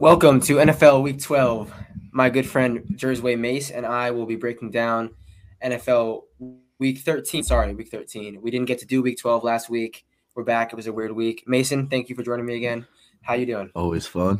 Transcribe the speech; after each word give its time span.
Welcome 0.00 0.40
to 0.42 0.58
NFL 0.58 1.02
Week 1.02 1.20
12. 1.20 1.74
My 2.12 2.30
good 2.30 2.48
friend 2.48 2.84
Jersey 2.94 3.34
Mace 3.34 3.72
and 3.72 3.84
I 3.84 4.12
will 4.12 4.26
be 4.26 4.36
breaking 4.36 4.70
down 4.70 5.10
NFL 5.60 6.22
Week 6.78 6.98
13. 6.98 7.42
Sorry, 7.42 7.74
Week 7.74 7.88
13. 7.88 8.40
We 8.40 8.52
didn't 8.52 8.68
get 8.68 8.78
to 8.78 8.86
do 8.86 9.02
Week 9.02 9.18
12 9.18 9.42
last 9.42 9.68
week. 9.68 10.06
We're 10.36 10.44
back. 10.44 10.72
It 10.72 10.76
was 10.76 10.86
a 10.86 10.92
weird 10.92 11.10
week. 11.10 11.42
Mason, 11.48 11.88
thank 11.88 12.08
you 12.08 12.14
for 12.14 12.22
joining 12.22 12.46
me 12.46 12.54
again. 12.54 12.86
How 13.22 13.34
you 13.34 13.44
doing? 13.44 13.72
Always 13.74 14.06
fun. 14.06 14.38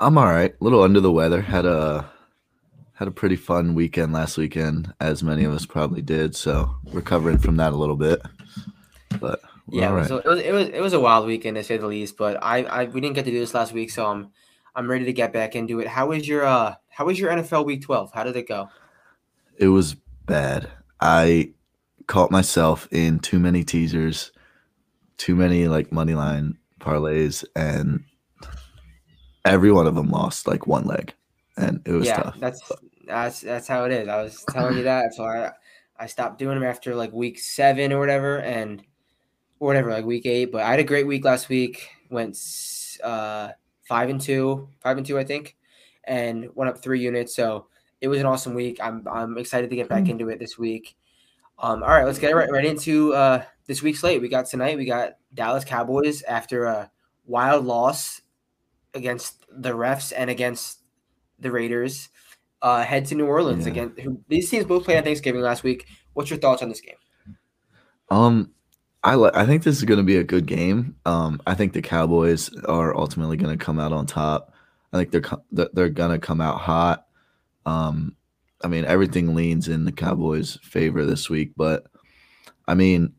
I'm 0.00 0.18
all 0.18 0.26
right. 0.26 0.52
A 0.60 0.64
little 0.64 0.82
under 0.82 0.98
the 0.98 1.12
weather. 1.12 1.40
Had 1.40 1.64
a 1.64 2.10
had 2.94 3.06
a 3.06 3.12
pretty 3.12 3.36
fun 3.36 3.76
weekend 3.76 4.12
last 4.12 4.36
weekend, 4.36 4.92
as 5.00 5.22
many 5.22 5.44
of 5.44 5.52
us 5.52 5.66
probably 5.66 6.02
did. 6.02 6.34
So 6.34 6.74
recovering 6.92 7.38
from 7.38 7.58
that 7.58 7.72
a 7.72 7.76
little 7.76 7.96
bit. 7.96 8.20
But 9.20 9.40
yeah, 9.68 9.90
right. 9.90 10.08
so 10.08 10.16
it 10.16 10.26
was, 10.26 10.40
it 10.40 10.52
was 10.52 10.68
it 10.70 10.80
was 10.80 10.94
a 10.94 11.00
wild 11.00 11.28
weekend 11.28 11.56
to 11.58 11.62
say 11.62 11.76
the 11.76 11.86
least. 11.86 12.16
But 12.16 12.42
I, 12.42 12.64
I 12.64 12.84
we 12.86 13.00
didn't 13.00 13.14
get 13.14 13.24
to 13.26 13.30
do 13.30 13.38
this 13.38 13.54
last 13.54 13.72
week, 13.72 13.92
so 13.92 14.04
I'm 14.04 14.32
I'm 14.78 14.88
ready 14.88 15.04
to 15.06 15.12
get 15.12 15.32
back 15.32 15.56
into 15.56 15.80
it. 15.80 15.88
How 15.88 16.06
was 16.06 16.28
your 16.28 16.44
uh 16.44 16.76
How 16.88 17.04
was 17.04 17.18
your 17.18 17.32
NFL 17.32 17.66
Week 17.66 17.82
12? 17.82 18.12
How 18.14 18.22
did 18.22 18.36
it 18.36 18.46
go? 18.46 18.68
It 19.56 19.66
was 19.66 19.96
bad. 20.26 20.70
I 21.00 21.52
caught 22.06 22.30
myself 22.30 22.86
in 22.92 23.18
too 23.18 23.40
many 23.40 23.64
teasers, 23.64 24.30
too 25.16 25.34
many 25.34 25.66
like 25.66 25.90
money 25.90 26.14
line 26.14 26.58
parlays, 26.78 27.44
and 27.56 28.04
every 29.44 29.72
one 29.72 29.88
of 29.88 29.96
them 29.96 30.10
lost 30.10 30.46
like 30.46 30.68
one 30.68 30.84
leg, 30.84 31.12
and 31.56 31.82
it 31.84 31.90
was 31.90 32.06
yeah, 32.06 32.22
tough. 32.22 32.36
That's 32.38 32.72
that's 33.04 33.40
that's 33.40 33.66
how 33.66 33.84
it 33.84 33.90
is. 33.90 34.06
I 34.06 34.22
was 34.22 34.44
telling 34.48 34.76
you 34.76 34.84
that, 34.84 35.12
so 35.12 35.24
I 35.24 35.50
I 35.98 36.06
stopped 36.06 36.38
doing 36.38 36.54
them 36.54 36.68
after 36.68 36.94
like 36.94 37.12
week 37.12 37.40
seven 37.40 37.92
or 37.92 37.98
whatever, 37.98 38.38
and 38.38 38.80
or 39.58 39.66
whatever, 39.66 39.90
like 39.90 40.04
week 40.04 40.24
eight. 40.26 40.52
But 40.52 40.62
I 40.62 40.70
had 40.70 40.78
a 40.78 40.84
great 40.84 41.08
week 41.08 41.24
last 41.24 41.48
week. 41.48 41.88
Went 42.10 42.38
uh, 43.02 43.50
five 43.88 44.10
and 44.10 44.20
two, 44.20 44.68
five 44.80 44.98
and 44.98 45.06
two, 45.06 45.18
I 45.18 45.24
think, 45.24 45.56
and 46.04 46.48
went 46.54 46.70
up 46.70 46.82
three 46.82 47.00
units. 47.00 47.34
So 47.34 47.66
it 48.00 48.08
was 48.08 48.20
an 48.20 48.26
awesome 48.26 48.54
week. 48.54 48.78
I'm 48.80 49.06
I'm 49.10 49.38
excited 49.38 49.70
to 49.70 49.76
get 49.76 49.88
back 49.88 50.08
into 50.08 50.28
it 50.28 50.38
this 50.38 50.58
week. 50.58 50.96
Um, 51.58 51.82
all 51.82 51.88
right, 51.88 52.04
let's 52.04 52.20
get 52.20 52.36
right, 52.36 52.50
right 52.50 52.64
into 52.64 53.14
uh, 53.14 53.42
this 53.66 53.82
week's 53.82 54.00
slate. 54.00 54.20
We 54.20 54.28
got 54.28 54.46
tonight. 54.46 54.76
We 54.76 54.84
got 54.84 55.14
Dallas 55.34 55.64
Cowboys 55.64 56.22
after 56.22 56.66
a 56.66 56.90
wild 57.26 57.64
loss 57.64 58.20
against 58.94 59.44
the 59.50 59.70
refs 59.70 60.12
and 60.16 60.30
against 60.30 60.82
the 61.40 61.50
Raiders. 61.50 62.10
Uh, 62.60 62.82
head 62.82 63.06
to 63.06 63.14
New 63.14 63.26
Orleans 63.26 63.66
yeah. 63.66 63.72
again. 63.72 64.24
These 64.28 64.50
teams 64.50 64.66
both 64.66 64.84
played 64.84 64.98
on 64.98 65.04
Thanksgiving 65.04 65.40
last 65.40 65.62
week. 65.64 65.86
What's 66.12 66.30
your 66.30 66.38
thoughts 66.38 66.62
on 66.62 66.68
this 66.68 66.80
game? 66.80 66.96
Um, 68.10 68.52
I 69.04 69.14
I 69.14 69.46
think 69.46 69.62
this 69.62 69.76
is 69.76 69.84
going 69.84 69.98
to 69.98 70.04
be 70.04 70.16
a 70.16 70.24
good 70.24 70.46
game. 70.46 70.96
Um, 71.06 71.40
I 71.46 71.54
think 71.54 71.72
the 71.72 71.82
Cowboys 71.82 72.50
are 72.64 72.96
ultimately 72.96 73.36
going 73.36 73.56
to 73.56 73.64
come 73.64 73.78
out 73.78 73.92
on 73.92 74.06
top. 74.06 74.52
I 74.92 74.98
think 74.98 75.10
they're 75.10 75.68
they're 75.72 75.88
going 75.88 76.12
to 76.12 76.18
come 76.18 76.40
out 76.40 76.58
hot. 76.58 77.06
Um, 77.64 78.16
I 78.62 78.68
mean, 78.68 78.84
everything 78.84 79.34
leans 79.34 79.68
in 79.68 79.84
the 79.84 79.92
Cowboys' 79.92 80.58
favor 80.62 81.04
this 81.04 81.30
week, 81.30 81.52
but 81.56 81.86
I 82.66 82.74
mean, 82.74 83.14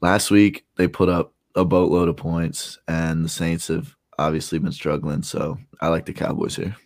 last 0.00 0.30
week 0.30 0.66
they 0.76 0.88
put 0.88 1.08
up 1.08 1.32
a 1.54 1.64
boatload 1.64 2.08
of 2.08 2.16
points, 2.16 2.78
and 2.86 3.24
the 3.24 3.28
Saints 3.28 3.68
have 3.68 3.96
obviously 4.18 4.58
been 4.58 4.72
struggling. 4.72 5.22
So 5.22 5.58
I 5.80 5.88
like 5.88 6.04
the 6.04 6.12
Cowboys 6.12 6.56
here. 6.56 6.76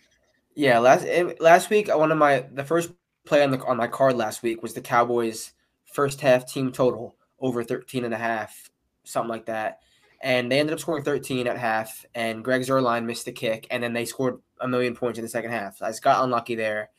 Yeah, 0.55 0.79
last 0.79 1.05
eh, 1.05 1.33
last 1.39 1.69
week 1.69 1.93
one 1.93 2.11
of 2.11 2.17
my 2.17 2.45
the 2.53 2.63
first 2.63 2.91
play 3.25 3.43
on 3.43 3.51
the 3.51 3.63
on 3.65 3.77
my 3.77 3.87
card 3.87 4.15
last 4.15 4.43
week 4.43 4.61
was 4.61 4.73
the 4.73 4.81
Cowboys' 4.81 5.51
first 5.93 6.21
half 6.21 6.49
team 6.49 6.71
total 6.71 7.15
over 7.41 7.63
13 7.63 8.05
and 8.05 8.13
a 8.13 8.17
half, 8.17 8.69
something 9.03 9.29
like 9.29 9.45
that. 9.45 9.79
And 10.21 10.51
they 10.51 10.59
ended 10.59 10.73
up 10.73 10.79
scoring 10.79 11.03
13 11.03 11.47
at 11.47 11.57
half, 11.57 12.05
and 12.13 12.43
Greg 12.43 12.61
Zuerlein 12.61 13.05
missed 13.05 13.25
the 13.25 13.31
kick, 13.31 13.67
and 13.71 13.81
then 13.81 13.93
they 13.93 14.05
scored 14.05 14.39
a 14.59 14.67
million 14.67 14.95
points 14.95 15.17
in 15.17 15.23
the 15.23 15.29
second 15.29 15.51
half. 15.51 15.81
I 15.81 15.89
just 15.89 16.03
got 16.03 16.23
unlucky 16.23 16.55
there. 16.55 16.89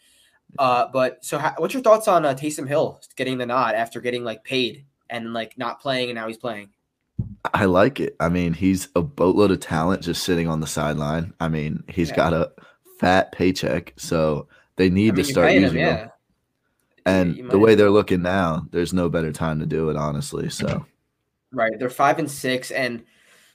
Uh, 0.58 0.86
but 0.92 1.24
so, 1.24 1.38
how, 1.38 1.54
what's 1.58 1.74
your 1.74 1.82
thoughts 1.82 2.08
on 2.08 2.24
uh, 2.24 2.34
Taysom 2.34 2.66
Hill 2.66 3.00
getting 3.16 3.38
the 3.38 3.46
nod 3.46 3.74
after 3.74 4.00
getting 4.00 4.24
like 4.24 4.42
paid 4.42 4.86
and 5.08 5.32
like 5.32 5.56
not 5.58 5.80
playing, 5.80 6.08
and 6.08 6.16
now 6.16 6.26
he's 6.26 6.38
playing? 6.38 6.70
I 7.52 7.66
like 7.66 8.00
it. 8.00 8.16
I 8.20 8.28
mean, 8.28 8.54
he's 8.54 8.88
a 8.96 9.02
boatload 9.02 9.50
of 9.50 9.60
talent 9.60 10.02
just 10.02 10.24
sitting 10.24 10.48
on 10.48 10.60
the 10.60 10.66
sideline. 10.66 11.34
I 11.40 11.48
mean, 11.48 11.84
he's 11.88 12.10
yeah. 12.10 12.16
got 12.16 12.32
a 12.32 12.52
fat 12.98 13.32
paycheck, 13.32 13.94
so 13.96 14.48
they 14.76 14.90
need 14.90 15.12
I 15.12 15.16
mean, 15.16 15.24
to 15.24 15.30
start 15.30 15.52
using 15.52 15.78
him. 15.78 15.96
Yeah. 15.96 16.08
And 17.10 17.50
the 17.50 17.58
way 17.58 17.74
they're 17.74 17.90
looking 17.90 18.22
now, 18.22 18.66
there's 18.70 18.92
no 18.92 19.08
better 19.08 19.32
time 19.32 19.60
to 19.60 19.66
do 19.66 19.90
it, 19.90 19.96
honestly. 19.96 20.48
So, 20.50 20.86
right, 21.52 21.72
they're 21.78 21.90
five 21.90 22.18
and 22.18 22.30
six, 22.30 22.70
and 22.70 23.04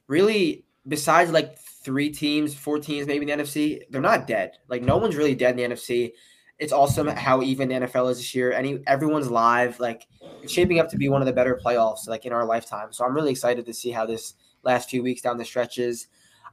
really, 0.08 0.66
besides 0.88 1.32
like 1.32 1.58
three 1.86 2.10
teams, 2.10 2.54
four 2.56 2.80
teams, 2.80 3.08
maybe 3.08 3.30
in 3.30 3.38
the 3.38 3.44
NFC, 3.44 3.82
they're 3.90 4.02
not 4.02 4.26
dead. 4.26 4.54
Like 4.68 4.82
no 4.82 4.98
one's 4.98 5.16
really 5.16 5.36
dead 5.36 5.58
in 5.58 5.70
the 5.70 5.76
NFC. 5.76 6.14
It's 6.58 6.74
awesome 6.74 7.08
how 7.08 7.44
even 7.44 7.70
the 7.70 7.76
NFL 7.76 8.10
is 8.12 8.18
this 8.18 8.34
year. 8.34 8.52
Any 8.52 8.80
everyone's 8.88 9.30
live. 9.30 9.80
Like 9.80 10.08
it's 10.42 10.52
shaping 10.52 10.80
up 10.80 10.90
to 10.90 10.98
be 10.98 11.10
one 11.10 11.22
of 11.22 11.28
the 11.28 11.34
better 11.34 11.60
playoffs 11.64 12.08
like 12.08 12.26
in 12.26 12.34
our 12.34 12.44
lifetime. 12.44 12.92
So 12.92 13.06
I'm 13.06 13.14
really 13.14 13.32
excited 13.32 13.66
to 13.66 13.74
see 13.74 13.92
how 13.92 14.06
this 14.06 14.34
last 14.64 14.90
few 14.90 15.04
weeks 15.04 15.22
down 15.22 15.38
the 15.38 15.46
stretches. 15.46 16.08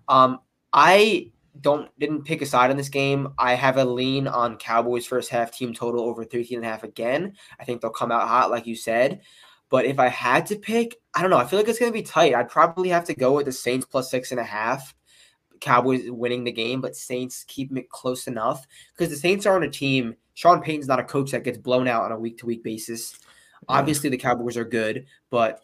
Um, 0.08 0.40
I 0.72 1.30
don't 1.60 1.96
didn't 1.98 2.24
pick 2.24 2.42
a 2.42 2.46
side 2.46 2.70
in 2.70 2.76
this 2.76 2.88
game. 2.88 3.28
I 3.38 3.54
have 3.54 3.76
a 3.76 3.84
lean 3.84 4.26
on 4.26 4.56
Cowboys 4.56 5.06
first 5.06 5.30
half 5.30 5.52
team 5.52 5.74
total 5.74 6.02
over 6.02 6.24
13 6.24 6.58
and 6.58 6.66
a 6.66 6.68
half 6.68 6.82
again. 6.82 7.34
I 7.60 7.64
think 7.64 7.80
they'll 7.80 7.90
come 7.90 8.10
out 8.10 8.28
hot, 8.28 8.50
like 8.50 8.66
you 8.66 8.74
said. 8.74 9.20
But 9.68 9.84
if 9.84 9.98
I 9.98 10.08
had 10.08 10.46
to 10.46 10.56
pick, 10.56 10.96
I 11.14 11.20
don't 11.20 11.30
know. 11.30 11.38
I 11.38 11.46
feel 11.46 11.58
like 11.58 11.68
it's 11.68 11.78
gonna 11.78 11.92
be 11.92 12.02
tight. 12.02 12.34
I'd 12.34 12.48
probably 12.48 12.88
have 12.88 13.04
to 13.04 13.14
go 13.14 13.34
with 13.34 13.46
the 13.46 13.52
Saints 13.52 13.86
plus 13.86 14.10
six 14.10 14.30
and 14.30 14.40
a 14.40 14.44
half. 14.44 14.94
Cowboys 15.60 16.10
winning 16.10 16.44
the 16.44 16.52
game, 16.52 16.80
but 16.80 16.96
Saints 16.96 17.44
keeping 17.46 17.76
it 17.76 17.88
close 17.88 18.26
enough 18.26 18.66
because 18.92 19.10
the 19.10 19.16
Saints 19.16 19.46
are 19.46 19.54
on 19.54 19.62
a 19.62 19.70
team. 19.70 20.16
Sean 20.34 20.60
Payton's 20.60 20.88
not 20.88 20.98
a 20.98 21.04
coach 21.04 21.30
that 21.30 21.44
gets 21.44 21.58
blown 21.58 21.86
out 21.86 22.04
on 22.04 22.12
a 22.12 22.18
week 22.18 22.38
to 22.38 22.46
week 22.46 22.64
basis. 22.64 23.18
Obviously, 23.68 24.10
the 24.10 24.16
Cowboys 24.16 24.56
are 24.56 24.64
good, 24.64 25.06
but 25.30 25.60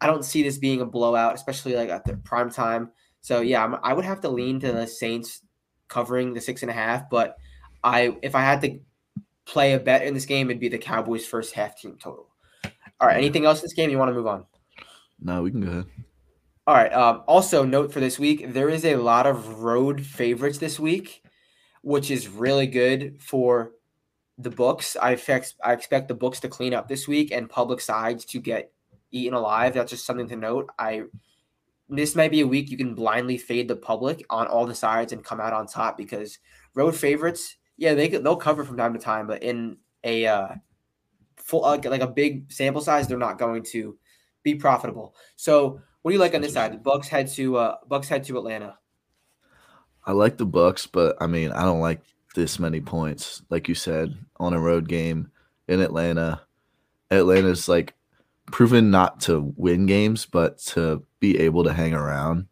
I 0.00 0.06
don't 0.06 0.24
see 0.24 0.42
this 0.42 0.58
being 0.58 0.80
a 0.80 0.86
blowout, 0.86 1.34
especially 1.34 1.74
like 1.74 1.88
at 1.88 2.04
the 2.04 2.16
prime 2.18 2.50
time. 2.50 2.90
So 3.20 3.40
yeah, 3.40 3.64
I'm, 3.64 3.76
i 3.82 3.92
would 3.92 4.04
have 4.04 4.20
to 4.22 4.28
lean 4.28 4.60
to 4.60 4.72
the 4.72 4.86
Saints 4.86 5.42
covering 5.88 6.34
the 6.34 6.40
six 6.40 6.62
and 6.62 6.70
a 6.70 6.74
half. 6.74 7.10
But 7.10 7.36
I, 7.82 8.16
if 8.22 8.34
I 8.34 8.40
had 8.40 8.60
to 8.62 8.78
play 9.44 9.72
a 9.72 9.80
bet 9.80 10.06
in 10.06 10.14
this 10.14 10.26
game, 10.26 10.50
it'd 10.50 10.60
be 10.60 10.68
the 10.68 10.78
Cowboys' 10.78 11.26
first 11.26 11.54
half 11.54 11.78
team 11.78 11.96
total. 12.00 12.28
All 13.00 13.08
right. 13.08 13.16
Anything 13.16 13.46
else 13.46 13.60
in 13.60 13.64
this 13.64 13.72
game 13.74 13.90
you 13.90 13.98
want 13.98 14.10
to 14.10 14.14
move 14.14 14.26
on? 14.26 14.44
No, 15.20 15.42
we 15.42 15.50
can 15.50 15.60
go 15.60 15.70
ahead. 15.70 15.86
All 16.66 16.74
right. 16.74 16.92
Um, 16.92 17.22
also, 17.26 17.64
note 17.64 17.92
for 17.92 18.00
this 18.00 18.18
week, 18.18 18.52
there 18.52 18.68
is 18.68 18.84
a 18.84 18.96
lot 18.96 19.26
of 19.26 19.60
road 19.60 20.04
favorites 20.04 20.58
this 20.58 20.78
week, 20.78 21.22
which 21.82 22.10
is 22.10 22.28
really 22.28 22.66
good 22.66 23.22
for 23.22 23.72
the 24.36 24.50
books. 24.50 24.96
I 25.00 25.12
expect 25.12 25.54
I 25.64 25.72
expect 25.72 26.08
the 26.08 26.14
books 26.14 26.40
to 26.40 26.48
clean 26.48 26.74
up 26.74 26.88
this 26.88 27.08
week 27.08 27.32
and 27.32 27.48
public 27.48 27.80
sides 27.80 28.24
to 28.26 28.40
get 28.40 28.72
eaten 29.10 29.34
alive. 29.34 29.74
That's 29.74 29.90
just 29.90 30.06
something 30.06 30.28
to 30.28 30.36
note. 30.36 30.68
I 30.78 31.04
this 31.88 32.14
might 32.14 32.30
be 32.30 32.40
a 32.40 32.46
week 32.46 32.70
you 32.70 32.76
can 32.76 32.94
blindly 32.94 33.38
fade 33.38 33.68
the 33.68 33.76
public 33.76 34.24
on 34.30 34.46
all 34.46 34.66
the 34.66 34.74
sides 34.74 35.12
and 35.12 35.24
come 35.24 35.40
out 35.40 35.52
on 35.52 35.66
top 35.66 35.96
because 35.96 36.38
road 36.74 36.94
favorites, 36.94 37.56
yeah, 37.76 37.94
they 37.94 38.08
they'll 38.08 38.36
cover 38.36 38.64
from 38.64 38.76
time 38.76 38.92
to 38.92 38.98
time, 38.98 39.26
but 39.26 39.42
in 39.42 39.78
a 40.04 40.26
uh, 40.26 40.48
full 41.36 41.64
uh, 41.64 41.78
like 41.84 42.02
a 42.02 42.06
big 42.06 42.52
sample 42.52 42.82
size, 42.82 43.08
they're 43.08 43.18
not 43.18 43.38
going 43.38 43.62
to 43.62 43.96
be 44.42 44.54
profitable. 44.54 45.14
So, 45.36 45.80
what 46.02 46.10
do 46.10 46.14
you 46.14 46.20
like 46.20 46.34
on 46.34 46.42
this 46.42 46.52
side? 46.52 46.72
The 46.72 46.78
Bucks 46.78 47.08
head 47.08 47.28
to 47.28 47.56
uh, 47.56 47.76
Bucks 47.86 48.08
head 48.08 48.24
to 48.24 48.38
Atlanta. 48.38 48.78
I 50.04 50.12
like 50.12 50.36
the 50.36 50.46
Bucks, 50.46 50.86
but 50.86 51.16
I 51.20 51.26
mean, 51.26 51.52
I 51.52 51.62
don't 51.62 51.80
like 51.80 52.02
this 52.34 52.58
many 52.58 52.80
points. 52.80 53.42
Like 53.50 53.68
you 53.68 53.74
said, 53.74 54.16
on 54.38 54.52
a 54.52 54.60
road 54.60 54.88
game 54.88 55.30
in 55.68 55.80
Atlanta, 55.80 56.42
Atlanta's 57.10 57.68
like 57.68 57.94
proven 58.46 58.90
not 58.90 59.20
to 59.20 59.52
win 59.56 59.86
games, 59.86 60.26
but 60.26 60.58
to 60.58 61.04
be 61.20 61.38
able 61.40 61.64
to 61.64 61.72
hang 61.72 61.94
around. 61.94 62.46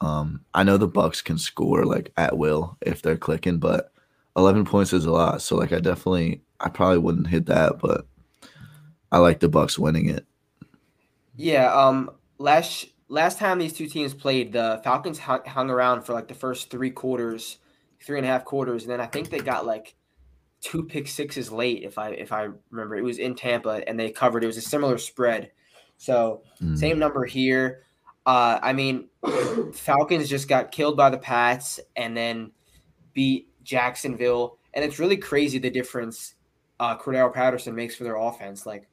Um, 0.00 0.44
I 0.52 0.64
know 0.64 0.76
the 0.76 0.88
Bucks 0.88 1.22
can 1.22 1.38
score 1.38 1.84
like 1.84 2.12
at 2.16 2.36
will 2.36 2.76
if 2.80 3.02
they're 3.02 3.16
clicking, 3.16 3.58
but 3.58 3.92
11 4.36 4.64
points 4.64 4.92
is 4.92 5.04
a 5.04 5.12
lot. 5.12 5.42
So 5.42 5.56
like 5.56 5.72
I 5.72 5.80
definitely 5.80 6.42
I 6.58 6.68
probably 6.68 6.98
wouldn't 6.98 7.28
hit 7.28 7.46
that, 7.46 7.78
but 7.78 8.06
I 9.10 9.18
like 9.18 9.40
the 9.40 9.48
Bucks 9.48 9.78
winning 9.78 10.08
it. 10.08 10.26
Yeah, 11.36 11.72
um 11.72 12.10
last 12.38 12.86
last 13.08 13.38
time 13.38 13.58
these 13.58 13.74
two 13.74 13.86
teams 13.86 14.14
played, 14.14 14.52
the 14.52 14.80
Falcons 14.82 15.18
hung, 15.18 15.44
hung 15.44 15.70
around 15.70 16.02
for 16.02 16.12
like 16.12 16.28
the 16.28 16.34
first 16.34 16.70
three 16.70 16.90
quarters, 16.90 17.58
three 18.04 18.18
and 18.18 18.26
a 18.26 18.30
half 18.30 18.44
quarters, 18.44 18.82
and 18.82 18.92
then 18.92 19.00
I 19.00 19.06
think 19.06 19.30
they 19.30 19.40
got 19.40 19.66
like 19.66 19.94
two 20.62 20.84
pick 20.84 21.08
sixes 21.08 21.52
late, 21.52 21.82
if 21.82 21.98
I 21.98 22.10
if 22.10 22.32
I 22.32 22.48
remember. 22.70 22.96
It 22.96 23.04
was 23.04 23.18
in 23.18 23.34
Tampa 23.34 23.86
and 23.86 23.98
they 23.98 24.10
covered. 24.10 24.44
It 24.44 24.48
was 24.48 24.56
a 24.56 24.62
similar 24.62 24.96
spread. 24.96 25.50
So 25.98 26.42
mm. 26.60 26.78
same 26.78 26.98
number 26.98 27.24
here. 27.24 27.82
Uh, 28.24 28.58
I 28.62 28.72
mean, 28.72 29.08
Falcons 29.72 30.28
just 30.28 30.48
got 30.48 30.70
killed 30.70 30.96
by 30.96 31.10
the 31.10 31.18
Pats 31.18 31.80
and 31.96 32.16
then 32.16 32.52
beat 33.14 33.48
Jacksonville, 33.64 34.58
and 34.74 34.84
it's 34.84 34.98
really 34.98 35.16
crazy 35.16 35.58
the 35.58 35.70
difference 35.70 36.34
uh, 36.78 36.96
Cordarrelle 36.96 37.32
Patterson 37.32 37.74
makes 37.74 37.94
for 37.94 38.04
their 38.04 38.16
offense. 38.16 38.66
Like, 38.66 38.88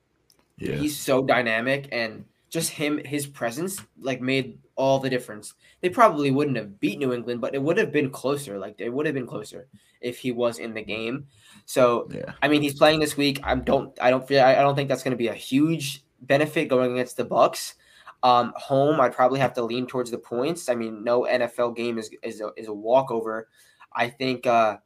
yeah. 0.57 0.75
he's 0.75 0.97
so 0.97 1.23
dynamic, 1.23 1.89
and 1.91 2.25
just 2.49 2.71
him, 2.71 2.99
his 3.05 3.27
presence, 3.27 3.79
like 4.01 4.21
made 4.21 4.57
all 4.75 4.99
the 4.99 5.09
difference. 5.09 5.53
They 5.81 5.89
probably 5.89 6.31
wouldn't 6.31 6.57
have 6.57 6.79
beat 6.79 6.99
New 6.99 7.13
England, 7.13 7.41
but 7.41 7.53
it 7.53 7.61
would 7.61 7.77
have 7.77 7.91
been 7.91 8.09
closer. 8.09 8.57
Like 8.57 8.75
it 8.79 8.89
would 8.89 9.05
have 9.05 9.15
been 9.15 9.27
closer 9.27 9.67
if 10.01 10.17
he 10.17 10.31
was 10.31 10.57
in 10.57 10.73
the 10.73 10.81
game. 10.81 11.27
So 11.65 12.07
Yeah. 12.11 12.33
I 12.41 12.47
mean, 12.47 12.61
he's 12.61 12.77
playing 12.77 12.99
this 12.99 13.15
week. 13.15 13.39
I 13.43 13.55
don't. 13.55 13.97
I 14.01 14.09
don't 14.09 14.27
feel. 14.27 14.43
I 14.43 14.55
don't 14.55 14.75
think 14.75 14.89
that's 14.89 15.03
going 15.03 15.11
to 15.11 15.17
be 15.17 15.27
a 15.27 15.33
huge 15.33 16.03
benefit 16.21 16.67
going 16.67 16.91
against 16.93 17.17
the 17.17 17.25
Bucks. 17.25 17.75
Um, 18.21 18.53
home, 18.55 18.99
I'd 18.99 19.13
probably 19.13 19.39
have 19.39 19.53
to 19.53 19.63
lean 19.63 19.87
towards 19.87 20.11
the 20.11 20.17
points. 20.17 20.67
I 20.67 20.75
mean, 20.75 21.03
no 21.03 21.21
NFL 21.21 21.75
game 21.75 21.97
is 21.97 22.09
is 22.21 22.41
a, 22.41 22.51
is 22.57 22.67
a 22.67 22.73
walkover. 22.73 23.47
I 23.93 24.09
think. 24.09 24.45
Uh, 24.45 24.77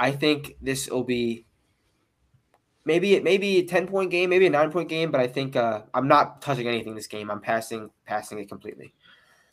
I 0.00 0.12
think 0.12 0.56
this 0.62 0.88
will 0.88 1.04
be 1.04 1.44
maybe 2.86 3.14
it 3.14 3.22
maybe 3.22 3.58
a 3.58 3.64
ten 3.64 3.86
point 3.86 4.10
game, 4.10 4.30
maybe 4.30 4.46
a 4.46 4.50
nine 4.50 4.72
point 4.72 4.88
game. 4.88 5.10
But 5.10 5.20
I 5.20 5.26
think 5.26 5.54
uh, 5.54 5.82
I'm 5.92 6.08
not 6.08 6.40
touching 6.40 6.66
anything 6.66 6.94
this 6.94 7.06
game. 7.06 7.30
I'm 7.30 7.40
passing 7.40 7.90
passing 8.06 8.38
it 8.38 8.48
completely. 8.48 8.94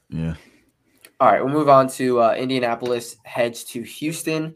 Yeah. 0.09 0.35
All 1.19 1.31
right, 1.31 1.43
we'll 1.43 1.53
move 1.53 1.67
on 1.67 1.89
to 1.89 2.21
uh, 2.21 2.35
Indianapolis 2.35 3.17
heads 3.23 3.63
to 3.65 3.81
Houston. 3.81 4.55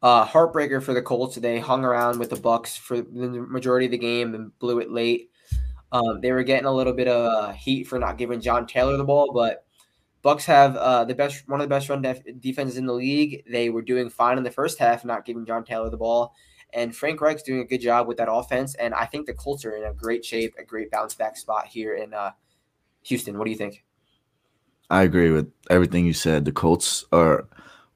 Uh, 0.00 0.24
heartbreaker 0.24 0.80
for 0.80 0.94
the 0.94 1.02
Colts. 1.02 1.34
They 1.36 1.58
hung 1.58 1.84
around 1.84 2.20
with 2.20 2.30
the 2.30 2.36
Bucks 2.36 2.76
for 2.76 2.98
the 2.98 3.28
majority 3.48 3.86
of 3.86 3.92
the 3.92 3.98
game 3.98 4.34
and 4.34 4.56
blew 4.60 4.78
it 4.78 4.92
late. 4.92 5.27
Um, 5.92 6.20
they 6.20 6.32
were 6.32 6.42
getting 6.42 6.66
a 6.66 6.74
little 6.74 6.92
bit 6.92 7.08
of 7.08 7.26
uh, 7.32 7.52
heat 7.52 7.84
for 7.84 7.98
not 7.98 8.18
giving 8.18 8.40
John 8.40 8.66
Taylor 8.66 8.96
the 8.96 9.04
ball, 9.04 9.32
but 9.32 9.64
Bucks 10.22 10.44
have 10.46 10.76
uh, 10.76 11.04
the 11.04 11.14
best, 11.14 11.48
one 11.48 11.60
of 11.60 11.64
the 11.68 11.74
best 11.74 11.88
run 11.88 12.02
def- 12.02 12.22
defenses 12.40 12.76
in 12.76 12.86
the 12.86 12.92
league. 12.92 13.44
They 13.50 13.70
were 13.70 13.82
doing 13.82 14.10
fine 14.10 14.36
in 14.36 14.44
the 14.44 14.50
first 14.50 14.78
half, 14.78 15.04
not 15.04 15.24
giving 15.24 15.46
John 15.46 15.64
Taylor 15.64 15.90
the 15.90 15.96
ball, 15.96 16.34
and 16.74 16.94
Frank 16.94 17.20
Reich's 17.20 17.42
doing 17.42 17.60
a 17.60 17.64
good 17.64 17.80
job 17.80 18.06
with 18.06 18.18
that 18.18 18.30
offense. 18.30 18.74
And 18.74 18.94
I 18.94 19.06
think 19.06 19.26
the 19.26 19.34
Colts 19.34 19.64
are 19.64 19.76
in 19.76 19.84
a 19.84 19.94
great 19.94 20.24
shape, 20.24 20.54
a 20.58 20.64
great 20.64 20.90
bounce 20.90 21.14
back 21.14 21.36
spot 21.36 21.66
here 21.66 21.94
in 21.94 22.12
uh, 22.12 22.32
Houston. 23.04 23.38
What 23.38 23.44
do 23.44 23.50
you 23.50 23.56
think? 23.56 23.84
I 24.90 25.02
agree 25.02 25.30
with 25.30 25.50
everything 25.70 26.04
you 26.04 26.12
said. 26.12 26.44
The 26.44 26.52
Colts 26.52 27.04
are 27.12 27.46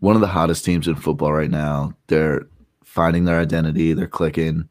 one 0.01 0.15
of 0.15 0.21
the 0.21 0.29
hottest 0.29 0.65
teams 0.65 0.89
in 0.89 0.97
football 0.97 1.33
right 1.33 1.51
now. 1.51 1.95
They're 2.07 2.47
finding 2.85 3.25
their 3.25 3.41
identity, 3.41 3.93
they're 3.95 4.07
clicking. 4.07 4.69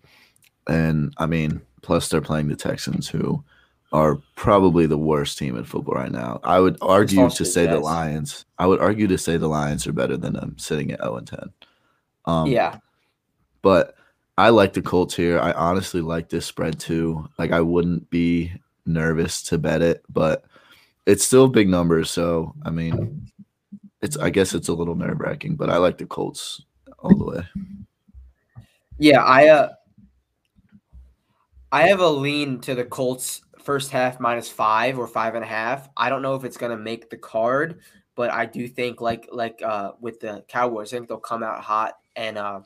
And 0.68 1.14
I 1.18 1.26
mean, 1.26 1.62
plus 1.82 2.10
they're 2.10 2.22
playing 2.22 2.48
the 2.48 2.56
Texans, 2.56 3.08
who 3.08 3.44
are 3.92 4.20
probably 4.36 4.86
the 4.86 4.98
worst 4.98 5.38
team 5.38 5.58
in 5.58 5.66
football 5.66 5.96
right 5.96 6.12
now. 6.12 6.40
I 6.44 6.60
would 6.60 6.78
argue 6.82 7.30
to 7.30 7.46
say 7.46 7.66
the 7.66 7.80
Lions. 7.80 8.46
I 8.58 8.68
would 8.68 8.80
argue 8.80 9.08
to 9.08 9.18
say 9.18 9.38
the 9.38 9.50
Lions 9.50 9.86
are 9.86 9.94
better 9.94 10.18
than 10.18 10.34
them 10.34 10.56
sitting 10.58 10.92
at 10.92 11.02
0 11.02 11.18
and 11.18 11.28
10. 11.28 11.40
Um, 12.26 12.48
yeah, 12.48 12.78
but 13.62 13.96
I 14.38 14.50
like 14.50 14.74
the 14.74 14.82
Colts 14.82 15.16
here. 15.16 15.40
I 15.40 15.52
honestly 15.52 16.02
like 16.02 16.30
this 16.30 16.46
spread 16.46 16.80
too. 16.80 17.28
Like 17.38 17.52
I 17.52 17.62
wouldn't 17.62 18.10
be 18.10 18.52
nervous 18.86 19.42
to 19.44 19.58
bet 19.58 19.82
it, 19.82 20.04
but 20.10 20.46
it's 21.06 21.26
still 21.26 21.48
big 21.48 21.68
numbers. 21.68 22.10
So 22.10 22.54
I 22.64 22.70
mean, 22.70 23.30
it's 24.02 24.18
I 24.18 24.30
guess 24.30 24.54
it's 24.54 24.70
a 24.70 24.74
little 24.74 24.96
nerve 24.96 25.20
wracking, 25.20 25.56
but 25.56 25.70
I 25.70 25.78
like 25.78 25.98
the 25.98 26.06
Colts 26.06 26.62
all 27.00 27.16
the 27.16 27.26
way. 27.26 27.44
Yeah, 28.98 29.24
I 29.24 29.50
uh 29.50 29.70
I 31.72 31.88
have 31.88 32.00
a 32.00 32.10
lean 32.10 32.60
to 32.62 32.76
the 32.76 32.84
Colts 32.84 33.42
first 33.60 33.92
half 33.92 34.20
minus 34.20 34.50
five 34.50 34.98
or 34.98 35.08
five 35.08 35.36
and 35.36 35.44
a 35.44 35.48
half. 35.48 35.90
I 35.96 36.10
don't 36.10 36.22
know 36.22 36.36
if 36.36 36.44
it's 36.44 36.58
gonna 36.58 36.78
make 36.78 37.10
the 37.10 37.18
card, 37.18 37.82
but 38.16 38.32
I 38.32 38.46
do 38.46 38.68
think 38.68 39.02
like 39.02 39.30
like 39.32 39.62
uh 39.64 39.92
with 40.00 40.20
the 40.20 40.44
Cowboys, 40.48 40.94
I 40.94 40.98
think 40.98 41.08
they'll 41.08 41.18
come 41.20 41.44
out 41.44 41.62
hot 41.62 41.94
and 42.16 42.38
uh 42.38 42.62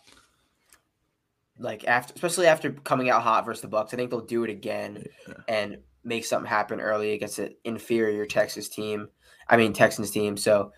like 1.59 1.85
after 1.85 2.13
especially 2.13 2.47
after 2.47 2.71
coming 2.71 3.09
out 3.09 3.21
hot 3.21 3.45
versus 3.45 3.61
the 3.61 3.67
Bucks, 3.67 3.93
I 3.93 3.97
think 3.97 4.09
they'll 4.09 4.21
do 4.21 4.43
it 4.43 4.49
again 4.49 5.05
and 5.47 5.77
make 6.03 6.25
something 6.25 6.49
happen 6.49 6.79
early 6.79 7.13
against 7.13 7.39
an 7.39 7.55
inferior 7.63 8.25
Texas 8.25 8.69
team. 8.69 9.09
I 9.47 9.57
mean 9.57 9.73
Texans 9.73 10.11
team. 10.11 10.37
So 10.37 10.71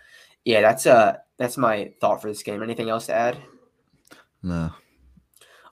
yeah, 0.44 0.62
that's 0.62 0.85
uh 0.85 1.18
that's 1.38 1.57
my 1.57 1.94
thought 2.01 2.21
for 2.21 2.27
this 2.27 2.44
game. 2.44 2.63
Anything 2.63 2.89
else 2.89 3.06
to 3.07 3.13
add? 3.13 3.38
No. 4.44 4.71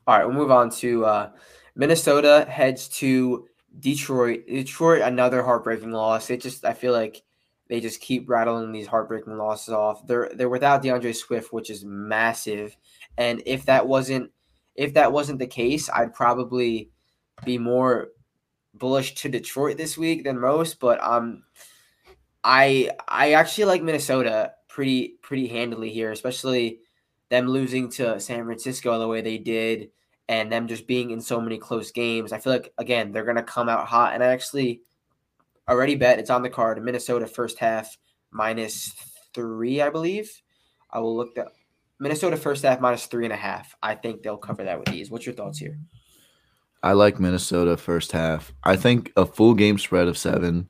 All 0.07 0.17
right, 0.17 0.25
we'll 0.25 0.35
move 0.35 0.51
on 0.51 0.69
to 0.69 1.05
uh, 1.05 1.31
Minnesota 1.75 2.45
heads 2.49 2.87
to 2.87 3.47
Detroit. 3.79 4.45
Detroit, 4.47 5.01
another 5.01 5.43
heartbreaking 5.43 5.91
loss. 5.91 6.29
It 6.29 6.41
just 6.41 6.65
I 6.65 6.73
feel 6.73 6.93
like 6.93 7.23
they 7.67 7.79
just 7.79 8.01
keep 8.01 8.29
rattling 8.29 8.71
these 8.71 8.87
heartbreaking 8.87 9.37
losses 9.37 9.73
off. 9.73 10.05
They're 10.07 10.31
they're 10.33 10.49
without 10.49 10.81
D'Andre 10.81 11.13
Swift, 11.13 11.51
which 11.51 11.69
is 11.69 11.83
massive. 11.83 12.75
And 13.17 13.41
if 13.45 13.65
that 13.65 13.87
wasn't 13.87 14.31
if 14.75 14.93
that 14.93 15.11
wasn't 15.11 15.39
the 15.39 15.47
case, 15.47 15.89
I'd 15.89 16.13
probably 16.13 16.91
be 17.43 17.57
more 17.57 18.09
bullish 18.73 19.15
to 19.15 19.29
Detroit 19.29 19.77
this 19.77 19.97
week 19.97 20.23
than 20.23 20.39
most. 20.39 20.79
But 20.79 21.01
um, 21.03 21.43
I 22.43 22.91
I 23.07 23.33
actually 23.33 23.65
like 23.65 23.83
Minnesota 23.83 24.51
pretty 24.67 25.15
pretty 25.21 25.47
handily 25.47 25.89
here, 25.89 26.11
especially 26.11 26.79
them 27.29 27.47
losing 27.47 27.89
to 27.89 28.19
San 28.19 28.45
Francisco 28.45 28.99
the 28.99 29.07
way 29.07 29.21
they 29.21 29.39
did, 29.39 29.89
and 30.27 30.51
them 30.51 30.67
just 30.67 30.87
being 30.87 31.11
in 31.11 31.21
so 31.21 31.39
many 31.39 31.57
close 31.57 31.91
games. 31.91 32.31
I 32.31 32.39
feel 32.39 32.53
like 32.53 32.73
again 32.77 33.11
they're 33.11 33.25
gonna 33.25 33.43
come 33.43 33.69
out 33.69 33.87
hot, 33.87 34.13
and 34.13 34.23
I 34.23 34.27
actually 34.27 34.81
already 35.67 35.95
bet 35.95 36.19
it's 36.19 36.29
on 36.29 36.43
the 36.43 36.49
card. 36.49 36.83
Minnesota 36.83 37.27
first 37.27 37.59
half 37.59 37.97
minus 38.31 38.93
three, 39.33 39.81
I 39.81 39.89
believe. 39.89 40.41
I 40.91 40.99
will 40.99 41.15
look 41.15 41.35
that 41.35 41.47
Minnesota 41.99 42.37
first 42.37 42.63
half 42.63 42.79
minus 42.79 43.05
three 43.05 43.25
and 43.25 43.33
a 43.33 43.37
half. 43.37 43.75
I 43.81 43.95
think 43.95 44.21
they'll 44.21 44.37
cover 44.37 44.63
that 44.63 44.79
with 44.79 44.93
ease. 44.93 45.09
What's 45.09 45.25
your 45.25 45.35
thoughts 45.35 45.57
here? 45.57 45.77
I 46.83 46.93
like 46.93 47.19
Minnesota 47.19 47.77
first 47.77 48.11
half. 48.11 48.53
I 48.63 48.75
think 48.75 49.11
a 49.17 49.25
full 49.25 49.55
game 49.55 49.79
spread 49.79 50.07
of 50.07 50.17
seven, 50.17 50.69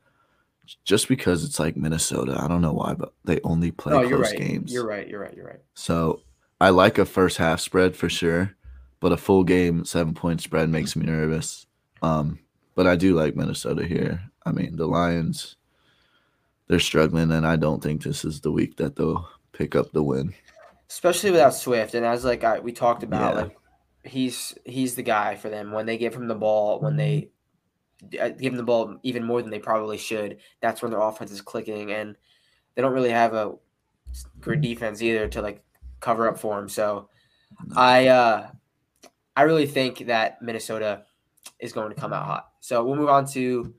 just 0.86 1.10
because 1.10 1.44
it's 1.44 1.60
like 1.60 1.76
Minnesota. 1.76 2.38
I 2.40 2.48
don't 2.48 2.62
know 2.62 2.74
why, 2.74 2.94
but 2.94 3.14
they 3.26 3.42
only 3.44 3.72
play 3.72 3.94
oh, 3.94 4.00
close 4.00 4.10
you're 4.10 4.20
right. 4.20 4.38
games. 4.38 4.72
You're 4.72 4.88
right. 4.88 5.08
You're 5.08 5.20
right. 5.20 5.36
You're 5.36 5.48
right. 5.48 5.60
So 5.74 6.22
I 6.62 6.70
like 6.70 6.98
a 6.98 7.06
first 7.06 7.38
half 7.38 7.60
spread 7.60 7.96
for 7.96 8.08
sure, 8.08 8.56
but 9.06 9.12
a 9.12 9.18
full 9.18 9.44
game 9.44 9.86
seven 9.86 10.16
point 10.16 10.42
spread 10.42 10.68
makes 10.68 10.96
me 10.96 11.06
nervous. 11.06 11.68
Um, 12.02 12.40
but 12.74 12.88
I 12.88 12.96
do 12.96 13.14
like 13.14 13.36
Minnesota 13.36 13.86
here. 13.86 14.20
I 14.48 14.52
mean, 14.52 14.78
the 14.78 14.88
Lions, 14.88 15.58
they're 16.66 16.80
struggling, 16.80 17.32
and 17.32 17.46
I 17.46 17.56
don't 17.56 17.84
think 17.84 18.02
this 18.02 18.26
is 18.26 18.42
the 18.42 18.52
week 18.52 18.78
that 18.78 18.96
they'll 18.96 19.30
pick 19.52 19.76
up 19.76 19.92
the 19.92 20.02
win. 20.02 20.34
especially 20.90 21.30
without 21.30 21.54
Swift. 21.54 21.94
And 21.94 22.04
as 22.04 22.26
like 22.26 22.44
I, 22.44 22.58
we 22.58 22.72
talked 22.72 23.04
about, 23.04 23.36
Yeah. 23.36 23.42
like 23.44 23.58
he's 24.06 24.58
he's 24.66 24.96
the 24.96 25.04
guy 25.04 25.36
for 25.36 25.50
them 25.50 25.72
when 25.72 25.86
they 25.86 26.00
give 26.00 26.16
him 26.16 26.28
the 26.28 26.34
ball, 26.34 26.80
when 26.80 26.96
they 26.96 27.30
uh, 28.20 28.30
give 28.30 28.54
him 28.54 28.58
the 28.58 28.64
ball 28.64 28.98
even 29.04 29.24
more 29.24 29.44
than 29.44 29.52
they 29.52 29.60
probably 29.60 30.00
should. 30.00 30.38
That's 30.62 30.82
when 30.82 30.90
their 30.90 31.02
offense 31.02 31.30
is 31.30 31.42
clicking, 31.44 31.92
and 31.92 32.18
they 32.74 32.82
don't 32.82 32.94
really 32.94 33.12
have 33.12 33.36
a 33.36 33.54
good 34.42 34.62
defense 34.62 35.04
either 35.04 35.28
to 35.28 35.44
like 35.44 35.64
cover 36.00 36.28
up 36.28 36.40
for 36.40 36.58
him. 36.58 36.70
So 36.70 37.10
I 37.76 38.08
uh 38.08 38.50
I 39.36 39.44
really 39.44 39.68
think 39.68 40.08
that 40.08 40.42
Minnesota 40.42 41.04
is 41.60 41.74
going 41.74 41.90
to 41.90 42.00
come 42.00 42.14
out 42.14 42.26
hot. 42.26 42.50
So 42.60 42.84
we'll 42.84 42.96
move 42.96 43.10
on 43.10 43.26
to 43.28 43.74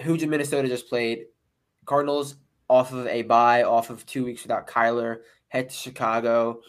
who 0.00 0.16
did 0.16 0.28
Minnesota 0.28 0.68
just 0.68 0.88
played. 0.88 1.26
Cardinals 1.84 2.36
off 2.68 2.92
of 2.92 3.06
a 3.06 3.22
bye, 3.22 3.62
off 3.62 3.90
of 3.90 4.04
two 4.06 4.24
weeks 4.24 4.42
without 4.42 4.66
Kyler, 4.66 5.18
head 5.48 5.68
to 5.68 5.74
Chicago 5.74 6.60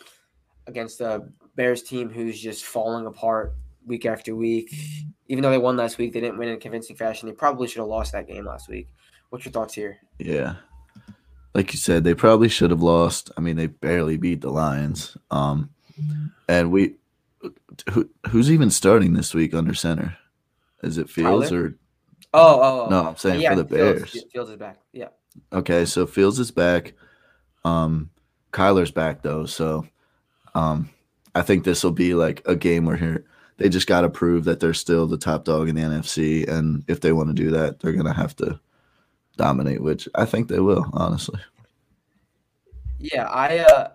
against 0.68 1.00
the 1.00 1.32
Bears 1.56 1.84
team 1.84 2.10
who's 2.10 2.40
just 2.40 2.66
falling 2.66 3.06
apart 3.06 3.56
week 3.86 4.06
after 4.06 4.36
week. 4.36 4.74
Even 5.28 5.42
though 5.42 5.52
they 5.52 5.58
won 5.58 5.78
last 5.78 5.98
week, 5.98 6.14
they 6.14 6.20
didn't 6.20 6.38
win 6.38 6.50
in 6.50 6.60
convincing 6.60 6.96
fashion. 6.96 7.30
They 7.30 7.36
probably 7.36 7.68
should 7.68 7.80
have 7.80 7.88
lost 7.88 8.12
that 8.12 8.28
game 8.28 8.46
last 8.46 8.70
week. 8.70 8.90
What's 9.30 9.46
your 9.46 9.52
thoughts 9.52 9.74
here? 9.74 9.98
Yeah. 10.20 10.56
Like 11.54 11.72
you 11.74 11.80
said, 11.80 12.04
they 12.04 12.14
probably 12.14 12.50
should 12.50 12.72
have 12.72 12.84
lost. 12.84 13.32
I 13.38 13.42
mean, 13.42 13.56
they 13.56 13.68
barely 13.68 14.18
beat 14.18 14.42
the 14.42 14.50
Lions. 14.50 15.18
Um, 15.32 15.70
and 16.50 16.72
we, 16.72 16.96
who, 17.92 18.10
who's 18.30 18.52
even 18.52 18.70
starting 18.70 19.14
this 19.14 19.34
week 19.34 19.54
under 19.54 19.74
center? 19.74 20.18
Is 20.84 20.98
it 20.98 21.10
Fields 21.10 21.50
Tyler? 21.50 21.64
or 21.64 21.75
Oh, 22.34 22.60
oh, 22.62 22.86
oh. 22.86 22.90
no? 22.90 23.08
I'm 23.10 23.16
saying 23.18 23.42
yeah, 23.42 23.56
for 23.56 23.64
the 23.64 23.75
Fields- 23.75 24.12
Bears. 24.14 24.25
Fields 24.34 24.50
is 24.52 24.58
back. 24.58 24.80
Yeah. 24.92 25.08
Okay, 25.54 25.86
so 25.86 26.06
Fields 26.06 26.40
is 26.40 26.52
back. 26.52 26.94
Um, 27.64 28.10
Kyler's 28.52 28.92
back 28.92 29.22
though, 29.22 29.46
so 29.46 29.86
um, 30.54 30.90
I 31.34 31.42
think 31.42 31.64
this 31.64 31.84
will 31.84 31.92
be 31.92 32.14
like 32.14 32.42
a 32.46 32.56
game 32.56 32.86
where 32.86 32.96
here 32.98 33.25
they 33.58 33.70
just 33.70 33.88
got 33.88 34.02
to 34.02 34.10
prove 34.10 34.44
that 34.46 34.60
they're 34.60 34.74
still 34.74 35.08
the 35.08 35.18
top 35.18 35.46
dog 35.46 35.68
in 35.70 35.75
the 35.75 35.82
NFC, 35.82 36.48
and 36.48 36.84
if 36.88 37.00
they 37.02 37.12
want 37.14 37.30
to 37.30 37.34
do 37.34 37.52
that, 37.52 37.80
they're 37.80 37.94
gonna 37.94 38.14
have 38.14 38.36
to 38.38 38.60
dominate, 39.38 39.82
which 39.82 40.08
I 40.16 40.25
think 40.25 40.48
they 40.48 40.60
will. 40.60 40.86
Honestly, 40.94 41.40
Yeah, 43.00 43.25
I 43.28 43.60
uh 43.60 43.90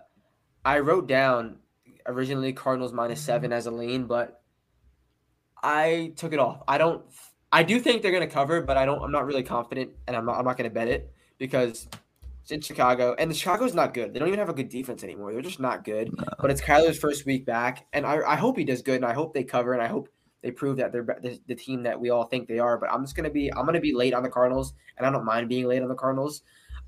I 0.65 0.79
wrote 0.79 1.07
down 1.07 1.57
originally 2.05 2.53
Cardinals 2.53 2.93
minus 2.93 3.21
seven 3.21 3.51
as 3.53 3.65
a 3.65 3.71
lean, 3.71 4.05
but 4.05 4.41
I 5.63 6.13
took 6.15 6.33
it 6.33 6.39
off. 6.39 6.63
I 6.67 6.77
don't 6.77 7.03
I 7.51 7.63
do 7.63 7.79
think 7.79 8.01
they're 8.01 8.11
gonna 8.11 8.27
cover, 8.27 8.61
but 8.61 8.77
I 8.77 8.85
don't 8.85 9.01
I'm 9.01 9.11
not 9.11 9.25
really 9.25 9.43
confident 9.43 9.91
and 10.07 10.15
I'm 10.15 10.25
not 10.25 10.37
I'm 10.37 10.45
not 10.45 10.57
gonna 10.57 10.69
bet 10.69 10.87
it 10.87 11.13
because 11.37 11.87
it's 12.41 12.51
in 12.51 12.61
Chicago 12.61 13.15
and 13.19 13.29
the 13.29 13.35
Chicago's 13.35 13.73
not 13.75 13.93
good. 13.93 14.13
They 14.13 14.19
don't 14.19 14.27
even 14.27 14.39
have 14.39 14.49
a 14.49 14.53
good 14.53 14.69
defense 14.69 15.03
anymore. 15.03 15.31
They're 15.33 15.41
just 15.41 15.59
not 15.59 15.83
good. 15.83 16.11
But 16.39 16.49
it's 16.51 16.61
Kyler's 16.61 16.97
first 16.97 17.25
week 17.25 17.45
back, 17.45 17.85
and 17.93 18.05
I, 18.05 18.19
I 18.25 18.35
hope 18.35 18.57
he 18.57 18.63
does 18.63 18.81
good 18.81 18.95
and 18.95 19.05
I 19.05 19.13
hope 19.13 19.33
they 19.33 19.43
cover 19.43 19.73
and 19.73 19.81
I 19.81 19.87
hope 19.87 20.09
They 20.41 20.49
prove 20.49 20.77
that 20.77 20.91
they're 20.91 21.03
the, 21.21 21.39
the 21.47 21.53
team 21.55 21.83
that 21.83 21.99
we 21.99 22.09
all 22.09 22.23
think 22.23 22.47
they 22.47 22.57
are. 22.57 22.77
But 22.79 22.91
I'm 22.91 23.03
just 23.03 23.15
gonna 23.15 23.29
be 23.29 23.53
I'm 23.53 23.65
gonna 23.65 23.79
be 23.79 23.93
late 23.93 24.15
on 24.15 24.23
the 24.23 24.29
Cardinals, 24.29 24.73
and 24.97 25.05
I 25.05 25.11
don't 25.11 25.25
mind 25.25 25.47
being 25.49 25.67
late 25.67 25.83
on 25.83 25.89
the 25.89 25.95
Cardinals. 25.95 26.41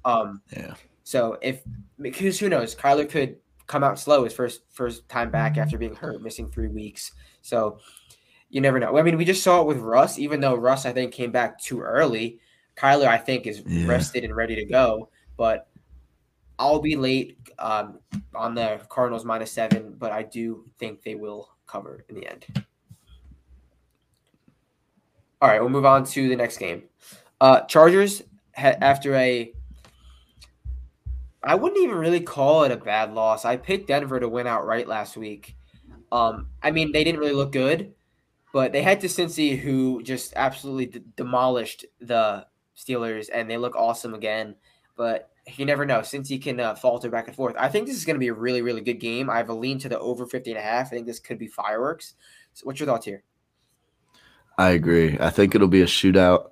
Um, 0.05 0.41
Yeah. 0.55 0.73
so 1.03 1.37
if 1.41 1.61
because 2.01 2.39
who 2.39 2.49
knows, 2.49 2.75
Kyler 2.75 3.07
could 3.07 3.37
come 3.73 3.83
out 3.83 3.97
slow 3.97 4.23
his 4.23 4.33
first 4.33 4.61
first 4.69 5.09
time 5.09 5.31
back 5.31 5.57
after 5.57 5.79
being 5.79 5.95
hurt, 5.95 6.21
missing 6.21 6.47
three 6.47 6.67
weeks. 6.67 7.11
So 7.41 7.79
you 8.51 8.61
never 8.61 8.77
know. 8.79 8.95
I 8.99 9.01
mean, 9.01 9.17
we 9.17 9.25
just 9.25 9.41
saw 9.41 9.61
it 9.61 9.65
with 9.67 9.79
Russ. 9.79 10.19
Even 10.19 10.39
though 10.39 10.53
Russ, 10.53 10.85
I 10.85 10.93
think, 10.93 11.11
came 11.11 11.31
back 11.31 11.59
too 11.59 11.81
early, 11.81 12.37
Kyler, 12.77 13.07
I 13.07 13.17
think, 13.17 13.47
is 13.47 13.63
Yeah. 13.65 13.87
rested 13.87 14.23
and 14.23 14.35
ready 14.35 14.55
to 14.55 14.65
go. 14.65 15.09
But 15.37 15.67
I'll 16.59 16.79
be 16.81 16.95
late 16.95 17.39
um, 17.57 17.97
on 18.35 18.53
the 18.53 18.79
Cardinals 18.89 19.25
minus 19.25 19.51
seven, 19.51 19.95
but 19.97 20.11
I 20.11 20.21
do 20.21 20.65
think 20.77 21.01
they 21.01 21.15
will 21.15 21.49
cover 21.65 22.05
in 22.09 22.15
the 22.15 22.27
end. 22.27 22.45
All 25.41 25.49
right, 25.49 25.59
we'll 25.59 25.71
move 25.71 25.85
on 25.85 26.05
to 26.05 26.29
the 26.29 26.35
next 26.35 26.57
game. 26.57 26.83
Uh, 27.41 27.61
Chargers 27.61 28.21
ha- 28.55 28.77
after 28.81 29.15
a 29.15 29.51
I 31.43 31.55
wouldn't 31.55 31.81
even 31.81 31.97
really 31.97 32.21
call 32.21 32.63
it 32.63 32.71
a 32.71 32.77
bad 32.77 33.13
loss. 33.13 33.45
I 33.45 33.57
picked 33.57 33.87
Denver 33.87 34.19
to 34.19 34.29
win 34.29 34.47
outright 34.47 34.87
last 34.87 35.17
week. 35.17 35.55
Um, 36.11 36.47
I 36.61 36.71
mean, 36.71 36.91
they 36.91 37.03
didn't 37.03 37.19
really 37.19 37.33
look 37.33 37.51
good, 37.51 37.93
but 38.53 38.71
they 38.71 38.81
had 38.81 39.01
to 39.01 39.07
Cincy, 39.07 39.57
who 39.57 40.01
just 40.03 40.33
absolutely 40.35 40.85
d- 40.85 41.01
demolished 41.15 41.85
the 41.99 42.45
Steelers, 42.77 43.29
and 43.33 43.49
they 43.49 43.57
look 43.57 43.75
awesome 43.75 44.13
again. 44.13 44.55
But 44.95 45.29
you 45.57 45.65
never 45.65 45.85
know. 45.85 45.99
Cincy 45.99 46.41
can 46.41 46.59
uh, 46.59 46.75
falter 46.75 47.09
back 47.09 47.27
and 47.27 47.35
forth. 47.35 47.55
I 47.57 47.67
think 47.67 47.87
this 47.87 47.97
is 47.97 48.05
going 48.05 48.15
to 48.15 48.19
be 48.19 48.27
a 48.27 48.33
really, 48.33 48.61
really 48.61 48.81
good 48.81 48.99
game. 48.99 49.29
I 49.29 49.37
have 49.37 49.49
a 49.49 49.53
lean 49.53 49.79
to 49.79 49.89
the 49.89 49.99
over 49.99 50.25
50 50.25 50.51
and 50.51 50.59
a 50.59 50.63
half. 50.63 50.87
I 50.87 50.89
think 50.91 51.07
this 51.07 51.19
could 51.19 51.39
be 51.39 51.47
fireworks. 51.47 52.13
So 52.53 52.65
what's 52.65 52.79
your 52.79 52.87
thoughts 52.87 53.05
here? 53.05 53.23
I 54.57 54.69
agree. 54.69 55.17
I 55.19 55.29
think 55.29 55.55
it'll 55.55 55.67
be 55.67 55.81
a 55.81 55.87
shootout. 55.87 56.51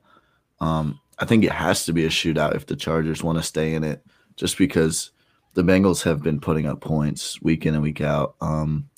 Um, 0.59 0.99
I 1.19 1.25
think 1.25 1.43
it 1.43 1.51
has 1.51 1.85
to 1.85 1.93
be 1.93 2.05
a 2.05 2.09
shootout 2.09 2.55
if 2.55 2.65
the 2.65 2.75
Chargers 2.75 3.23
want 3.23 3.37
to 3.37 3.43
stay 3.43 3.73
in 3.73 3.83
it, 3.83 4.03
just 4.35 4.57
because 4.57 5.11
the 5.53 5.63
Bengals 5.63 6.03
have 6.03 6.21
been 6.21 6.39
putting 6.39 6.65
up 6.65 6.81
points 6.81 7.41
week 7.41 7.65
in 7.65 7.73
and 7.73 7.83
week 7.83 8.01
out. 8.01 8.35
Um, 8.41 8.89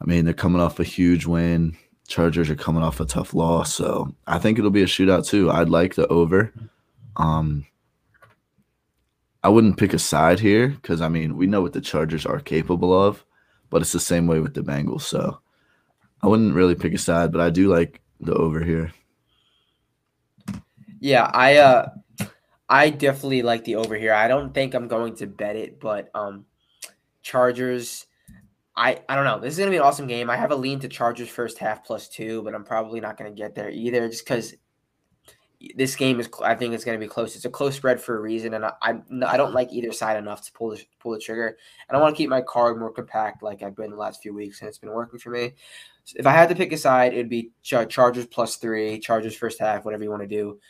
I 0.00 0.04
mean, 0.04 0.24
they're 0.24 0.34
coming 0.34 0.60
off 0.60 0.80
a 0.80 0.84
huge 0.84 1.26
win. 1.26 1.76
Chargers 2.08 2.50
are 2.50 2.56
coming 2.56 2.82
off 2.82 3.00
a 3.00 3.04
tough 3.04 3.34
loss, 3.34 3.74
so 3.74 4.14
I 4.26 4.38
think 4.38 4.58
it'll 4.58 4.70
be 4.70 4.82
a 4.82 4.86
shootout 4.86 5.26
too. 5.26 5.50
I'd 5.50 5.68
like 5.68 5.94
the 5.94 6.06
over. 6.08 6.52
Um, 7.16 7.66
I 9.42 9.48
wouldn't 9.48 9.76
pick 9.76 9.92
a 9.92 9.98
side 9.98 10.40
here 10.40 10.68
because 10.68 11.00
I 11.00 11.08
mean 11.08 11.36
we 11.36 11.46
know 11.46 11.62
what 11.62 11.72
the 11.72 11.80
Chargers 11.80 12.26
are 12.26 12.40
capable 12.40 12.92
of, 12.92 13.24
but 13.70 13.82
it's 13.82 13.92
the 13.92 14.00
same 14.00 14.26
way 14.26 14.40
with 14.40 14.54
the 14.54 14.62
Bengals. 14.62 15.02
So 15.02 15.38
I 16.22 16.26
wouldn't 16.26 16.54
really 16.54 16.74
pick 16.74 16.94
a 16.94 16.98
side, 16.98 17.32
but 17.32 17.40
I 17.40 17.50
do 17.50 17.68
like 17.68 18.00
the 18.20 18.34
over 18.34 18.62
here. 18.62 18.92
Yeah, 21.00 21.30
I 21.32 21.56
uh 21.56 21.90
I 22.68 22.90
definitely 22.90 23.42
like 23.42 23.64
the 23.64 23.76
over 23.76 23.96
here. 23.96 24.12
I 24.12 24.28
don't 24.28 24.52
think 24.52 24.74
I'm 24.74 24.88
going 24.88 25.14
to 25.16 25.26
bet 25.26 25.56
it, 25.56 25.80
but 25.80 26.10
um 26.14 26.46
Chargers 27.22 28.06
I 28.76 29.00
I 29.08 29.14
don't 29.14 29.24
know. 29.24 29.38
This 29.38 29.52
is 29.52 29.58
going 29.58 29.68
to 29.68 29.74
be 29.74 29.78
an 29.78 29.82
awesome 29.82 30.06
game. 30.06 30.28
I 30.30 30.36
have 30.36 30.50
a 30.50 30.56
lean 30.56 30.80
to 30.80 30.88
Chargers 30.88 31.28
first 31.28 31.58
half 31.58 31.84
plus 31.84 32.08
2, 32.08 32.42
but 32.42 32.54
I'm 32.54 32.64
probably 32.64 33.00
not 33.00 33.16
going 33.16 33.30
to 33.30 33.36
get 33.36 33.54
there 33.54 33.70
either 33.70 34.08
just 34.08 34.26
cuz 34.26 34.54
this 35.74 35.96
game 35.96 36.20
is 36.20 36.28
I 36.44 36.54
think 36.54 36.74
it's 36.74 36.84
going 36.84 36.98
to 36.98 37.04
be 37.04 37.08
close. 37.08 37.34
It's 37.34 37.46
a 37.46 37.50
close 37.50 37.76
spread 37.76 38.00
for 38.00 38.16
a 38.16 38.20
reason 38.20 38.54
and 38.54 38.64
I 38.66 38.72
I, 38.82 38.94
I 39.26 39.36
don't 39.36 39.54
like 39.54 39.72
either 39.72 39.92
side 39.92 40.16
enough 40.18 40.44
to 40.46 40.52
pull 40.52 40.70
the 40.70 40.84
pull 40.98 41.12
the 41.12 41.18
trigger. 41.18 41.56
And 41.88 41.96
I 41.96 42.00
want 42.00 42.14
to 42.14 42.18
keep 42.18 42.28
my 42.28 42.42
card 42.42 42.78
more 42.78 42.92
compact 42.92 43.42
like 43.42 43.62
I've 43.62 43.76
been 43.76 43.90
the 43.90 43.96
last 43.96 44.22
few 44.22 44.34
weeks 44.34 44.60
and 44.60 44.68
it's 44.68 44.78
been 44.78 44.90
working 44.90 45.18
for 45.18 45.30
me. 45.30 45.54
So 46.04 46.16
if 46.18 46.26
I 46.26 46.32
had 46.32 46.48
to 46.50 46.54
pick 46.54 46.72
a 46.72 46.76
side, 46.76 47.14
it'd 47.14 47.30
be 47.30 47.52
Chargers 47.62 48.26
plus 48.26 48.56
3, 48.56 49.00
Chargers 49.00 49.34
first 49.34 49.58
half, 49.58 49.84
whatever 49.84 50.04
you 50.04 50.10
want 50.10 50.22
to 50.22 50.28
do. 50.28 50.60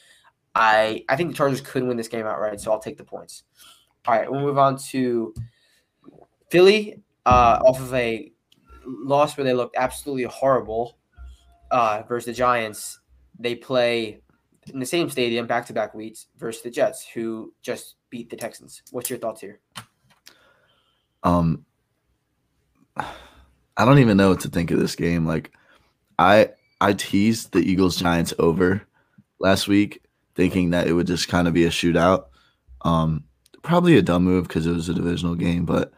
I 0.56 1.04
I 1.10 1.16
think 1.16 1.30
the 1.30 1.36
Chargers 1.36 1.60
could 1.60 1.84
win 1.84 1.98
this 1.98 2.08
game 2.08 2.26
outright, 2.26 2.60
so 2.60 2.72
I'll 2.72 2.78
take 2.78 2.96
the 2.96 3.04
points. 3.04 3.44
All 4.06 4.14
right, 4.14 4.30
we'll 4.30 4.40
move 4.40 4.56
on 4.56 4.78
to 4.90 5.34
Philly 6.50 7.02
uh, 7.26 7.60
off 7.62 7.78
of 7.78 7.92
a 7.92 8.32
loss 8.86 9.36
where 9.36 9.44
they 9.44 9.52
looked 9.52 9.76
absolutely 9.76 10.24
horrible 10.24 10.96
uh, 11.70 12.02
versus 12.08 12.26
the 12.26 12.32
Giants. 12.32 13.00
They 13.38 13.54
play 13.54 14.22
in 14.72 14.80
the 14.80 14.86
same 14.86 15.10
stadium 15.10 15.46
back 15.46 15.66
to 15.66 15.74
back 15.74 15.92
weeks 15.92 16.28
versus 16.38 16.62
the 16.62 16.70
Jets, 16.70 17.06
who 17.06 17.52
just 17.60 17.96
beat 18.08 18.30
the 18.30 18.36
Texans. 18.36 18.82
What's 18.92 19.10
your 19.10 19.18
thoughts 19.18 19.42
here? 19.42 19.60
Um, 21.22 21.66
I 22.96 23.84
don't 23.84 23.98
even 23.98 24.16
know 24.16 24.30
what 24.30 24.40
to 24.40 24.48
think 24.48 24.70
of 24.70 24.78
this 24.78 24.94
game. 24.94 25.26
Like, 25.26 25.52
I 26.18 26.50
I 26.80 26.94
teased 26.94 27.52
the 27.52 27.58
Eagles 27.58 27.96
Giants 27.96 28.32
over 28.38 28.86
last 29.38 29.68
week, 29.68 30.02
thinking 30.36 30.70
that 30.70 30.86
it 30.86 30.92
would 30.92 31.06
just 31.06 31.28
kind 31.28 31.48
of 31.48 31.54
be 31.54 31.64
a 31.64 31.70
shootout. 31.70 32.26
Um, 32.82 33.24
probably 33.62 33.96
a 33.96 34.02
dumb 34.02 34.22
move 34.22 34.46
because 34.46 34.66
it 34.66 34.72
was 34.72 34.88
a 34.88 34.94
divisional 34.94 35.34
game, 35.34 35.64
but 35.64 35.92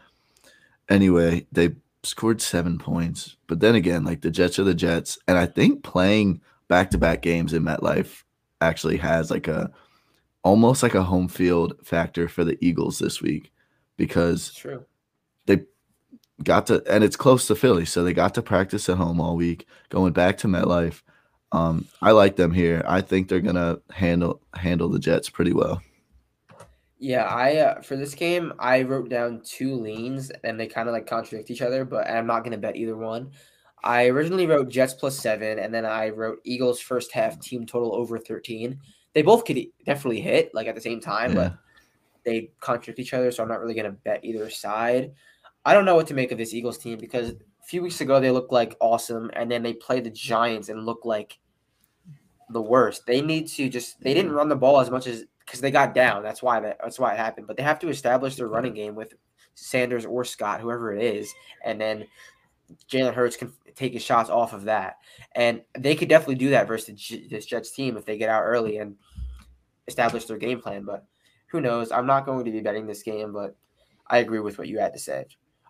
anyway, 0.88 1.46
they 1.52 1.74
scored 2.02 2.40
seven 2.40 2.78
points. 2.78 3.36
But 3.46 3.60
then 3.60 3.74
again, 3.74 4.04
like 4.04 4.22
the 4.22 4.30
Jets 4.30 4.58
are 4.58 4.64
the 4.64 4.74
Jets, 4.74 5.18
and 5.28 5.36
I 5.36 5.46
think 5.46 5.82
playing 5.82 6.40
back 6.68 6.90
to 6.90 6.98
back 6.98 7.22
games 7.22 7.52
in 7.52 7.62
MetLife 7.62 8.22
actually 8.60 8.96
has 8.98 9.30
like 9.30 9.48
a 9.48 9.70
almost 10.42 10.82
like 10.82 10.94
a 10.94 11.02
home 11.02 11.28
field 11.28 11.74
factor 11.84 12.28
for 12.28 12.44
the 12.44 12.56
Eagles 12.64 12.98
this 12.98 13.20
week 13.20 13.52
because 13.96 14.52
true. 14.52 14.84
they 15.46 15.60
got 16.42 16.66
to 16.66 16.82
and 16.90 17.04
it's 17.04 17.16
close 17.16 17.46
to 17.48 17.54
Philly, 17.54 17.84
so 17.84 18.04
they 18.04 18.14
got 18.14 18.34
to 18.34 18.42
practice 18.42 18.88
at 18.88 18.96
home 18.96 19.20
all 19.20 19.36
week, 19.36 19.66
going 19.88 20.12
back 20.12 20.38
to 20.38 20.48
MetLife. 20.48 21.02
Um, 21.52 21.86
I 22.02 22.10
like 22.10 22.36
them 22.36 22.52
here. 22.52 22.84
I 22.86 23.00
think 23.00 23.28
they're 23.28 23.40
gonna 23.40 23.78
handle 23.90 24.40
handle 24.54 24.88
the 24.88 24.98
Jets 24.98 25.30
pretty 25.30 25.52
well. 25.52 25.80
Yeah, 26.98 27.24
I 27.24 27.56
uh, 27.56 27.80
for 27.82 27.96
this 27.96 28.14
game 28.14 28.52
I 28.58 28.82
wrote 28.82 29.08
down 29.08 29.40
two 29.44 29.74
leans 29.74 30.30
and 30.44 30.58
they 30.58 30.66
kind 30.66 30.88
of 30.88 30.92
like 30.92 31.06
contradict 31.06 31.50
each 31.50 31.62
other, 31.62 31.84
but 31.84 32.08
I'm 32.08 32.26
not 32.26 32.44
gonna 32.44 32.58
bet 32.58 32.76
either 32.76 32.96
one. 32.96 33.30
I 33.84 34.06
originally 34.08 34.46
wrote 34.46 34.68
Jets 34.68 34.94
plus 34.94 35.16
seven, 35.18 35.60
and 35.60 35.72
then 35.72 35.86
I 35.86 36.08
wrote 36.10 36.40
Eagles 36.44 36.80
first 36.80 37.12
half 37.12 37.38
team 37.40 37.64
total 37.64 37.94
over 37.94 38.18
13. 38.18 38.78
They 39.14 39.22
both 39.22 39.44
could 39.44 39.58
definitely 39.86 40.20
hit 40.20 40.52
like 40.52 40.66
at 40.66 40.74
the 40.74 40.80
same 40.80 41.00
time, 41.00 41.30
Yeah. 41.30 41.34
but 41.50 41.58
they 42.24 42.50
contradict 42.60 42.98
each 42.98 43.14
other, 43.14 43.30
so 43.30 43.42
I'm 43.42 43.48
not 43.48 43.60
really 43.60 43.74
gonna 43.74 43.92
bet 43.92 44.24
either 44.24 44.50
side. 44.50 45.12
I 45.64 45.74
don't 45.74 45.84
know 45.84 45.94
what 45.94 46.08
to 46.08 46.14
make 46.14 46.32
of 46.32 46.38
this 46.38 46.52
Eagles 46.52 46.78
team 46.78 46.98
because 46.98 47.34
few 47.68 47.82
weeks 47.82 48.00
ago 48.00 48.18
they 48.18 48.30
looked 48.30 48.52
like 48.52 48.76
awesome, 48.80 49.30
and 49.34 49.50
then 49.50 49.62
they 49.62 49.74
played 49.74 50.04
the 50.04 50.10
Giants 50.10 50.70
and 50.70 50.86
looked 50.86 51.04
like 51.04 51.38
the 52.50 52.62
worst. 52.62 53.06
They 53.06 53.20
need 53.20 53.46
to 53.48 53.68
just 53.68 54.00
they 54.00 54.14
didn't 54.14 54.32
run 54.32 54.48
the 54.48 54.56
ball 54.56 54.80
as 54.80 54.90
much 54.90 55.06
as 55.06 55.24
because 55.44 55.60
they 55.60 55.70
got 55.70 55.94
down. 55.94 56.22
That's 56.22 56.42
why 56.42 56.60
that 56.60 56.78
that's 56.82 56.98
why 56.98 57.12
it 57.12 57.18
happened. 57.18 57.46
But 57.46 57.56
they 57.56 57.62
have 57.62 57.78
to 57.80 57.88
establish 57.88 58.36
their 58.36 58.48
running 58.48 58.72
game 58.72 58.94
with 58.94 59.12
Sanders 59.54 60.06
or 60.06 60.24
Scott, 60.24 60.62
whoever 60.62 60.94
it 60.94 61.02
is, 61.02 61.32
and 61.62 61.78
then 61.78 62.06
Jalen 62.90 63.12
Hurts 63.12 63.36
can 63.36 63.52
take 63.74 63.92
his 63.92 64.02
shots 64.02 64.30
off 64.30 64.54
of 64.54 64.64
that. 64.64 64.96
And 65.34 65.62
they 65.76 65.94
could 65.94 66.08
definitely 66.08 66.36
do 66.36 66.50
that 66.50 66.66
versus 66.66 67.12
this 67.30 67.46
Jets 67.46 67.70
team 67.70 67.96
if 67.96 68.06
they 68.06 68.16
get 68.16 68.30
out 68.30 68.44
early 68.44 68.78
and 68.78 68.96
establish 69.86 70.24
their 70.24 70.38
game 70.38 70.60
plan. 70.60 70.84
But 70.84 71.04
who 71.50 71.60
knows? 71.60 71.92
I'm 71.92 72.06
not 72.06 72.24
going 72.24 72.44
to 72.44 72.50
be 72.50 72.60
betting 72.60 72.86
this 72.86 73.02
game, 73.02 73.32
but 73.32 73.56
I 74.06 74.18
agree 74.18 74.40
with 74.40 74.56
what 74.56 74.68
you 74.68 74.78
had 74.78 74.94
to 74.94 74.98
say. 74.98 75.26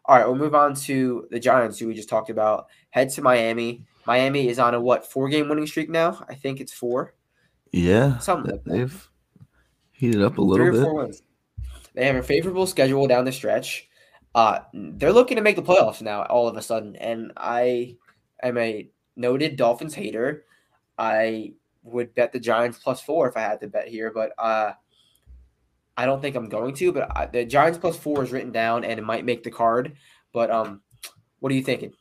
All 0.08 0.16
right, 0.16 0.26
we'll 0.26 0.36
move 0.36 0.54
on 0.54 0.74
to 0.74 1.26
the 1.30 1.38
Giants, 1.38 1.78
who 1.78 1.86
we 1.86 1.94
just 1.94 2.08
talked 2.08 2.30
about. 2.30 2.66
Head 2.90 3.10
to 3.10 3.22
Miami. 3.22 3.84
Miami 4.06 4.48
is 4.48 4.58
on 4.58 4.74
a 4.74 4.80
what 4.80 5.10
four 5.10 5.28
game 5.28 5.48
winning 5.50 5.66
streak 5.66 5.90
now? 5.90 6.24
I 6.28 6.34
think 6.34 6.60
it's 6.60 6.72
four. 6.72 7.14
Yeah, 7.72 8.16
Something 8.18 8.52
like 8.52 8.64
that. 8.64 8.70
they've 8.72 9.10
heated 9.92 10.22
up 10.22 10.32
a 10.32 10.36
Three 10.36 10.44
little 10.46 10.66
or 10.68 10.72
bit. 10.72 10.82
four 10.82 10.94
wins. 10.94 11.22
They 11.94 12.06
have 12.06 12.16
a 12.16 12.22
favorable 12.22 12.66
schedule 12.66 13.06
down 13.06 13.26
the 13.26 13.32
stretch. 13.32 13.88
Uh, 14.34 14.60
they're 14.72 15.12
looking 15.12 15.36
to 15.36 15.42
make 15.42 15.56
the 15.56 15.62
playoffs 15.62 16.00
now, 16.00 16.22
all 16.22 16.48
of 16.48 16.56
a 16.56 16.62
sudden. 16.62 16.96
And 16.96 17.32
I 17.36 17.96
am 18.42 18.56
a 18.56 18.88
noted 19.16 19.56
Dolphins 19.56 19.94
hater. 19.94 20.44
I 20.96 21.52
would 21.82 22.14
bet 22.14 22.32
the 22.32 22.40
Giants 22.40 22.78
plus 22.78 23.00
four 23.02 23.28
if 23.28 23.36
I 23.36 23.40
had 23.40 23.60
to 23.60 23.66
bet 23.68 23.88
here, 23.88 24.10
but 24.14 24.32
uh, 24.38 24.72
I 25.98 26.06
don't 26.06 26.22
think 26.22 26.36
I'm 26.36 26.48
going 26.48 26.74
to. 26.76 26.92
But 26.92 27.14
I, 27.16 27.26
the 27.26 27.44
Giants 27.44 27.76
plus 27.76 27.96
four 27.96 28.22
is 28.22 28.30
written 28.32 28.52
down, 28.52 28.84
and 28.84 28.98
it 28.98 29.02
might 29.02 29.24
make 29.24 29.42
the 29.42 29.50
card. 29.50 29.96
But 30.32 30.50
um, 30.50 30.80
what 31.40 31.50
are 31.52 31.54
you 31.54 31.62
thinking? 31.64 31.92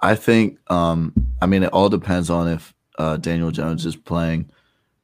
I 0.00 0.16
think 0.16 0.58
um 0.70 1.12
I 1.40 1.46
mean 1.46 1.62
it 1.62 1.72
all 1.72 1.88
depends 1.88 2.28
on 2.28 2.48
if 2.48 2.74
uh 2.98 3.16
Daniel 3.16 3.50
Jones 3.50 3.86
is 3.86 3.96
playing. 3.96 4.50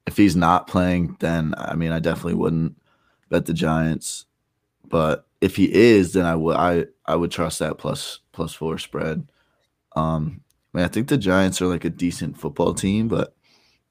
If 0.07 0.17
he's 0.17 0.37
not 0.37 0.67
playing, 0.67 1.17
then 1.21 1.55
I 1.57 1.75
mean 1.75 1.93
I 1.93 2.01
definitely 2.01 2.35
wouldn't 2.35 2.77
bet 3.31 3.47
the 3.47 3.55
Giants. 3.55 4.27
But 4.87 5.27
if 5.41 5.57
he 5.57 5.73
is, 5.73 6.13
then 6.13 6.27
I 6.27 6.35
would 6.35 6.57
I 6.57 6.87
I 7.07 7.17
would 7.17 7.31
trust 7.31 7.61
that 7.61 7.79
plus 7.79 8.19
plus 8.33 8.53
four 8.53 8.77
spread. 8.79 9.31
Um 9.97 10.43
I 10.75 10.79
mean 10.79 10.85
I 10.85 10.89
think 10.89 11.09
the 11.09 11.17
Giants 11.17 11.63
are 11.63 11.67
like 11.67 11.85
a 11.87 11.91
decent 11.91 12.37
football 12.39 12.75
team, 12.75 13.09
but 13.09 13.35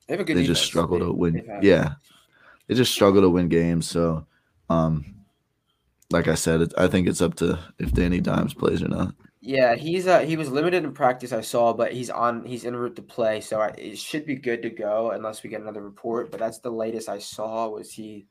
They 0.07 0.13
have 0.13 0.21
a 0.21 0.23
good. 0.25 0.37
they 0.37 0.45
just 0.45 0.63
struggle 0.63 0.99
to 0.99 1.11
win. 1.11 1.43
Yeah. 1.61 1.93
They 2.69 2.75
just 2.75 2.93
struggle 2.93 3.21
to 3.23 3.29
win 3.29 3.49
games, 3.49 3.89
so 3.89 4.25
um 4.69 5.15
like 6.11 6.27
I 6.27 6.35
said, 6.35 6.61
it, 6.61 6.73
I 6.77 6.87
think 6.87 7.07
it's 7.07 7.21
up 7.21 7.35
to 7.35 7.59
if 7.79 7.91
Danny 7.91 8.19
Dimes 8.21 8.53
plays 8.53 8.81
or 8.81 8.87
not. 8.87 9.13
Yeah, 9.41 9.75
he's 9.75 10.05
uh 10.07 10.19
he 10.19 10.37
was 10.37 10.49
limited 10.51 10.83
in 10.83 10.93
practice. 10.93 11.33
I 11.33 11.41
saw, 11.41 11.73
but 11.73 11.91
he's 11.93 12.09
on. 12.09 12.45
He's 12.45 12.65
en 12.65 12.75
route 12.75 12.95
to 12.97 13.01
play, 13.01 13.41
so 13.41 13.59
I, 13.59 13.69
it 13.69 13.97
should 13.97 14.25
be 14.25 14.35
good 14.35 14.61
to 14.61 14.69
go 14.69 15.11
unless 15.11 15.43
we 15.43 15.49
get 15.49 15.61
another 15.61 15.81
report. 15.81 16.29
But 16.29 16.39
that's 16.39 16.59
the 16.59 16.71
latest 16.71 17.09
I 17.09 17.17
saw. 17.19 17.69
Was 17.69 17.91
he? 17.91 18.27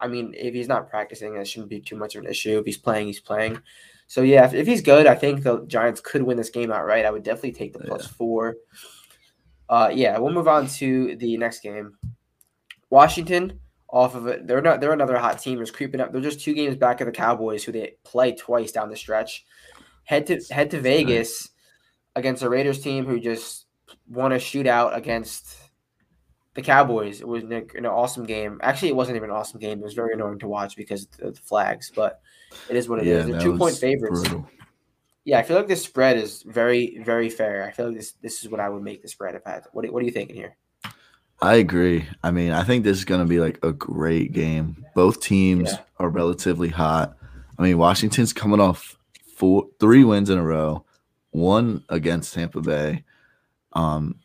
I 0.00 0.08
mean, 0.08 0.34
if 0.36 0.54
he's 0.54 0.68
not 0.68 0.88
practicing, 0.88 1.34
that 1.34 1.46
shouldn't 1.46 1.70
be 1.70 1.80
too 1.80 1.96
much 1.96 2.16
of 2.16 2.24
an 2.24 2.30
issue. 2.30 2.58
If 2.58 2.64
he's 2.64 2.78
playing, 2.78 3.06
he's 3.08 3.20
playing. 3.20 3.60
So 4.06 4.22
yeah, 4.22 4.46
if, 4.46 4.54
if 4.54 4.66
he's 4.66 4.80
good, 4.82 5.06
I 5.06 5.14
think 5.14 5.42
the 5.44 5.64
Giants 5.66 6.00
could 6.00 6.22
win 6.22 6.36
this 6.36 6.50
game 6.50 6.72
outright. 6.72 7.04
I 7.04 7.10
would 7.10 7.22
definitely 7.22 7.52
take 7.52 7.74
the 7.74 7.80
plus 7.80 8.04
Yeah. 8.06 8.12
four. 8.16 8.56
Uh, 9.68 9.90
yeah, 9.94 10.18
we'll 10.18 10.32
move 10.32 10.48
on 10.48 10.66
to 10.66 11.14
the 11.16 11.36
next 11.36 11.60
game. 11.60 11.96
Washington 12.90 13.60
off 13.88 14.14
of 14.14 14.26
it. 14.26 14.46
They're 14.46 14.60
not. 14.60 14.80
They're 14.80 14.92
another 14.92 15.18
hot 15.18 15.40
team. 15.40 15.56
They're 15.56 15.66
creeping 15.66 16.00
up. 16.00 16.12
They're 16.12 16.20
just 16.20 16.40
two 16.40 16.54
games 16.54 16.76
back 16.76 17.00
of 17.00 17.06
the 17.06 17.12
Cowboys, 17.12 17.64
who 17.64 17.72
they 17.72 17.94
play 18.04 18.32
twice 18.34 18.72
down 18.72 18.90
the 18.90 18.96
stretch. 18.96 19.44
Head 20.04 20.26
to 20.26 20.40
head 20.50 20.70
to 20.72 20.80
Vegas 20.80 21.50
against 22.16 22.42
a 22.42 22.48
Raiders 22.48 22.80
team 22.80 23.06
who 23.06 23.20
just 23.20 23.66
won 24.08 24.32
a 24.32 24.36
shootout 24.36 24.96
against 24.96 25.56
the 26.54 26.62
Cowboys. 26.62 27.20
It 27.20 27.28
was 27.28 27.44
an, 27.44 27.52
an 27.74 27.86
awesome 27.86 28.26
game. 28.26 28.58
Actually, 28.62 28.88
it 28.88 28.96
wasn't 28.96 29.16
even 29.16 29.30
an 29.30 29.36
awesome 29.36 29.60
game. 29.60 29.78
It 29.78 29.84
was 29.84 29.94
very 29.94 30.14
annoying 30.14 30.40
to 30.40 30.48
watch 30.48 30.76
because 30.76 31.06
of 31.20 31.34
the 31.36 31.40
flags, 31.40 31.92
but 31.94 32.20
it 32.68 32.76
is 32.76 32.88
what 32.88 32.98
it 33.00 33.06
is. 33.06 33.26
Yeah, 33.26 33.32
They're 33.32 33.42
two 33.42 33.56
point 33.56 33.76
favorites. 33.76 34.20
brutal. 34.20 34.48
Yeah, 35.24 35.38
I 35.38 35.42
feel 35.42 35.56
like 35.56 35.68
this 35.68 35.84
spread 35.84 36.16
is 36.16 36.42
very, 36.42 36.98
very 37.04 37.28
fair. 37.28 37.66
I 37.66 37.70
feel 37.72 37.86
like 37.86 37.96
this 37.96 38.12
this 38.22 38.42
is 38.42 38.48
what 38.48 38.58
I 38.60 38.68
would 38.68 38.82
make 38.82 39.02
the 39.02 39.08
spread 39.08 39.34
if 39.34 39.42
I 39.46 39.50
had. 39.50 39.64
What, 39.72 39.88
what 39.92 40.02
are 40.02 40.06
you 40.06 40.12
thinking 40.12 40.34
here? 40.34 40.56
I 41.42 41.54
agree. 41.54 42.06
I 42.22 42.30
mean, 42.30 42.52
I 42.52 42.64
think 42.64 42.84
this 42.84 42.98
is 42.98 43.04
going 43.04 43.20
to 43.20 43.26
be 43.26 43.40
like 43.40 43.58
a 43.64 43.72
great 43.72 44.32
game. 44.32 44.84
Both 44.94 45.20
teams 45.20 45.72
Yeah. 45.72 45.78
are 45.98 46.08
relatively 46.08 46.68
hot. 46.68 47.16
I 47.58 47.62
mean, 47.62 47.78
Washington's 47.78 48.32
coming 48.32 48.60
off 48.60 48.96
four, 49.36 49.66
three 49.78 50.04
wins 50.04 50.28
in 50.28 50.38
a 50.38 50.42
row, 50.42 50.84
one 51.30 51.84
against 51.88 52.34
Tampa 52.34 52.60
Bay. 52.60 53.04
Um, 53.72 54.16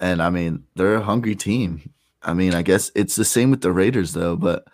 and 0.00 0.22
I 0.22 0.30
mean, 0.30 0.64
they're 0.76 0.96
a 0.96 1.02
hungry 1.02 1.34
team. 1.34 1.90
I 2.22 2.32
mean, 2.32 2.54
I 2.54 2.62
guess 2.62 2.90
it's 2.94 3.16
the 3.16 3.24
same 3.24 3.50
with 3.50 3.60
the 3.60 3.72
Raiders 3.72 4.12
though. 4.14 4.36
But 4.36 4.66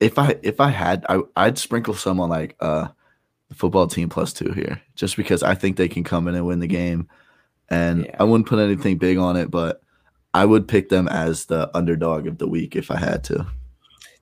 if 0.00 0.18
I 0.18 0.36
if 0.42 0.60
I 0.60 0.68
had, 0.68 1.04
I 1.08 1.20
I'd 1.36 1.58
sprinkle 1.58 1.94
some 1.94 2.20
on 2.20 2.28
like 2.28 2.56
uh 2.60 2.88
the 3.48 3.54
football 3.54 3.86
team 3.86 4.08
plus 4.10 4.32
two 4.34 4.52
here, 4.52 4.80
just 4.96 5.16
because 5.16 5.42
I 5.42 5.54
think 5.54 5.76
they 5.76 5.88
can 5.88 6.04
come 6.04 6.28
in 6.28 6.34
and 6.34 6.46
win 6.46 6.60
the 6.60 6.66
game. 6.66 7.08
And 7.70 8.04
Yeah. 8.04 8.16
I 8.20 8.24
wouldn't 8.24 8.48
put 8.48 8.58
anything 8.58 8.98
big 8.98 9.16
on 9.18 9.36
it, 9.36 9.50
but 9.50 9.82
I 10.34 10.44
would 10.44 10.68
pick 10.68 10.88
them 10.88 11.08
as 11.08 11.46
the 11.46 11.70
underdog 11.76 12.26
of 12.26 12.38
the 12.38 12.48
week 12.48 12.76
if 12.76 12.90
I 12.90 12.98
had 12.98 13.24
to. 13.24 13.46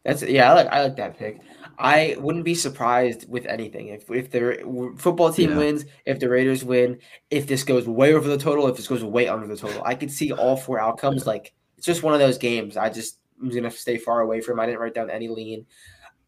That's 0.04 0.22
yeah, 0.22 0.50
I 0.50 0.54
like 0.54 0.66
I 0.68 0.82
like 0.84 0.96
that 0.96 1.18
pick. 1.18 1.40
I 1.78 2.16
wouldn't 2.18 2.44
be 2.44 2.54
surprised 2.54 3.28
with 3.28 3.46
anything 3.46 3.88
if 3.88 4.10
if 4.10 4.30
the 4.30 4.94
football 4.96 5.32
team 5.32 5.50
Yeah. 5.50 5.58
wins, 5.58 5.84
if 6.06 6.18
the 6.18 6.28
Raiders 6.28 6.64
win, 6.64 6.98
if 7.30 7.46
this 7.46 7.62
goes 7.62 7.86
way 7.86 8.14
over 8.14 8.28
the 8.28 8.38
total, 8.38 8.66
if 8.68 8.76
this 8.76 8.88
goes 8.88 9.04
way 9.04 9.28
under 9.28 9.46
the 9.46 9.56
total. 9.56 9.82
I 9.84 9.94
could 9.94 10.10
see 10.10 10.32
all 10.32 10.56
four 10.56 10.80
outcomes. 10.80 11.26
Like 11.26 11.52
it's 11.76 11.86
just 11.86 12.02
one 12.02 12.14
of 12.14 12.20
those 12.20 12.38
games. 12.38 12.76
I 12.76 12.88
just 12.88 13.18
am 13.42 13.50
gonna 13.50 13.70
stay 13.70 13.98
far 13.98 14.20
away 14.20 14.40
from. 14.40 14.58
I 14.58 14.66
didn't 14.66 14.80
write 14.80 14.94
down 14.94 15.10
any 15.10 15.28
lean. 15.28 15.66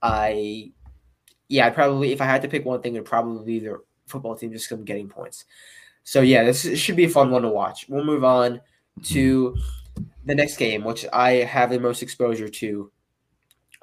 I 0.03 0.73
yeah, 1.49 1.67
I 1.67 1.71
probably 1.71 2.13
if 2.13 2.21
I 2.21 2.27
had 2.27 2.43
to 2.43 2.49
pick 2.49 2.65
one 2.65 2.83
thing, 2.83 2.95
it'd 2.95 3.07
probably 3.07 3.45
be 3.45 3.67
the 3.67 3.79
football 4.07 4.37
team 4.37 4.53
just 4.53 4.69
from 4.69 4.85
getting 4.85 5.09
points. 5.09 5.47
So 6.05 6.21
yeah, 6.21 6.45
this 6.45 6.79
should 6.79 6.97
be 6.97 7.05
a 7.05 7.09
fun 7.09 7.31
one 7.31 7.43
to 7.43 7.49
watch. 7.49 7.87
We'll 7.89 8.05
move 8.05 8.25
on 8.25 8.61
to 9.05 9.57
the 10.25 10.35
next 10.35 10.57
game, 10.57 10.85
which 10.85 11.07
I 11.13 11.33
have 11.33 11.71
the 11.71 11.81
most 11.81 12.03
exposure 12.03 12.49
to 12.49 12.91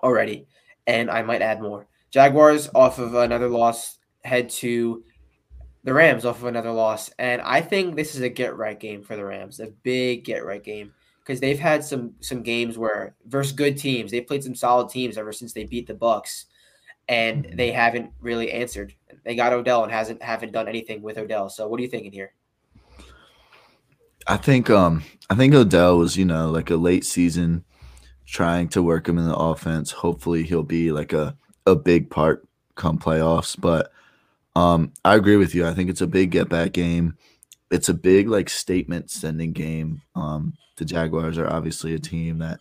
already, 0.03 0.47
and 0.85 1.09
I 1.09 1.21
might 1.21 1.41
add 1.41 1.61
more. 1.61 1.87
Jaguars 2.11 2.69
off 2.73 2.99
of 2.99 3.13
another 3.15 3.49
loss 3.49 3.97
head 4.23 4.49
to 4.49 5.03
the 5.83 5.93
Rams 5.93 6.25
off 6.25 6.39
of 6.39 6.45
another 6.45 6.71
loss, 6.71 7.09
and 7.19 7.41
I 7.41 7.61
think 7.61 7.95
this 7.95 8.15
is 8.15 8.21
a 8.21 8.29
get 8.29 8.55
right 8.55 8.79
game 8.79 9.03
for 9.03 9.15
the 9.15 9.25
Rams, 9.25 9.59
a 9.59 9.67
big 9.83 10.23
get 10.25 10.45
right 10.45 10.63
game 10.63 10.93
because 11.27 11.41
they've 11.41 11.59
had 11.59 11.83
some 11.83 12.13
some 12.21 12.41
games 12.41 12.77
where 12.77 13.15
versus 13.25 13.51
good 13.51 13.77
teams, 13.77 14.11
they 14.11 14.21
played 14.21 14.43
some 14.43 14.55
solid 14.55 14.89
teams 14.89 15.17
ever 15.17 15.33
since 15.33 15.51
they 15.51 15.65
beat 15.65 15.87
the 15.87 15.93
Bucks, 15.93 16.45
and 17.09 17.45
mm-hmm. 17.45 17.57
they 17.57 17.71
haven't 17.71 18.11
really 18.21 18.51
answered. 18.51 18.93
They 19.25 19.35
got 19.35 19.53
Odell 19.53 19.83
and 19.83 19.91
hasn't 19.91 20.23
haven't 20.23 20.53
done 20.53 20.69
anything 20.69 21.01
with 21.01 21.17
Odell. 21.17 21.49
So 21.49 21.67
what 21.67 21.79
are 21.79 21.83
you 21.83 21.89
thinking 21.89 22.13
here? 22.13 22.33
I 24.27 24.37
think 24.37 24.69
um 24.69 25.03
I 25.29 25.35
think 25.35 25.53
Odell 25.53 25.97
was, 25.97 26.17
you 26.17 26.25
know, 26.25 26.51
like 26.51 26.69
a 26.69 26.75
late 26.75 27.05
season 27.05 27.63
trying 28.25 28.67
to 28.69 28.83
work 28.83 29.07
him 29.07 29.17
in 29.17 29.27
the 29.27 29.35
offense. 29.35 29.91
Hopefully 29.91 30.43
he'll 30.43 30.63
be 30.63 30.91
like 30.91 31.13
a, 31.13 31.35
a 31.65 31.75
big 31.75 32.09
part 32.09 32.45
come 32.75 32.99
playoffs. 32.99 33.59
But 33.59 33.91
um 34.55 34.91
I 35.05 35.15
agree 35.15 35.37
with 35.37 35.55
you. 35.55 35.65
I 35.65 35.73
think 35.73 35.89
it's 35.89 36.01
a 36.01 36.07
big 36.07 36.31
get 36.31 36.49
back 36.49 36.73
game. 36.73 37.17
It's 37.71 37.89
a 37.89 37.93
big 37.93 38.29
like 38.29 38.49
statement 38.49 39.09
sending 39.09 39.53
game. 39.53 40.01
Um 40.15 40.53
the 40.77 40.85
Jaguars 40.85 41.37
are 41.37 41.49
obviously 41.49 41.93
a 41.93 41.99
team 41.99 42.39
that 42.39 42.59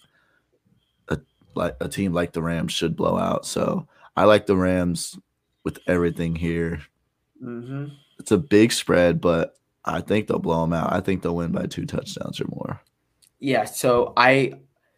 a 1.09 1.19
like 1.55 1.77
a 1.81 1.89
team 1.89 2.13
like 2.13 2.33
the 2.33 2.43
Rams 2.43 2.73
should 2.73 2.97
blow 2.97 3.19
out. 3.19 3.45
So 3.45 3.89
I 4.17 4.25
like 4.25 4.47
the 4.47 4.57
Rams 4.57 5.19
with 5.65 5.81
everything 5.87 6.37
here. 6.37 6.81
Mm-hmm. 7.43 7.87
It's 8.19 8.31
a 8.31 8.39
big 8.39 8.73
spread, 8.73 9.21
but 9.21 9.57
I 9.87 10.01
think 10.01 10.27
they'll 10.27 10.39
blow 10.39 10.63
them 10.63 10.73
out. 10.73 10.93
I 10.93 11.01
think 11.01 11.23
they'll 11.23 11.37
win 11.37 11.53
by 11.53 11.67
two 11.67 11.87
touchdowns 11.87 12.41
or 12.41 12.47
more. 12.49 12.81
Yeah, 13.39 13.65
so 13.65 14.13
I 14.17 14.55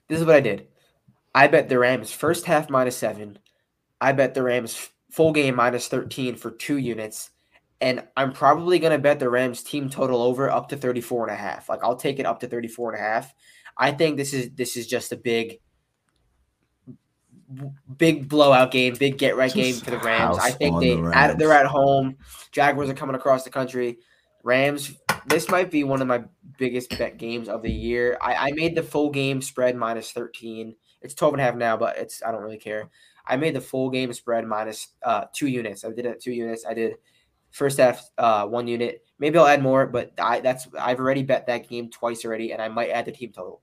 this 0.09 0.21
is 0.21 0.27
what 0.27 0.37
I 0.37 0.41
did. 0.41 0.69
I 1.35 1.47
bet 1.47 1.69
the 1.69 1.79
Rams 1.79 2.11
first 2.11 2.47
half 2.47 2.71
minus 2.71 2.97
seven. 2.97 3.39
I 4.01 4.13
bet 4.13 4.35
the 4.35 4.43
Rams 4.43 4.91
full 5.11 5.33
game 5.33 5.57
minus 5.57 5.89
13 5.89 6.37
for 6.37 6.51
two 6.51 6.79
units. 6.79 7.31
And 7.81 8.05
I'm 8.17 8.33
probably 8.33 8.79
gonna 8.79 8.99
bet 8.99 9.21
the 9.21 9.31
Rams 9.31 9.63
team 9.63 9.91
total 9.91 10.23
over 10.23 10.51
up 10.51 10.69
to 10.71 10.77
34 10.77 11.29
and 11.29 11.37
a 11.37 11.41
half. 11.41 11.69
Like 11.69 11.85
I'll 11.85 11.97
take 11.97 12.19
it 12.19 12.27
up 12.27 12.41
to 12.41 12.49
34 12.49 12.95
and 12.95 13.01
a 13.01 13.05
half. 13.05 13.35
I 13.77 13.93
think 13.93 14.17
this 14.17 14.33
is 14.33 14.51
this 14.55 14.77
is 14.77 14.87
just 14.87 15.13
a 15.13 15.17
big 15.17 15.61
big 17.97 18.29
blowout 18.29 18.71
game, 18.71 18.95
big 18.99 19.19
get 19.19 19.37
right 19.37 19.53
game 19.53 19.75
for 19.75 19.91
the 19.91 19.99
Rams. 19.99 20.39
I 20.39 20.51
think 20.51 20.81
they 20.81 20.97
the 20.97 21.13
at, 21.15 21.39
they're 21.39 21.53
at 21.53 21.67
home. 21.67 22.17
Jaguars 22.53 22.91
are 22.91 22.95
coming 22.95 23.17
across 23.17 23.45
the 23.45 23.51
country. 23.51 23.99
Rams, 24.43 24.93
this 25.27 25.49
might 25.49 25.71
be 25.71 25.85
one 25.85 26.01
of 26.01 26.09
my 26.09 26.25
biggest 26.59 26.97
bet 26.99 27.19
games 27.19 27.49
of 27.49 27.63
the 27.63 27.71
year. 27.73 28.19
I, 28.21 28.49
I 28.49 28.53
made 28.53 28.75
the 28.75 28.83
full 28.83 29.11
game 29.11 29.43
spread 29.43 29.77
minus 29.77 30.13
13. 30.13 30.75
It's 31.03 31.15
12 31.15 31.35
and 31.35 31.41
a 31.41 31.45
half 31.45 31.55
now, 31.57 31.77
but 31.77 31.99
it's 31.99 32.23
I 32.23 32.33
don't 32.33 32.43
really 32.43 32.59
care. 32.59 32.91
I 33.27 33.37
made 33.37 33.55
the 33.55 33.61
full 33.61 33.91
game 33.91 34.13
spread 34.13 34.47
minus 34.47 34.89
uh, 35.03 35.27
two 35.35 35.47
units. 35.49 35.85
I 35.85 35.89
did 35.91 36.07
it 36.07 36.11
at 36.11 36.21
two 36.21 36.33
units. 36.33 36.65
I 36.67 36.75
did 36.75 36.97
first 37.51 37.79
half 37.79 38.03
uh, 38.19 38.47
one 38.47 38.67
unit. 38.69 39.05
Maybe 39.19 39.39
I'll 39.39 39.47
add 39.47 39.63
more, 39.63 39.87
but 39.87 40.13
I 40.19 40.41
that's 40.41 40.67
I've 40.79 40.99
already 41.01 41.23
bet 41.23 41.47
that 41.47 41.69
game 41.69 41.91
twice 41.91 42.25
already, 42.25 42.53
and 42.53 42.63
I 42.63 42.69
might 42.69 42.91
add 42.91 43.05
the 43.07 43.13
team 43.13 43.33
total. 43.33 43.61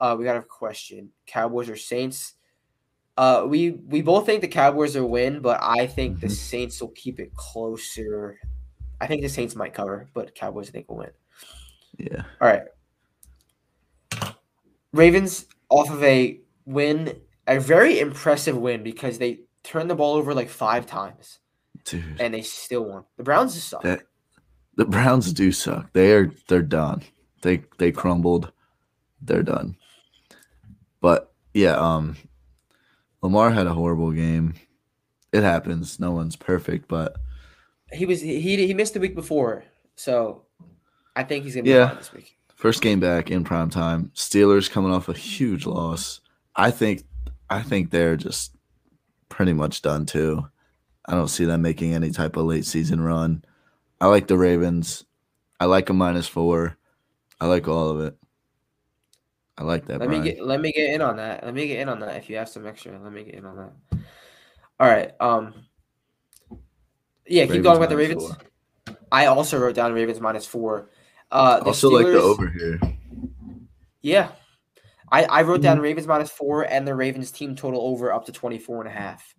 Uh, 0.00 0.16
we 0.18 0.24
got 0.24 0.36
a 0.36 0.42
question: 0.42 1.10
Cowboys 1.26 1.68
or 1.70 1.76
Saints? 1.76 2.34
Uh, 3.16 3.46
we 3.48 3.70
we 3.70 4.02
both 4.02 4.26
think 4.26 4.42
the 4.42 4.48
Cowboys 4.48 4.96
will 4.96 5.08
win, 5.08 5.40
but 5.40 5.58
I 5.62 5.86
think 5.86 6.20
the 6.20 6.26
Mhm. 6.26 6.32
Saints 6.32 6.80
will 6.80 6.90
keep 6.90 7.18
it 7.20 7.34
closer. 7.34 8.38
I 9.00 9.06
think 9.06 9.22
the 9.22 9.28
Saints 9.28 9.54
might 9.54 9.74
cover, 9.74 10.08
but 10.14 10.34
Cowboys 10.34 10.68
I 10.68 10.72
think 10.72 10.88
will 10.88 10.98
win. 10.98 11.10
Yeah. 11.98 12.22
All 12.40 12.48
right. 12.48 12.62
Ravens 14.92 15.46
off 15.68 15.90
of 15.90 16.02
a 16.02 16.40
win, 16.64 17.20
a 17.46 17.60
very 17.60 18.00
impressive 18.00 18.56
win 18.56 18.82
because 18.82 19.18
they 19.18 19.40
turned 19.62 19.90
the 19.90 19.94
ball 19.94 20.14
over 20.14 20.32
like 20.32 20.48
five 20.48 20.86
times 20.86 21.38
Dude. 21.84 22.20
and 22.20 22.32
they 22.32 22.42
still 22.42 22.84
won. 22.84 23.04
The 23.16 23.24
Browns 23.24 23.54
just 23.54 23.68
suck. 23.68 23.82
That 23.82 24.02
the 24.76 24.84
Browns 24.86 25.32
do 25.32 25.52
suck. 25.52 25.92
They 25.92 26.12
are 26.12 26.30
they're 26.48 26.62
done. 26.62 27.02
They 27.42 27.64
they 27.78 27.92
crumbled. 27.92 28.52
They're 29.20 29.42
done. 29.42 29.76
But 31.00 31.32
yeah, 31.52 31.76
um 31.76 32.16
Lamar 33.22 33.50
had 33.50 33.66
a 33.66 33.74
horrible 33.74 34.12
game. 34.12 34.54
It 35.32 35.42
happens. 35.42 35.98
No 35.98 36.12
one's 36.12 36.36
perfect, 36.36 36.88
but 36.88 37.16
He 37.92 38.06
was 38.06 38.20
he 38.20 38.40
he 38.66 38.74
missed 38.74 38.94
the 38.94 39.00
week 39.00 39.14
before, 39.14 39.64
so 39.94 40.42
I 41.14 41.22
think 41.22 41.44
he's 41.44 41.54
gonna 41.54 41.64
be 41.64 41.70
Yeah. 41.70 41.88
fine 41.88 41.96
this 41.98 42.12
week. 42.12 42.36
first 42.56 42.82
game 42.82 43.00
back 43.00 43.30
in 43.30 43.44
prime 43.44 43.70
time. 43.70 44.10
Steelers 44.14 44.70
coming 44.70 44.92
off 44.92 45.08
a 45.08 45.12
huge 45.12 45.66
loss. 45.66 46.20
I 46.56 46.70
think 46.70 47.04
I 47.48 47.62
think 47.62 47.90
they're 47.90 48.16
just 48.16 48.52
pretty 49.28 49.52
much 49.52 49.82
done 49.82 50.04
too. 50.06 50.46
I 51.06 51.12
don't 51.12 51.28
see 51.28 51.44
them 51.44 51.62
making 51.62 51.94
any 51.94 52.10
type 52.10 52.36
of 52.36 52.46
late 52.46 52.64
season 52.64 53.00
run. 53.00 53.44
I 54.00 54.06
like 54.06 54.26
the 54.26 54.36
Ravens. 54.36 55.04
I 55.60 55.66
like 55.66 55.88
a 55.88 55.92
minus 55.94 56.26
four. 56.26 56.76
I 57.40 57.46
like 57.46 57.68
all 57.68 57.90
of 57.90 58.00
it. 58.00 58.16
I 59.58 59.62
like 59.62 59.86
that. 59.86 60.00
Let 60.00 60.10
me 60.10 60.20
get 60.20 60.44
let 60.44 60.60
me 60.60 60.72
get 60.72 60.90
in 60.92 61.00
on 61.02 61.16
that. 61.18 61.44
Let 61.44 61.54
me 61.54 61.66
get 61.68 61.78
in 61.78 61.88
on 61.88 62.00
that. 62.00 62.16
If 62.16 62.28
you 62.28 62.36
have 62.36 62.48
some 62.48 62.66
extra, 62.66 62.98
let 62.98 63.12
me 63.12 63.22
get 63.22 63.36
in 63.36 63.44
on 63.46 63.56
that. 63.56 63.98
All 64.80 64.88
right. 64.90 65.12
Um. 65.20 65.65
Yeah, 67.28 67.42
keep 67.44 67.50
Ravens 67.50 67.64
going 67.64 67.76
about 67.78 67.88
the 67.90 67.96
Ravens. 67.96 68.26
four. 68.26 68.96
I 69.12 69.26
also 69.26 69.58
wrote 69.58 69.74
down 69.74 69.92
Ravens 69.92 70.20
minus 70.20 70.46
four. 70.46 70.90
Uh, 71.30 71.58
the 71.60 71.66
Also 71.66 71.90
like 71.90 72.06
the 72.06 72.20
over 72.20 72.48
here. 72.48 72.78
Yeah. 74.02 74.30
I, 75.10 75.24
I 75.24 75.42
wrote 75.42 75.56
Mm-hmm. 75.56 75.62
down 75.62 75.80
Ravens 75.80 76.06
minus 76.06 76.30
four 76.30 76.62
and 76.62 76.86
the 76.86 76.94
Ravens 76.94 77.30
team 77.30 77.54
total 77.56 77.80
over 77.82 78.12
up 78.12 78.24
to 78.26 78.32
24 78.32 78.80
and 78.82 78.88
a 78.88 78.92
half. 78.98 79.34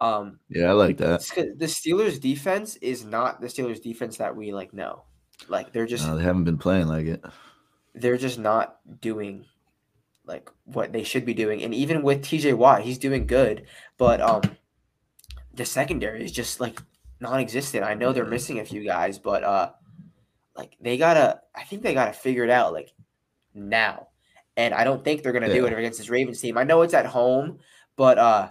Um, 0.00 0.38
Yeah, 0.48 0.66
I 0.70 0.72
like 0.72 0.96
that. 0.98 1.20
the 1.56 1.66
Steelers 1.66 2.20
defense 2.20 2.76
is 2.76 3.04
not 3.04 3.40
the 3.40 3.48
Steelers 3.48 3.82
defense 3.82 4.16
that 4.18 4.34
we 4.36 4.52
like 4.52 4.72
know. 4.72 5.04
Like 5.48 5.72
they're 5.72 5.86
just 5.86 6.06
No, 6.06 6.16
they 6.16 6.22
haven't 6.24 6.44
been 6.44 6.58
playing 6.58 6.88
like 6.88 7.06
it. 7.06 7.24
they're 7.94 8.16
just 8.16 8.38
not 8.38 8.78
doing 9.00 9.44
like 10.24 10.50
what 10.64 10.92
they 10.92 11.02
should 11.02 11.24
be 11.24 11.34
doing. 11.34 11.62
And 11.62 11.74
even 11.74 12.02
with 12.02 12.22
TJ 12.22 12.54
Watt, 12.54 12.82
he's 12.82 12.98
doing 12.98 13.26
good, 13.26 13.64
but 13.98 14.20
um 14.20 14.42
the 15.54 15.64
secondary 15.64 16.24
is 16.24 16.32
just 16.32 16.60
like 16.60 16.80
non-existent. 17.20 17.84
I 17.84 17.94
know 17.94 18.12
they're 18.12 18.24
missing 18.24 18.60
a 18.60 18.64
few 18.64 18.84
guys, 18.84 19.18
but 19.18 19.44
uh 19.44 19.70
like 20.56 20.76
they 20.80 20.96
gotta 20.96 21.40
I 21.54 21.64
think 21.64 21.82
they 21.82 21.94
gotta 21.94 22.12
figure 22.12 22.44
it 22.44 22.50
out 22.50 22.72
like 22.72 22.92
now. 23.54 24.08
And 24.56 24.74
I 24.74 24.84
don't 24.84 25.04
think 25.04 25.22
they're 25.22 25.32
gonna 25.32 25.52
do 25.52 25.66
it 25.66 25.72
against 25.72 25.98
this 25.98 26.10
Ravens 26.10 26.40
team. 26.40 26.58
I 26.58 26.64
know 26.64 26.82
it's 26.82 26.94
at 26.94 27.06
home, 27.06 27.58
but 27.96 28.18
uh 28.18 28.50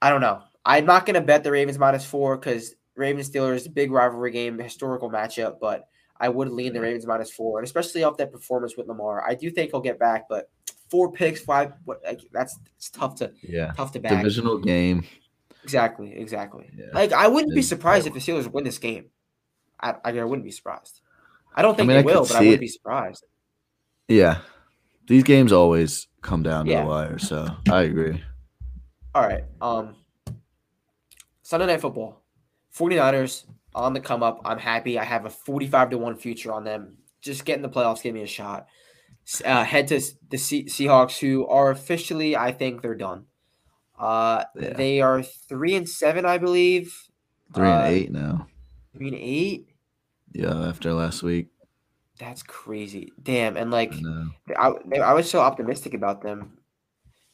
I 0.00 0.10
don't 0.10 0.20
know. 0.20 0.42
I'm 0.64 0.86
not 0.86 1.06
gonna 1.06 1.20
bet 1.20 1.44
the 1.44 1.50
Ravens 1.50 1.78
minus 1.78 2.04
four 2.04 2.36
because 2.36 2.74
Ravens 2.96 3.30
Steelers 3.30 3.72
big 3.72 3.90
rivalry 3.90 4.32
game, 4.32 4.58
historical 4.58 5.10
matchup, 5.10 5.60
but 5.60 5.88
I 6.20 6.28
would 6.28 6.48
lean 6.48 6.72
the 6.72 6.80
Ravens 6.80 7.06
minus 7.06 7.30
four, 7.30 7.58
and 7.58 7.64
especially 7.64 8.02
off 8.02 8.16
that 8.16 8.32
performance 8.32 8.76
with 8.76 8.88
Lamar. 8.88 9.24
I 9.26 9.34
do 9.34 9.50
think 9.50 9.70
he'll 9.70 9.80
get 9.80 10.00
back, 10.00 10.26
but 10.28 10.50
four 10.90 11.12
picks, 11.12 11.40
five, 11.40 11.72
what 11.84 12.00
like 12.04 12.20
that's 12.32 12.58
it's 12.76 12.90
tough 12.90 13.14
to 13.16 13.32
Yeah. 13.42 13.72
tough 13.76 13.92
to 13.92 14.00
back. 14.00 14.22
Divisional 14.22 14.58
game. 14.58 15.04
Exactly, 15.68 16.16
exactly. 16.16 16.70
Yeah. 16.74 16.86
Like 16.94 17.12
I 17.12 17.28
wouldn't 17.28 17.54
be 17.54 17.60
surprised 17.60 18.06
if 18.06 18.14
the 18.14 18.20
Steelers 18.20 18.50
win 18.50 18.64
this 18.64 18.78
game. 18.78 19.10
I, 19.78 19.96
I, 20.02 20.18
I 20.18 20.24
wouldn't 20.24 20.44
be 20.46 20.50
surprised. 20.50 21.02
I 21.54 21.60
don't 21.60 21.76
think 21.76 21.88
mean, 21.88 21.96
they 21.96 22.10
I 22.10 22.14
will, 22.14 22.22
but 22.22 22.36
I 22.36 22.38
wouldn't 22.40 22.54
it. 22.54 22.60
be 22.60 22.68
surprised. 22.68 23.22
Yeah. 24.08 24.38
These 25.06 25.24
games 25.24 25.52
always 25.52 26.08
come 26.22 26.42
down 26.42 26.64
to 26.64 26.70
Yeah. 26.70 26.82
the 26.84 26.88
wire, 26.88 27.18
so 27.18 27.48
I 27.70 27.82
agree. 27.82 28.24
All 29.14 29.26
right. 29.28 29.44
Um 29.60 29.96
Sunday 31.42 31.66
night 31.66 31.82
football. 31.82 32.22
49ers 32.74 33.44
on 33.74 33.92
the 33.92 34.00
come 34.00 34.22
up. 34.22 34.40
I'm 34.46 34.58
happy. 34.58 34.98
I 34.98 35.04
have 35.04 35.26
a 35.26 35.30
45 35.30 35.90
to 35.90 35.98
1 35.98 36.16
future 36.16 36.50
on 36.52 36.64
them. 36.64 36.96
Just 37.20 37.44
getting 37.44 37.62
the 37.62 37.68
playoffs, 37.68 38.02
give 38.02 38.14
me 38.14 38.22
a 38.22 38.26
shot. 38.26 38.66
Uh, 39.44 39.64
head 39.64 39.88
to 39.88 40.00
the 40.30 40.38
Se- 40.38 40.64
Seahawks, 40.64 41.18
who 41.18 41.46
are 41.46 41.70
officially, 41.70 42.36
I 42.36 42.52
think 42.52 42.80
they're 42.80 42.94
done. 42.94 43.24
Uh, 43.98 44.44
Yeah. 44.54 44.74
They 44.74 45.00
are 45.00 45.22
three 45.22 45.74
and 45.74 45.88
seven, 45.88 46.24
I 46.24 46.38
believe. 46.38 46.94
Three 47.54 47.68
and 47.68 47.82
Uh, 47.82 47.86
eight 47.86 48.12
now. 48.12 48.46
Three 48.96 49.08
and 49.08 49.16
eight. 49.16 49.68
Yeah, 50.32 50.68
after 50.68 50.92
last 50.92 51.22
week. 51.22 51.48
That's 52.18 52.42
crazy. 52.42 53.12
Damn. 53.22 53.56
And 53.56 53.70
like, 53.70 53.94
I. 54.56 54.68
I, 54.92 54.98
I 54.98 55.12
was 55.14 55.30
so 55.30 55.40
optimistic 55.40 55.94
about 55.94 56.22
them 56.22 56.58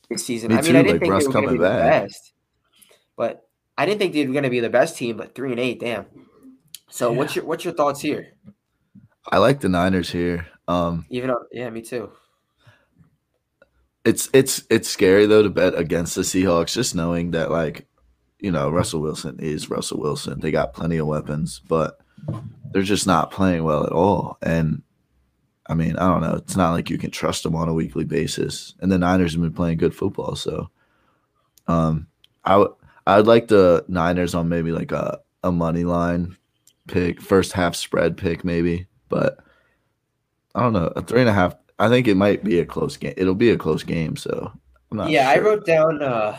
this 0.09 0.24
season. 0.24 0.50
Me 0.50 0.57
I 0.57 0.61
mean, 0.62 0.72
too, 0.72 0.79
I 0.79 0.83
didn't 0.83 0.92
like 0.92 1.00
think 1.00 1.12
Russ 1.12 1.22
they 1.22 1.27
were 1.29 1.33
going 1.33 1.44
to 1.46 1.53
be 1.53 1.59
coming 1.59 1.72
the 1.72 1.90
best, 1.90 2.33
but 3.16 3.48
I 3.79 3.87
didn't 3.87 3.98
think 3.98 4.12
they 4.12 4.27
were 4.27 4.33
going 4.33 4.44
to 4.44 4.50
be 4.50 4.61
the 4.61 4.70
best 4.70 4.96
team. 4.96 5.16
But 5.16 5.35
three 5.35 5.50
and 5.50 5.61
eight, 5.61 5.81
damn. 5.81 6.07
So 6.90 7.12
what's 7.12 7.35
your 7.35 7.44
what's 7.44 7.64
your 7.64 7.74
thoughts 7.74 8.00
here? 8.00 8.29
I 9.33 9.38
like 9.38 9.61
the 9.61 9.68
Niners 9.68 10.11
here. 10.11 10.46
Um, 10.68 11.07
Even 11.11 11.31
on, 11.31 11.44
yeah, 11.50 11.70
me 11.70 11.81
too. 11.83 12.12
It's 14.04 14.28
it's 14.32 14.62
it's 14.70 14.88
scary 14.88 15.26
though 15.26 15.42
to 15.42 15.50
bet 15.50 15.78
against 15.78 16.14
the 16.14 16.22
Seahawks, 16.22 16.74
just 16.74 16.94
knowing 16.94 17.30
that 17.32 17.50
like, 17.50 17.86
you 18.38 18.50
know, 18.50 18.70
Russell 18.70 19.00
Wilson 19.00 19.38
is 19.40 19.70
Russell 19.70 20.00
Wilson. 20.00 20.40
They 20.40 20.50
got 20.50 20.74
plenty 20.74 20.98
of 20.98 21.06
weapons, 21.06 21.60
but 21.66 21.98
they're 22.70 22.82
just 22.82 23.06
not 23.06 23.30
playing 23.30 23.64
well 23.64 23.84
at 23.84 23.92
all. 23.92 24.38
And 24.42 24.82
I 25.66 25.74
mean, 25.74 25.96
I 25.96 26.08
don't 26.08 26.20
know. 26.20 26.34
It's 26.34 26.56
not 26.56 26.72
like 26.72 26.90
you 26.90 26.98
can 26.98 27.10
trust 27.10 27.42
them 27.42 27.56
on 27.56 27.68
a 27.68 27.74
weekly 27.74 28.04
basis. 28.04 28.74
And 28.80 28.92
the 28.92 28.98
Niners 28.98 29.32
have 29.32 29.40
been 29.40 29.52
playing 29.52 29.78
good 29.78 29.94
football, 29.94 30.36
so 30.36 30.68
um, 31.66 32.06
I 32.44 32.56
would 32.56 32.72
I 33.06 33.16
would 33.16 33.26
like 33.26 33.48
the 33.48 33.84
Niners 33.88 34.34
on 34.34 34.48
maybe 34.48 34.72
like 34.72 34.92
a 34.92 35.20
a 35.42 35.50
money 35.52 35.84
line 35.84 36.36
pick, 36.88 37.20
first 37.20 37.52
half 37.52 37.74
spread 37.74 38.16
pick 38.16 38.44
maybe, 38.44 38.86
but 39.08 39.38
I 40.54 40.60
don't 40.60 40.72
know 40.74 40.92
a 40.94 41.02
three 41.02 41.20
and 41.20 41.28
a 41.30 41.34
half. 41.34 41.54
I 41.78 41.88
think 41.88 42.06
it 42.06 42.14
might 42.16 42.44
be 42.44 42.60
a 42.60 42.66
close 42.66 42.96
game. 42.96 43.14
It'll 43.16 43.34
be 43.34 43.50
a 43.50 43.56
close 43.56 43.82
game, 43.82 44.16
so 44.16 44.52
I'm 44.90 44.98
not. 44.98 45.10
Yeah, 45.10 45.28
I 45.28 45.38
wrote 45.38 45.66
down 45.66 46.02
uh 46.02 46.37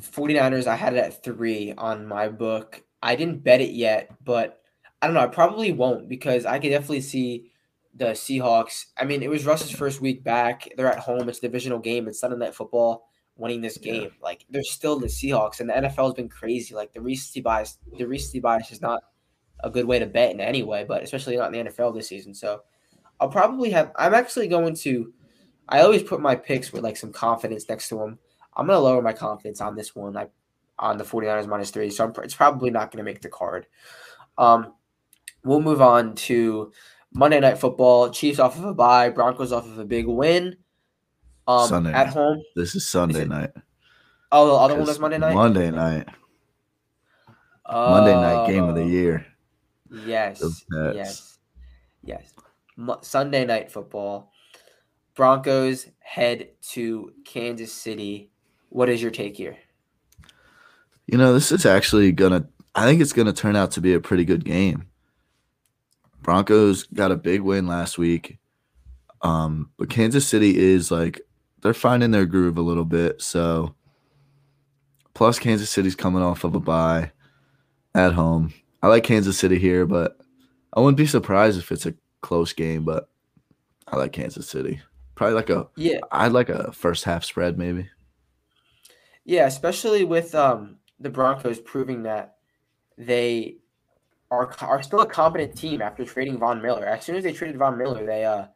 49ers. 0.00 0.66
I 0.66 0.76
had 0.76 0.94
it 0.94 0.98
at 0.98 1.22
three 1.22 1.74
on 1.76 2.06
my 2.06 2.28
book. 2.28 2.82
I 3.02 3.14
didn't 3.16 3.44
bet 3.44 3.60
it 3.60 3.70
yet, 3.70 4.10
but 4.24 4.60
I 5.00 5.06
don't 5.06 5.14
know. 5.14 5.20
I 5.20 5.26
probably 5.28 5.72
won't 5.72 6.08
because 6.08 6.46
I 6.46 6.58
could 6.58 6.70
definitely 6.70 7.02
see 7.02 7.52
the 7.94 8.06
Seahawks. 8.06 8.86
I 8.96 9.04
mean, 9.04 9.22
it 9.22 9.30
was 9.30 9.46
Russ's 9.46 9.70
first 9.70 10.00
week 10.00 10.24
back. 10.24 10.68
They're 10.76 10.90
at 10.90 10.98
home. 10.98 11.28
It's 11.28 11.38
a 11.38 11.42
divisional 11.42 11.78
game. 11.78 12.08
It's 12.08 12.20
Sunday 12.20 12.36
Night 12.36 12.54
Football. 12.54 13.04
Winning 13.36 13.60
this 13.60 13.78
Yeah. 13.80 13.92
game, 13.92 14.10
like 14.20 14.44
they're 14.50 14.64
still 14.64 14.98
the 14.98 15.06
Seahawks, 15.06 15.60
and 15.60 15.70
the 15.70 15.74
NFL 15.74 16.06
has 16.06 16.14
been 16.14 16.28
crazy. 16.28 16.74
Like 16.74 16.92
the 16.92 17.00
recency 17.00 17.40
bias, 17.40 17.78
the 17.96 18.04
recency 18.04 18.40
bias 18.40 18.72
is 18.72 18.82
not 18.82 19.04
a 19.62 19.70
good 19.70 19.84
way 19.84 20.00
to 20.00 20.06
bet 20.06 20.32
in 20.32 20.40
any 20.40 20.64
way, 20.64 20.84
but 20.84 21.04
especially 21.04 21.36
not 21.36 21.54
in 21.54 21.64
the 21.66 21.70
NFL 21.70 21.94
this 21.94 22.08
season. 22.08 22.34
So 22.34 22.62
I'll 23.20 23.28
probably 23.28 23.70
have. 23.70 23.92
I'm 23.96 24.14
actually 24.14 24.48
going 24.48 24.74
to. 24.76 25.12
I 25.68 25.80
always 25.80 26.02
put 26.02 26.20
my 26.20 26.34
picks 26.34 26.72
with 26.72 26.82
like 26.82 26.96
some 26.96 27.12
confidence 27.12 27.68
next 27.68 27.88
to 27.90 27.96
them. 27.96 28.18
I'm 28.56 28.66
going 28.66 28.76
to 28.76 28.80
lower 28.80 29.02
my 29.02 29.12
confidence 29.12 29.60
on 29.60 29.76
this 29.76 29.94
one. 29.94 30.16
I 30.16 30.28
on 30.78 30.96
the 30.96 31.04
49ers 31.04 31.48
minus 31.48 31.70
three, 31.70 31.90
so 31.90 32.04
I'm, 32.04 32.12
it's 32.22 32.34
probably 32.34 32.70
not 32.70 32.90
going 32.92 33.04
to 33.04 33.10
make 33.10 33.20
the 33.20 33.28
card. 33.28 33.66
Um, 34.38 34.74
we'll 35.44 35.60
move 35.60 35.82
on 35.82 36.14
to 36.14 36.72
Monday 37.12 37.40
Night 37.40 37.58
Football. 37.58 38.10
Chiefs 38.10 38.38
off 38.38 38.56
of 38.56 38.64
a 38.64 38.74
bye, 38.74 39.10
Broncos 39.10 39.52
off 39.52 39.66
of 39.66 39.78
a 39.78 39.84
big 39.84 40.06
win. 40.06 40.56
Um, 41.48 41.66
Sunday 41.68 41.92
at 41.92 42.08
home. 42.08 42.42
This 42.54 42.74
is 42.76 42.86
Sunday 42.86 43.22
it- 43.22 43.28
night. 43.28 43.50
Oh, 44.30 44.46
the 44.46 44.52
other 44.54 44.74
one 44.76 44.86
was 44.86 44.98
Monday 45.00 45.18
night. 45.18 45.34
Monday 45.34 45.70
night. 45.70 46.06
Monday 47.70 48.14
night 48.14 48.46
game 48.46 48.64
of 48.64 48.74
the 48.74 48.82
Oh, 48.82 48.86
year. 48.86 49.26
Yes, 50.04 50.42
yes, 50.94 51.38
yes. 52.04 52.32
Sunday 53.02 53.44
night 53.44 53.70
football. 53.70 54.32
Broncos 55.14 55.88
head 55.98 56.50
to 56.70 57.12
Kansas 57.24 57.72
City. 57.72 58.30
What 58.68 58.88
is 58.88 59.02
your 59.02 59.10
take 59.10 59.36
here? 59.36 59.56
You 61.06 61.18
know, 61.18 61.32
this 61.32 61.50
is 61.50 61.66
actually 61.66 62.12
gonna. 62.12 62.46
I 62.74 62.84
think 62.84 63.00
it's 63.00 63.12
gonna 63.12 63.32
turn 63.32 63.56
out 63.56 63.72
to 63.72 63.80
be 63.80 63.94
a 63.94 64.00
pretty 64.00 64.24
good 64.24 64.44
game. 64.44 64.86
Broncos 66.22 66.84
got 66.84 67.10
a 67.10 67.16
big 67.16 67.40
win 67.40 67.66
last 67.66 67.98
week, 67.98 68.38
um, 69.22 69.70
but 69.76 69.90
Kansas 69.90 70.26
City 70.26 70.56
is 70.56 70.90
like 70.90 71.20
they're 71.62 71.74
finding 71.74 72.10
their 72.10 72.26
groove 72.26 72.58
a 72.58 72.62
little 72.62 72.84
bit. 72.84 73.20
So, 73.20 73.74
plus 75.14 75.38
Kansas 75.38 75.70
City's 75.70 75.96
coming 75.96 76.22
off 76.22 76.44
of 76.44 76.54
a 76.54 76.60
bye 76.60 77.10
at 77.94 78.12
home. 78.12 78.52
I 78.82 78.86
like 78.86 79.04
Kansas 79.04 79.38
City 79.38 79.58
here, 79.58 79.86
but 79.86 80.16
I 80.72 80.80
wouldn't 80.80 80.96
be 80.96 81.06
surprised 81.06 81.58
if 81.58 81.72
it's 81.72 81.86
a 81.86 81.94
close 82.20 82.52
game. 82.52 82.84
But 82.84 83.08
I 83.86 83.96
like 83.96 84.12
Kansas 84.12 84.48
City. 84.48 84.80
Probably 85.14 85.34
like 85.34 85.50
a. 85.50 85.68
Yeah, 85.76 86.00
I'd 86.12 86.32
like 86.32 86.48
a 86.48 86.72
first 86.72 87.04
half 87.04 87.24
spread 87.24 87.58
maybe. 87.58 87.88
yeah, 89.24 89.46
especially 89.46 90.04
with 90.04 90.34
um 90.34 90.76
the 91.00 91.10
Broncos 91.10 91.60
proving 91.60 92.02
that 92.04 92.36
they 92.96 93.56
are 94.30 94.54
are 94.60 94.82
still 94.82 95.00
a 95.00 95.06
competent 95.06 95.56
team 95.56 95.80
after 95.82 96.04
trading 96.04 96.38
Von 96.38 96.60
Miller. 96.62 96.86
As 96.86 97.04
soon 97.04 97.16
as 97.16 97.24
they 97.24 97.32
traded 97.32 97.56
Von 97.58 97.78
Miller, 97.78 98.04
they 98.06 98.24
uh 98.24 98.46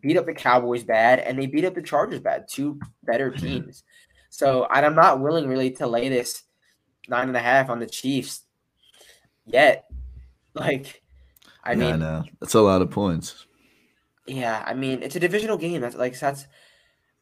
beat 0.00 0.16
up 0.16 0.26
the 0.26 0.32
Cowboys 0.32 0.84
bad 0.84 1.18
and 1.18 1.36
they 1.38 1.46
beat 1.46 1.64
up 1.64 1.74
the 1.74 1.82
Chargers 1.82 2.20
bad. 2.20 2.46
Two 2.48 2.78
better 3.04 3.30
teams. 3.30 3.82
So 4.30 4.66
and 4.72 4.86
I'm 4.86 4.94
not 4.94 5.20
willing 5.20 5.48
really 5.48 5.70
to 5.72 5.86
lay 5.86 6.08
this 6.08 6.44
nine 7.08 7.28
and 7.28 7.36
a 7.36 7.40
half 7.40 7.70
on 7.70 7.80
the 7.80 7.86
Chiefs 7.86 8.42
yet. 9.46 9.84
Like, 10.54 11.02
I 11.66 11.74
yeah, 11.74 11.94
I 11.94 11.96
know 11.96 12.24
that's 12.40 12.54
a 12.54 12.60
lot 12.60 12.82
of 12.82 12.90
points. 12.90 13.46
yeah, 14.26 14.62
I 14.66 14.74
mean, 14.74 15.02
it's 15.02 15.16
a 15.16 15.20
divisional 15.20 15.56
game. 15.58 15.80
That's 15.80 15.94
like 15.96 16.18
that's, 16.18 16.46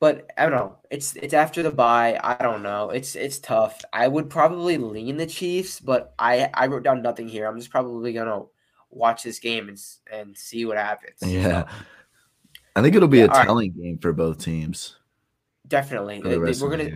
but 0.00 0.30
I 0.38 0.44
don't 0.44 0.52
know. 0.52 0.78
It's 0.90 1.16
it's 1.16 1.35
after 1.35 1.62
the 1.62 1.70
bye. 1.72 2.18
I 2.22 2.42
don't 2.42 2.62
know. 2.62 2.90
It's 2.90 3.16
it's 3.16 3.38
tough. 3.40 3.85
I 3.92 4.09
would 4.09 4.30
probably 4.30 4.78
lean 4.78 5.16
the 5.18 5.26
Chiefs, 5.26 5.80
but 5.80 6.14
I 6.18 6.50
I 6.54 6.68
wrote 6.68 6.85
down 6.85 7.02
nothing 7.02 7.28
here. 7.28 7.46
I'm 7.46 7.59
just 7.59 7.70
probably 7.70 8.12
gonna 8.14 8.44
watch 8.90 9.22
this 9.24 9.40
game 9.40 9.68
and 9.70 9.78
and 10.12 10.37
see 10.38 10.64
what 10.66 10.78
happens. 10.78 11.22
Yeah. 11.22 11.64
So, 11.64 11.68
I 12.76 12.83
think 12.83 12.94
it'll 12.94 13.09
be 13.09 13.20
Yeah, 13.20 13.24
a 13.24 13.28
all 13.28 13.38
right. 13.38 13.48
telling 13.48 13.72
game 13.72 13.98
for 13.98 14.12
both 14.12 14.38
teams. 14.38 14.96
definitely. 15.66 16.20
For 16.20 16.28
the 16.28 16.40
rest 16.40 16.61
We're 16.61 16.70
gonna 16.70 16.90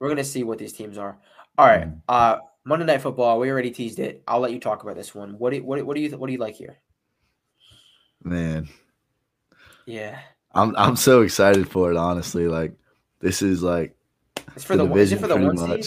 we're 0.00 0.08
gonna 0.08 0.24
see 0.24 0.42
what 0.44 0.58
these 0.58 0.72
teams 0.72 0.98
are. 0.98 1.18
All 1.58 1.66
right. 1.66 1.88
Mhm. 1.88 2.02
Uh, 2.08 2.38
Monday 2.64 2.84
Night 2.84 3.02
Football. 3.02 3.38
We 3.38 3.50
already 3.50 3.70
teased 3.70 3.98
it. 3.98 4.22
I'll 4.26 4.40
let 4.40 4.52
you 4.52 4.60
talk 4.60 4.82
about 4.82 4.96
this 4.96 5.14
one. 5.14 5.38
What 5.38 5.52
do 5.52 5.62
what 5.64 5.84
what 5.84 5.96
do 5.96 6.02
you 6.02 6.16
what 6.16 6.26
do 6.26 6.32
you 6.32 6.38
like 6.38 6.54
here? 6.54 6.78
Man, 8.22 8.68
Yeah, 9.86 10.18
I'm 10.52 10.74
I'm 10.76 10.96
so 10.96 11.22
excited 11.22 11.68
for 11.68 11.90
it. 11.90 11.96
Honestly, 11.96 12.46
like 12.46 12.74
this 13.20 13.42
is 13.42 13.62
like 13.62 13.96
it's 14.54 14.64
for 14.64 14.76
the, 14.76 14.92
is 14.94 15.12
it 15.12 15.20
for 15.20 15.26
the 15.26 15.36
one 15.36 15.56
seed? 15.56 15.86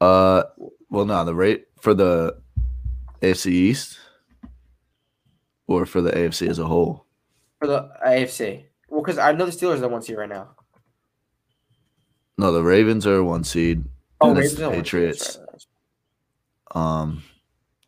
Uh, 0.00 0.44
well, 0.88 1.04
no, 1.04 1.24
the 1.24 1.34
rate 1.34 1.66
for 1.80 1.92
the 1.92 2.40
AFC 3.20 3.46
East 3.46 3.98
or 5.66 5.86
for 5.86 6.00
the 6.00 6.10
AFC 6.10 6.48
as 6.48 6.58
a 6.58 6.66
whole. 6.66 7.06
For 7.58 7.66
the 7.66 7.90
AFC. 8.06 8.64
Well, 8.88 9.02
because 9.02 9.18
I 9.18 9.32
know 9.32 9.46
the 9.46 9.52
Steelers 9.52 9.74
are 9.74 9.80
the 9.80 9.88
one 9.88 10.02
seed 10.02 10.16
right 10.16 10.28
now. 10.28 10.50
No, 12.38 12.52
the 12.52 12.62
Ravens 12.62 13.06
are 13.06 13.22
one 13.22 13.44
seed, 13.44 13.84
Oh, 14.20 14.34
Ravens. 14.34 14.58
Patriots. 14.58 15.38
Um, 16.72 17.22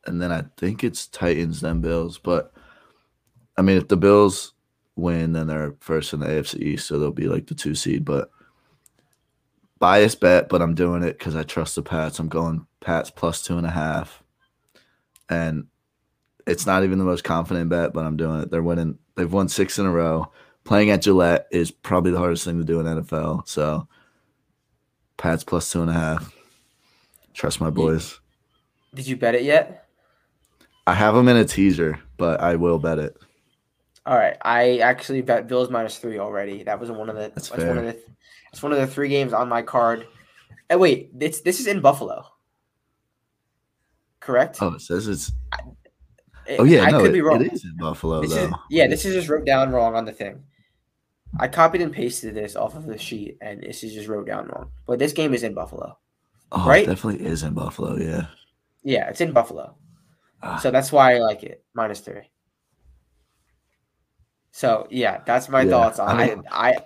and 0.07 0.21
then 0.21 0.33
I 0.33 0.45
think 0.57 0.83
it's 0.83 1.07
Titans 1.07 1.61
then 1.61 1.81
Bills. 1.81 2.19
But 2.19 2.53
I 3.57 3.63
mean, 3.63 3.77
if 3.77 3.89
the 3.89 3.97
Bills 3.97 4.55
win, 4.97 5.33
then 5.33 5.47
they're 5.47 5.75
first 5.81 6.13
in 6.13 6.21
the 6.21 6.27
AFC 6.27 6.61
East, 6.61 6.87
so 6.87 6.99
they'll 6.99 7.13
be 7.13 7.29
like 7.29 7.47
the 7.47 7.55
two 7.55 7.75
seed. 7.75 8.05
But 8.05 8.31
bias 9.79 10.15
bet, 10.15 10.49
but 10.49 10.63
I'm 10.63 10.75
doing 10.75 11.03
it 11.03 11.19
because 11.19 11.37
I 11.37 11.43
trust 11.43 11.75
the 11.75 11.83
Pats. 11.83 12.19
I'm 12.19 12.29
going 12.29 12.67
Pats 12.81 13.11
plus 13.11 13.43
two 13.43 13.59
and 13.59 13.67
a 13.67 13.71
half, 13.71 14.23
and 15.29 15.67
it's 16.47 16.67
not 16.67 16.85
even 16.85 16.99
the 16.99 17.05
most 17.05 17.25
confident 17.25 17.71
bet, 17.71 17.93
but 17.93 18.05
I'm 18.05 18.17
doing 18.17 18.43
it. 18.43 18.51
They're 18.51 18.63
winning. 18.63 18.99
They've 19.17 19.33
won 19.33 19.49
six 19.49 19.79
in 19.79 19.87
a 19.87 19.93
row. 19.93 20.31
Playing 20.65 20.91
at 20.91 21.03
Gillette 21.03 21.49
is 21.51 21.71
probably 21.71 22.13
the 22.13 22.19
hardest 22.19 22.45
thing 22.45 22.59
to 22.59 22.65
do 22.65 22.81
in 22.81 22.87
NFL. 22.87 23.49
So, 23.49 23.89
Pats 25.23 25.45
plus 25.45 25.71
two 25.71 25.81
and 25.83 25.89
a 25.89 25.93
half. 25.93 26.35
Trust 27.33 27.61
my 27.61 27.71
boys. 27.71 28.19
Did 28.93 29.07
you 29.07 29.17
bet 29.17 29.37
it 29.37 29.45
yet? 29.45 29.87
I 30.85 30.95
have 30.95 31.15
them 31.15 31.29
in 31.29 31.37
a 31.37 31.45
teaser, 31.45 32.01
but 32.17 32.41
I 32.41 32.57
will 32.57 32.81
bet 32.81 32.99
it. 32.99 33.17
All 34.05 34.17
right, 34.17 34.37
I 34.43 34.79
actually 34.79 35.23
bet 35.23 35.47
Bills 35.47 35.71
minus 35.71 35.99
three 35.99 36.19
already. 36.19 36.65
That 36.65 36.81
was 36.81 36.91
one 36.91 37.09
of 37.09 37.15
the. 37.15 37.31
That's 37.37 37.51
That's, 37.51 37.63
one 37.63 37.79
of 37.79 37.85
the. 37.85 38.03
That's 38.51 38.65
one 38.65 38.73
of 38.73 38.79
the 38.79 38.87
three 38.89 39.09
games 39.11 39.33
on 39.33 39.49
my 39.49 39.63
card. 39.63 40.09
And 40.69 40.81
wait, 40.81 41.17
this 41.17 41.41
this 41.43 41.61
is 41.61 41.69
in 41.69 41.81
Buffalo. 41.81 42.27
Correct. 44.19 44.59
Oh, 44.61 44.75
it 44.75 44.81
says 44.81 45.07
it's. 45.07 45.29
It- 45.29 46.59
Oh 46.59 46.65
yeah, 46.65 46.83
I 46.83 46.91
no, 46.91 46.99
could 46.99 47.11
it, 47.11 47.13
be 47.13 47.21
wrong. 47.21 47.41
it 47.45 47.53
is 47.53 47.65
in 47.65 47.77
Buffalo 47.77 48.23
This 48.23 48.35
though. 48.35 48.47
is 48.47 48.53
yeah. 48.69 48.89
This 48.89 49.05
is 49.05 49.15
just 49.15 49.29
wrote 49.29 49.47
down 49.47 49.71
wrong 49.71 49.95
on 49.95 50.05
the 50.05 50.11
thing. 50.11 50.43
I 51.39 51.49
copied 51.49 51.81
and 51.81 51.93
pasted 51.93 52.35
this 52.35 52.57
off 52.57 52.77
of 52.77 52.87
the 52.87 52.99
sheet, 52.99 53.39
and 53.41 53.63
this 53.63 53.83
is 53.83 53.95
just 53.95 54.09
wrote 54.09 54.27
down 54.27 54.49
wrong. 54.49 54.71
But 54.87 54.99
this 54.99 55.13
game 55.13 55.33
is 55.35 55.43
in 55.43 55.55
Buffalo. 55.55 55.99
oh, 56.53 56.69
right? 56.69 56.83
it 56.85 56.87
definitely 56.87 57.25
is 57.27 57.43
in 57.43 57.55
Buffalo. 57.55 57.97
Yeah. 57.97 58.27
Yeah, 58.83 59.09
it's 59.09 59.21
in 59.21 59.33
Buffalo. 59.33 59.75
Ah. 60.43 60.59
So 60.59 60.71
that's 60.71 60.93
why 60.93 61.15
I 61.15 61.19
like 61.21 61.43
it. 61.43 61.65
Minus 61.75 62.01
three. 62.01 62.29
So 64.51 64.87
yeah, 64.91 65.23
that's 65.25 65.49
my 65.49 65.63
Yeah, 65.63 65.71
thoughts 65.71 65.99
on 65.99 66.09
I 66.21 66.25
it. 66.25 66.35
don't- 66.35 66.47
I 66.51 66.85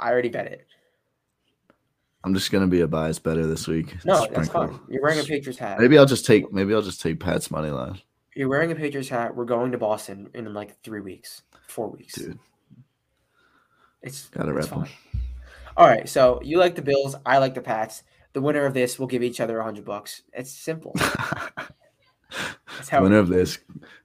I 0.00 0.10
already 0.10 0.28
bet 0.28 0.46
it. 0.46 0.66
I'm 2.24 2.34
just 2.34 2.50
gonna 2.50 2.66
be 2.66 2.80
a 2.80 2.88
bias 2.88 3.18
better 3.18 3.46
this 3.46 3.68
week. 3.68 3.94
No, 4.04 4.26
that's 4.26 4.48
fine. 4.48 4.78
You're 4.88 5.02
wearing 5.02 5.20
a 5.20 5.22
Patriots 5.22 5.58
hat. 5.58 5.78
Maybe 5.78 5.96
I'll 5.96 6.06
just 6.06 6.26
take. 6.26 6.52
Maybe 6.52 6.74
I'll 6.74 6.82
just 6.82 7.00
take 7.00 7.20
Pat's 7.20 7.50
money 7.50 7.70
line, 7.70 8.00
You're 8.34 8.48
wearing 8.48 8.72
a 8.72 8.74
Patriots 8.74 9.08
hat. 9.08 9.36
We're 9.36 9.44
going 9.44 9.70
to 9.72 9.78
Boston 9.78 10.28
in 10.34 10.52
like 10.52 10.80
three 10.82 11.00
weeks, 11.00 11.42
four 11.68 11.88
weeks. 11.90 12.14
dude. 12.14 12.38
It's 14.02 14.28
Gotta 14.28 14.56
it's 14.56 14.68
fine. 14.68 14.88
All 15.76 15.86
right, 15.86 16.08
so 16.08 16.40
you 16.42 16.58
like 16.58 16.74
the 16.74 16.82
Bills, 16.82 17.14
I 17.24 17.38
like 17.38 17.54
the 17.54 17.60
Pats. 17.60 18.02
The 18.32 18.40
winner 18.40 18.66
of 18.66 18.74
this 18.74 18.98
will 18.98 19.06
give 19.06 19.22
each 19.22 19.40
other 19.40 19.58
a 19.58 19.64
hundred 19.64 19.84
bucks. 19.84 20.22
It's 20.32 20.50
simple. 20.50 20.94
That's 22.76 22.88
how 22.88 23.02
Winner 23.02 23.18
of 23.18 23.28
this 23.28 23.58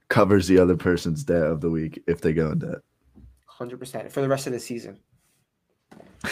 covers 0.07 0.47
the 0.47 0.59
other 0.59 0.75
person's 0.75 1.23
debt 1.23 1.43
of 1.43 1.61
the 1.61 1.69
week 1.69 2.01
if 2.07 2.21
they 2.21 2.33
go 2.33 2.51
in 2.51 2.59
debt. 2.59 2.77
hundred 3.45 3.79
percent 3.79 4.11
for 4.11 4.21
the 4.21 4.29
rest 4.29 4.47
of 4.47 4.53
the 4.53 4.59
season. 4.59 4.99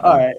All 0.00 0.16
right. 0.18 0.36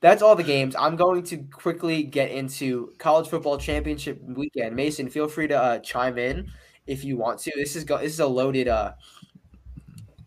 That's 0.00 0.22
all 0.22 0.36
the 0.36 0.42
games. 0.42 0.76
I'm 0.78 0.96
going 0.96 1.22
to 1.24 1.38
quickly 1.38 2.02
get 2.02 2.30
into 2.30 2.92
college 2.98 3.28
football 3.28 3.56
championship 3.56 4.20
weekend. 4.22 4.76
Mason, 4.76 5.08
feel 5.08 5.28
free 5.28 5.48
to 5.48 5.58
uh, 5.58 5.78
chime 5.78 6.18
in 6.18 6.50
if 6.86 7.04
you 7.04 7.16
want 7.16 7.38
to. 7.40 7.52
This 7.56 7.74
is 7.74 7.84
go- 7.84 7.98
this 7.98 8.12
is 8.12 8.20
a 8.20 8.26
loaded 8.26 8.68
uh 8.68 8.92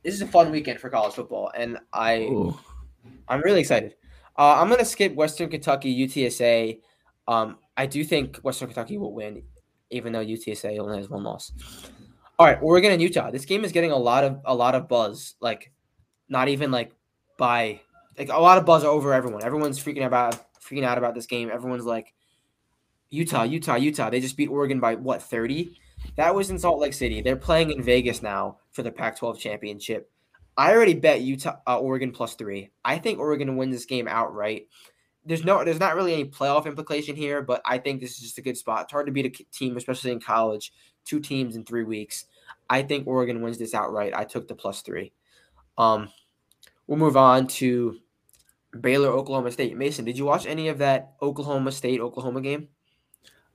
this 0.08 0.16
is 0.16 0.22
a 0.22 0.28
fun 0.28 0.52
weekend 0.52 0.80
for 0.80 0.90
college 0.90 1.14
football 1.14 1.52
and 1.54 1.78
I 1.92 2.20
Ooh. 2.20 2.58
I'm 3.28 3.42
really 3.42 3.60
excited. 3.60 3.96
Uh, 4.38 4.56
I'm 4.58 4.70
gonna 4.70 4.86
skip 4.86 5.14
Western 5.14 5.50
Kentucky 5.50 5.94
UTSA. 6.08 6.80
Um, 7.28 7.58
I 7.76 7.88
do 7.88 8.06
think 8.06 8.38
Western 8.38 8.70
Kentucky 8.70 8.98
will 8.98 9.14
win, 9.14 9.44
even 9.90 10.14
though 10.14 10.24
UTSA 10.24 10.80
only 10.80 10.98
has 10.98 11.10
one 11.10 11.24
loss. 11.24 11.52
All 12.40 12.46
right, 12.46 12.58
Oregon 12.62 12.94
and 12.94 13.02
Utah. 13.02 13.32
This 13.32 13.44
game 13.44 13.66
is 13.66 13.74
getting 13.74 13.92
a 13.92 13.98
lot 13.98 14.24
of 14.24 14.40
a 14.46 14.56
lot 14.56 14.76
of 14.76 14.88
buzz. 14.88 15.36
Like, 15.42 15.74
not 16.30 16.48
even 16.48 16.72
like 16.72 16.94
by 17.38 17.82
like 18.18 18.30
a 18.30 18.40
lot 18.40 18.58
of 18.58 18.66
buzz 18.66 18.86
over 18.86 19.14
everyone. 19.14 19.44
Everyone's 19.44 19.78
freaking 19.78 20.06
about 20.06 20.42
freaking 20.62 20.86
out 20.86 20.98
about 20.98 21.16
this 21.16 21.26
game. 21.26 21.52
Everyone's 21.52 21.84
like, 21.84 22.14
Utah, 23.10 23.44
Utah, 23.44 23.76
Utah. 23.76 24.10
They 24.10 24.22
just 24.22 24.38
beat 24.38 24.48
Oregon 24.48 24.80
by 24.80 24.96
what 24.96 25.22
thirty? 25.22 25.78
That 26.16 26.34
was 26.34 26.50
in 26.50 26.60
Salt 26.60 26.80
Lake 26.80 26.94
City. 26.94 27.22
They're 27.22 27.36
playing 27.36 27.72
in 27.72 27.84
Vegas 27.84 28.22
now 28.22 28.58
for 28.72 28.84
the 28.84 28.92
Pac-12 28.92 29.40
championship. 29.40 30.12
I 30.58 30.74
already 30.74 30.96
bet 30.96 31.22
Utah, 31.22 31.58
uh, 31.68 31.80
Oregon 31.80 32.12
plus 32.12 32.34
three. 32.34 32.72
I 32.84 32.98
think 32.98 33.20
Oregon 33.20 33.58
wins 33.58 33.76
this 33.76 33.86
game 33.86 34.08
outright. 34.08 34.68
There's 35.24 35.46
no, 35.46 35.64
there's 35.64 35.80
not 35.80 35.96
really 35.96 36.14
any 36.14 36.26
playoff 36.26 36.66
implication 36.66 37.16
here, 37.16 37.42
but 37.42 37.62
I 37.66 37.78
think 37.78 38.02
this 38.02 38.14
is 38.14 38.20
just 38.20 38.38
a 38.40 38.42
good 38.42 38.58
spot. 38.58 38.84
It's 38.84 38.92
hard 38.92 39.06
to 39.06 39.12
beat 39.12 39.26
a 39.26 39.44
team, 39.52 39.78
especially 39.78 40.12
in 40.12 40.20
college. 40.20 40.74
Two 41.06 41.20
teams 41.20 41.56
in 41.56 41.64
three 41.64 41.84
weeks. 41.84 42.26
I 42.70 42.82
think 42.82 43.08
Oregon 43.08 43.42
wins 43.42 43.58
this 43.58 43.76
outright. 43.76 44.14
I 44.16 44.24
took 44.24 44.48
the 44.48 44.56
plus 44.56 44.82
three. 44.82 45.14
Um, 45.78 46.10
we'll 46.88 46.98
move 46.98 47.18
on 47.18 47.48
to 47.48 47.98
Baylor, 48.80 49.10
Oklahoma 49.10 49.52
State. 49.52 49.78
Mason, 49.78 50.06
did 50.06 50.18
you 50.18 50.26
watch 50.26 50.46
any 50.46 50.70
of 50.70 50.80
that 50.80 51.14
Oklahoma 51.22 51.72
State 51.72 52.00
Oklahoma 52.00 52.42
game? 52.42 52.70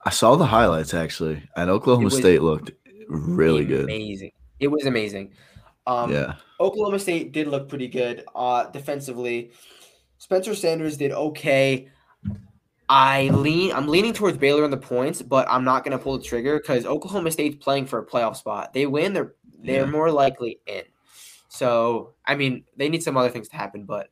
I 0.05 0.09
saw 0.09 0.35
the 0.35 0.45
highlights 0.45 0.93
actually, 0.93 1.43
and 1.55 1.69
Oklahoma 1.69 2.11
State 2.11 2.41
looked 2.41 2.71
really 3.07 3.65
good. 3.65 3.85
Amazing. 3.85 4.31
It 4.59 4.67
was 4.67 4.85
amazing. 4.85 5.33
Um, 5.87 6.11
yeah, 6.11 6.35
Oklahoma 6.59 6.99
State 6.99 7.31
did 7.31 7.47
look 7.47 7.69
pretty 7.69 7.87
good 7.87 8.25
uh, 8.35 8.65
defensively. 8.65 9.51
Spencer 10.17 10.55
Sanders 10.55 10.97
did 10.97 11.11
okay. 11.11 11.89
I 12.89 13.29
lean. 13.29 13.71
I'm 13.71 13.87
leaning 13.87 14.13
towards 14.13 14.37
Baylor 14.37 14.63
on 14.63 14.71
the 14.71 14.77
points, 14.77 15.21
but 15.21 15.47
I'm 15.49 15.63
not 15.63 15.83
going 15.83 15.97
to 15.97 16.03
pull 16.03 16.17
the 16.17 16.23
trigger 16.23 16.59
because 16.59 16.85
Oklahoma 16.85 17.31
State's 17.31 17.55
playing 17.55 17.85
for 17.85 17.99
a 17.99 18.05
playoff 18.05 18.35
spot. 18.35 18.73
They 18.73 18.85
win, 18.85 19.13
they're 19.13 19.33
they're 19.63 19.85
Yeah. 19.85 19.91
more 19.91 20.11
likely 20.11 20.59
in. 20.67 20.83
So 21.49 22.13
I 22.25 22.35
mean, 22.35 22.65
they 22.77 22.89
need 22.89 23.03
some 23.03 23.17
other 23.17 23.29
things 23.29 23.47
to 23.49 23.55
happen, 23.55 23.85
but 23.85 24.09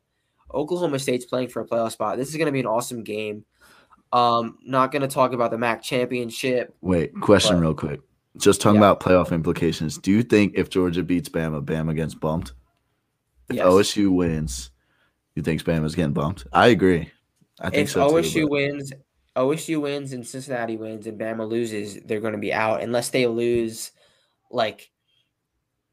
Oklahoma 0.52 0.98
State's 0.98 1.24
playing 1.24 1.48
for 1.48 1.60
a 1.62 1.66
playoff 1.66 1.92
spot. 1.92 2.16
This 2.16 2.28
is 2.28 2.36
going 2.36 2.46
to 2.46 2.52
be 2.52 2.60
an 2.60 2.66
awesome 2.66 3.02
game. 3.02 3.44
Um, 4.12 4.58
not 4.64 4.92
going 4.92 5.02
to 5.02 5.08
talk 5.08 5.32
about 5.32 5.50
the 5.50 5.58
MAC 5.58 5.82
championship. 5.82 6.74
Wait, 6.82 7.12
question 7.20 7.56
But- 7.56 7.62
real 7.62 7.74
quick. 7.74 8.00
Just 8.38 8.60
talking 8.62 8.80
Yeah. 8.80 8.90
about 8.90 9.00
playoff 9.00 9.30
implications. 9.32 9.98
Do 9.98 10.10
you 10.10 10.22
think 10.22 10.52
if 10.56 10.70
Georgia 10.70 11.02
beats 11.02 11.28
Bama, 11.28 11.62
Bama 11.64 11.94
gets 11.94 12.14
bumped? 12.14 12.52
If 13.50 13.56
Yes. 13.56 13.66
OSU 13.66 14.10
wins, 14.10 14.70
you 15.34 15.42
think 15.42 15.62
Bama's 15.64 15.94
getting 15.94 16.12
bumped? 16.14 16.46
I 16.52 16.68
agree. 16.68 17.10
I 17.60 17.68
think 17.70 17.84
if 17.84 17.90
so 17.90 18.08
too. 18.08 18.14
OSU 18.16 18.42
but- 18.42 18.50
wins, 18.50 18.92
OSU 19.36 19.80
wins 19.82 20.12
and 20.14 20.26
Cincinnati 20.26 20.76
wins 20.76 21.06
and 21.06 21.18
Bama 21.20 21.46
loses, 21.48 22.00
they're 22.04 22.20
going 22.20 22.32
to 22.32 22.38
be 22.38 22.52
out 22.54 22.82
unless 22.82 23.10
they 23.10 23.26
lose, 23.26 23.92
like, 24.50 24.90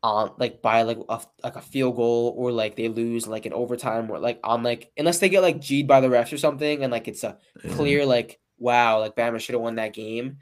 on 0.01 0.31
like 0.37 0.61
by 0.61 0.83
like 0.83 0.97
a 1.09 1.21
like 1.43 1.55
a 1.55 1.61
field 1.61 1.95
goal 1.95 2.33
or 2.37 2.51
like 2.51 2.75
they 2.75 2.87
lose 2.87 3.27
like 3.27 3.45
an 3.45 3.53
overtime 3.53 4.09
or 4.09 4.17
like 4.17 4.39
on 4.43 4.63
like 4.63 4.91
unless 4.97 5.19
they 5.19 5.27
get 5.27 5.41
like 5.41 5.59
G'd 5.59 5.87
by 5.87 5.99
the 5.99 6.07
refs 6.07 6.31
or 6.31 6.37
something 6.37 6.83
and 6.83 6.91
like 6.91 7.07
it's 7.07 7.23
a 7.23 7.37
clear 7.71 8.05
like 8.05 8.39
wow 8.57 8.99
like 8.99 9.15
Bama 9.15 9.39
should 9.39 9.53
have 9.53 9.61
won 9.61 9.75
that 9.75 9.93
game, 9.93 10.37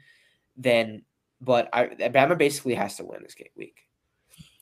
then 0.56 1.02
but 1.40 1.68
I 1.72 1.86
Bama 1.86 2.38
basically 2.38 2.74
has 2.74 2.96
to 2.96 3.04
win 3.04 3.22
this 3.22 3.34
game 3.34 3.48
week. 3.56 3.88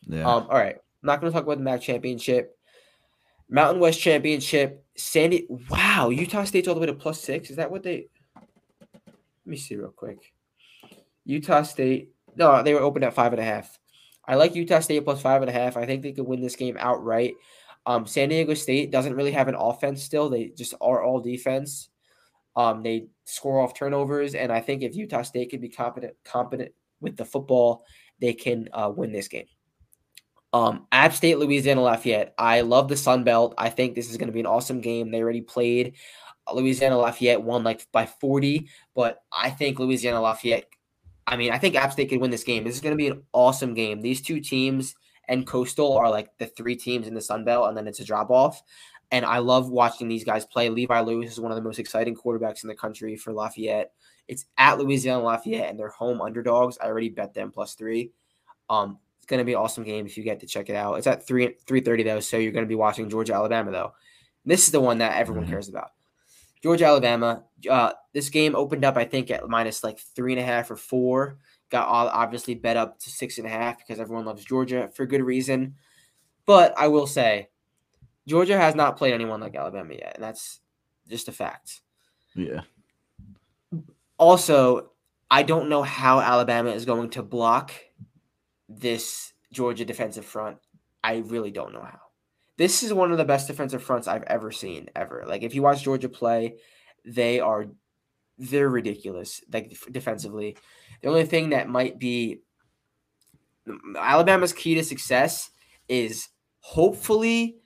Yeah. 0.07 0.21
Um, 0.21 0.47
all 0.49 0.57
right. 0.57 0.77
I'm 0.77 1.07
not 1.07 1.21
going 1.21 1.33
to 1.33 1.37
talk 1.37 1.45
about 1.45 1.59
the 1.59 1.65
MAC 1.65 1.81
championship. 1.81 2.57
Mountain 3.49 3.81
West 3.81 4.01
championship. 4.01 4.85
Sandy. 4.97 5.47
Wow. 5.71 6.11
Utah 6.11 6.45
State's 6.45 6.69
all 6.69 6.75
the 6.75 6.81
way 6.81 6.87
to 6.87 6.95
plus 6.95 7.21
six. 7.21 7.51
Is 7.51 7.57
that 7.57 7.71
what 7.71 7.83
they. 7.83 8.09
Let 8.35 9.15
me 9.45 9.57
see 9.57 9.77
real 9.77 9.91
quick. 9.91 10.33
Utah 11.25 11.63
State. 11.63 12.11
No, 12.35 12.63
they 12.63 12.75
were 12.75 12.81
open 12.81 13.03
at 13.05 13.15
five 13.15 13.33
and 13.33 13.41
a 13.41 13.45
half. 13.45 13.79
I 14.29 14.35
like 14.35 14.55
Utah 14.55 14.81
State 14.81 15.05
plus 15.05 15.23
five 15.23 15.43
and 15.43 15.51
a 15.51 15.53
half. 15.53 15.77
I 15.77 15.87
think 15.87 16.03
they 16.03 16.13
could 16.13 16.27
win 16.27 16.41
this 16.41 16.57
game 16.57 16.77
outright. 16.79 17.35
Um, 17.87 18.07
San 18.07 18.29
Diego 18.29 18.55
State 18.55 18.91
doesn't 18.91 19.15
really 19.15 19.31
have 19.33 19.49
an 19.49 19.55
offense 19.55 20.03
still. 20.03 20.29
They 20.29 20.49
just 20.49 20.75
are 20.81 21.03
all 21.03 21.21
defense. 21.21 21.89
Um, 22.57 22.83
they 22.83 23.09
score 23.25 23.61
off 23.61 23.75
turnovers, 23.75 24.35
and 24.35 24.51
I 24.51 24.61
think 24.61 24.83
if 24.83 24.97
Utah 24.97 25.23
State 25.23 25.51
can 25.51 25.61
be 25.61 25.69
competent, 25.69 26.15
competent 26.25 26.73
with 27.01 27.17
the 27.17 27.25
football, 27.25 27.85
they 28.21 28.33
can 28.33 28.69
uh, 28.73 28.91
win 28.95 29.13
this 29.13 29.29
game. 29.29 29.47
Um, 30.53 30.87
App 30.91 31.13
State, 31.13 31.39
Louisiana 31.39 31.83
Lafayette. 31.83 32.35
I 32.39 32.63
love 32.63 32.89
the 32.89 32.97
Sun 32.97 33.25
Belt. 33.25 33.55
I 33.59 33.69
think 33.69 33.95
this 33.95 34.11
is 34.11 34.17
going 34.17 34.29
to 34.29 34.33
be 34.33 34.41
an 34.41 34.47
awesome 34.47 34.81
game. 34.81 35.11
They 35.11 35.23
already 35.23 35.43
played. 35.43 35.95
Uh, 36.47 36.55
Louisiana 36.55 36.97
Lafayette 36.97 37.43
won 37.43 37.63
like 37.63 37.87
by 37.93 38.07
40, 38.07 38.69
but 38.95 39.23
I 39.31 39.51
think 39.51 39.79
Louisiana 39.79 40.21
Lafayette. 40.21 40.65
I 41.27 41.37
mean, 41.37 41.51
I 41.53 41.59
think 41.59 41.75
App 41.75 41.93
State 41.93 42.09
could 42.09 42.21
win 42.21 42.31
this 42.31 42.45
game. 42.45 42.65
This 42.65 42.75
is 42.77 42.81
going 42.81 42.93
to 42.93 42.97
be 42.97 43.09
an 43.09 43.23
awesome 43.33 43.75
game. 43.75 44.01
These 44.01 44.23
two 44.23 44.41
teams 44.41 44.95
and 45.29 45.47
Coastal 45.47 45.97
are 45.97 46.09
like 46.11 46.29
the 46.39 46.47
three 46.47 46.77
teams 46.77 47.07
in 47.09 47.15
the 47.15 47.21
Sun 47.21 47.45
Belt, 47.45 47.69
and 47.69 47.77
then 47.77 47.89
it's 47.89 48.01
a 48.01 48.05
drop 48.05 48.31
off. 48.31 48.63
And 49.11 49.25
I 49.25 49.39
love 49.39 49.71
watching 49.71 50.09
these 50.09 50.25
guys 50.25 50.45
play. 50.45 50.69
Levi 50.69 51.01
Lewis 51.01 51.33
is 51.33 51.41
one 51.41 51.51
of 51.53 51.57
the 51.57 51.63
most 51.63 51.79
exciting 51.79 52.15
quarterbacks 52.17 52.63
in 52.63 52.69
the 52.69 52.75
country 52.75 53.17
for 53.17 53.33
Lafayette. 53.33 53.93
It's 54.29 54.47
at 54.59 54.79
Louisiana 54.79 55.23
Lafayette, 55.23 55.71
and 55.71 55.79
they're 55.79 55.89
home 55.89 56.21
underdogs. 56.21 56.79
I 56.81 56.87
already 56.87 57.09
bet 57.11 57.33
them 57.35 57.51
plus 57.53 57.75
three. 57.75 58.11
Um, 58.69 58.99
it's 59.19 59.27
going 59.27 59.39
to 59.39 59.45
be 59.45 59.53
an 59.53 59.59
awesome 59.59 59.85
game 59.85 60.07
if 60.07 60.17
you 60.17 60.25
get 60.25 60.41
to 60.41 60.47
check 60.47 60.69
it 60.71 60.77
out. 60.77 60.95
It's 60.95 61.07
at 61.07 61.27
three 61.27 61.55
three 61.67 61.81
thirty 61.81 62.03
though, 62.03 62.21
so 62.21 62.37
you're 62.37 62.53
going 62.53 62.65
to 62.65 62.69
be 62.69 62.75
watching 62.75 63.09
Georgia 63.09 63.35
Alabama 63.35 63.71
though. 63.71 63.93
This 64.45 64.65
is 64.67 64.71
the 64.73 64.81
one 64.81 64.99
that 64.99 65.17
everyone 65.17 65.47
Mhm. 65.47 65.51
cares 65.51 65.69
about. 65.69 65.91
Georgia, 66.63 66.87
Alabama. 66.87 67.45
Uh, 67.69 67.93
this 68.13 68.29
game 68.29 68.55
opened 68.55 68.85
up, 68.85 68.97
I 68.97 69.05
think, 69.05 69.31
at 69.31 69.49
minus 69.49 69.85
like 69.85 69.99
three 69.99 70.33
and 70.33 70.41
a 70.41 70.45
half 70.45 70.71
or 70.71 70.77
four. 70.77 71.39
Got 71.71 71.89
all 71.89 72.09
obviously 72.09 72.55
bet 72.55 72.77
up 72.77 72.99
to 73.01 73.11
six 73.11 73.39
and 73.39 73.47
a 73.47 73.51
half 73.51 73.79
because 73.79 74.01
everyone 74.01 74.25
loves 74.25 74.45
Georgia 74.45 74.89
for 74.95 75.07
good 75.07 75.23
reason. 75.23 75.75
But 76.47 76.75
I 76.77 76.89
will 76.89 77.07
say, 77.07 77.49
Georgia 78.27 78.57
has 78.57 78.75
not 78.75 78.97
played 78.97 79.15
anyone 79.15 79.41
like 79.41 79.55
Alabama 79.55 79.95
yet, 79.95 80.13
and 80.15 80.25
that's 80.25 80.61
just 81.09 81.29
a 81.29 81.33
fact. 81.33 81.81
Yeah. 82.35 82.63
Also, 84.19 84.93
I 85.31 85.43
don't 85.43 85.69
know 85.69 85.83
how 85.83 86.21
Alabama 86.21 86.71
is 86.71 86.85
going 86.85 87.11
to 87.11 87.23
block 87.23 87.73
this 88.69 89.33
Georgia 89.53 89.85
defensive 89.85 90.25
front. 90.25 90.59
I 91.03 91.17
really 91.19 91.51
don't 91.51 91.73
know 91.73 91.83
how. 91.83 92.01
This 92.59 92.83
is 92.83 92.93
one 92.93 93.13
of 93.13 93.19
the 93.19 93.25
best 93.25 93.49
defensive 93.49 93.83
fronts 93.83 94.09
I've 94.09 94.23
ever 94.25 94.51
seen 94.51 94.89
ever. 94.95 95.25
Like 95.27 95.43
if 95.43 95.55
you 95.55 95.63
watch 95.63 95.83
Georgia 95.83 96.09
play, 96.09 96.57
they 97.05 97.41
are 97.41 97.67
they're 98.39 98.69
ridiculous 98.69 99.43
like 99.53 99.77
defensively. 99.91 100.57
The 101.03 101.09
only 101.09 101.25
thing 101.25 101.51
that 101.51 101.69
might 101.69 101.99
be 101.99 102.41
Alabama's 103.99 104.53
key 104.53 104.75
to 104.77 104.85
success 104.85 105.51
is 105.89 106.29
hopefully 106.61 107.57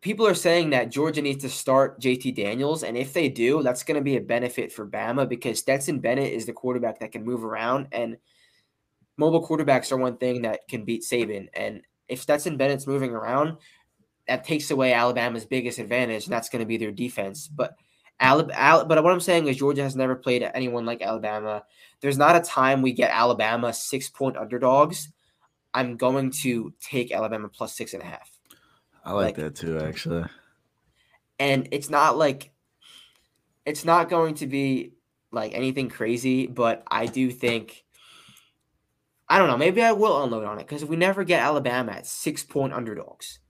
people 0.00 0.26
are 0.26 0.34
saying 0.34 0.70
that 0.70 0.90
Georgia 0.90 1.22
needs 1.22 1.42
to 1.42 1.48
start 1.48 2.00
JT 2.00 2.34
Daniels, 2.34 2.82
and 2.82 2.96
if 2.96 3.12
they 3.12 3.28
do, 3.28 3.62
that's 3.62 3.84
going 3.84 3.96
to 3.96 4.04
be 4.04 4.16
a 4.16 4.20
benefit 4.20 4.72
for 4.72 4.86
Bama 4.86 5.28
because 5.28 5.58
Stetson 5.58 6.00
Bennett 6.00 6.32
is 6.32 6.46
the 6.46 6.52
quarterback 6.52 6.98
that 7.00 7.12
can 7.12 7.24
move 7.24 7.44
around, 7.44 7.88
and 7.92 8.16
mobile 9.16 9.46
quarterbacks 9.46 9.92
are 9.92 9.96
one 9.96 10.16
thing 10.16 10.42
that 10.42 10.60
can 10.68 10.84
beat 10.84 11.02
Saban. 11.02 11.48
And 11.54 11.82
if 12.08 12.20
Stetson 12.20 12.56
Bennett's 12.56 12.86
moving 12.86 13.12
around, 13.12 13.58
that 14.28 14.44
takes 14.44 14.70
away 14.70 14.92
Alabama's 14.92 15.44
biggest 15.44 15.78
advantage, 15.78 16.24
and 16.24 16.32
that's 16.32 16.48
going 16.48 16.60
to 16.60 16.66
be 16.66 16.76
their 16.76 16.92
defense. 16.92 17.48
But 17.48 17.76
Alabama, 18.20 18.84
but 18.84 19.02
what 19.02 19.12
I'm 19.12 19.20
saying 19.20 19.48
is 19.48 19.56
Georgia 19.56 19.82
has 19.82 19.96
never 19.96 20.14
played 20.14 20.48
anyone 20.54 20.86
like 20.86 21.02
Alabama. 21.02 21.64
There's 22.00 22.18
not 22.18 22.36
a 22.36 22.40
time 22.40 22.82
we 22.82 22.92
get 22.92 23.10
Alabama 23.10 23.72
six 23.72 24.08
point 24.08 24.36
underdogs. 24.36 25.08
I'm 25.74 25.96
going 25.96 26.30
to 26.42 26.72
take 26.80 27.12
Alabama 27.12 27.48
plus 27.48 27.74
six 27.74 27.94
and 27.94 28.02
a 28.02 28.06
half. 28.06 28.30
I 29.04 29.12
like, 29.12 29.24
like 29.24 29.36
that 29.36 29.54
too, 29.56 29.78
actually. 29.80 30.24
And 31.38 31.68
it's 31.72 31.90
not 31.90 32.16
like 32.16 32.52
it's 33.66 33.84
not 33.84 34.08
going 34.08 34.34
to 34.36 34.46
be 34.46 34.92
like 35.32 35.54
anything 35.54 35.88
crazy, 35.88 36.46
but 36.46 36.84
I 36.88 37.06
do 37.06 37.30
think 37.30 37.84
I 39.28 39.38
don't 39.38 39.48
know. 39.48 39.56
Maybe 39.56 39.82
I 39.82 39.92
will 39.92 40.22
unload 40.22 40.44
on 40.44 40.58
it 40.58 40.66
because 40.66 40.84
we 40.84 40.94
never 40.94 41.24
get 41.24 41.42
Alabama 41.42 41.92
at 41.92 42.06
six 42.06 42.44
point 42.44 42.74
underdogs. 42.74 43.40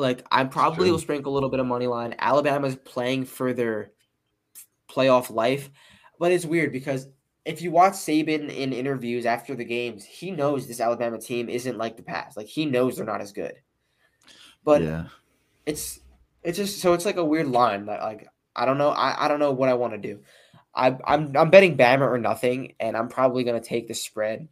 Like 0.00 0.26
I 0.30 0.44
probably 0.44 0.90
will 0.90 0.98
sprinkle 0.98 1.32
a 1.32 1.34
little 1.34 1.50
bit 1.50 1.60
of 1.60 1.66
money 1.66 1.86
line. 1.86 2.14
Alabama's 2.18 2.76
playing 2.76 3.26
for 3.26 3.52
their 3.52 3.92
playoff 4.88 5.30
life, 5.30 5.70
but 6.18 6.32
it's 6.32 6.44
weird 6.44 6.72
because 6.72 7.08
if 7.44 7.62
you 7.62 7.70
watch 7.70 7.92
Saban 7.92 8.54
in 8.54 8.72
interviews 8.72 9.26
after 9.26 9.54
the 9.54 9.64
games, 9.64 10.04
he 10.04 10.30
knows 10.30 10.66
this 10.66 10.80
Alabama 10.80 11.18
team 11.18 11.48
isn't 11.48 11.78
like 11.78 11.96
the 11.96 12.02
past. 12.02 12.36
Like 12.36 12.46
he 12.46 12.66
knows 12.66 12.96
they're 12.96 13.06
not 13.06 13.20
as 13.20 13.32
good. 13.32 13.54
But 14.64 14.82
yeah. 14.82 15.04
it's 15.66 16.00
it's 16.42 16.58
just 16.58 16.80
so 16.80 16.92
it's 16.92 17.04
like 17.06 17.16
a 17.16 17.24
weird 17.24 17.48
line 17.48 17.86
that 17.86 18.02
like 18.02 18.28
I 18.56 18.64
don't 18.64 18.78
know 18.78 18.90
I, 18.90 19.24
I 19.24 19.28
don't 19.28 19.40
know 19.40 19.52
what 19.52 19.68
I 19.68 19.74
want 19.74 19.92
to 19.92 19.98
do. 19.98 20.20
I 20.74 20.96
I'm 21.04 21.36
I'm 21.36 21.50
betting 21.50 21.76
Bama 21.76 22.02
or 22.02 22.18
nothing, 22.18 22.74
and 22.80 22.96
I'm 22.96 23.08
probably 23.08 23.44
gonna 23.44 23.60
take 23.60 23.88
the 23.88 23.94
spread, 23.94 24.48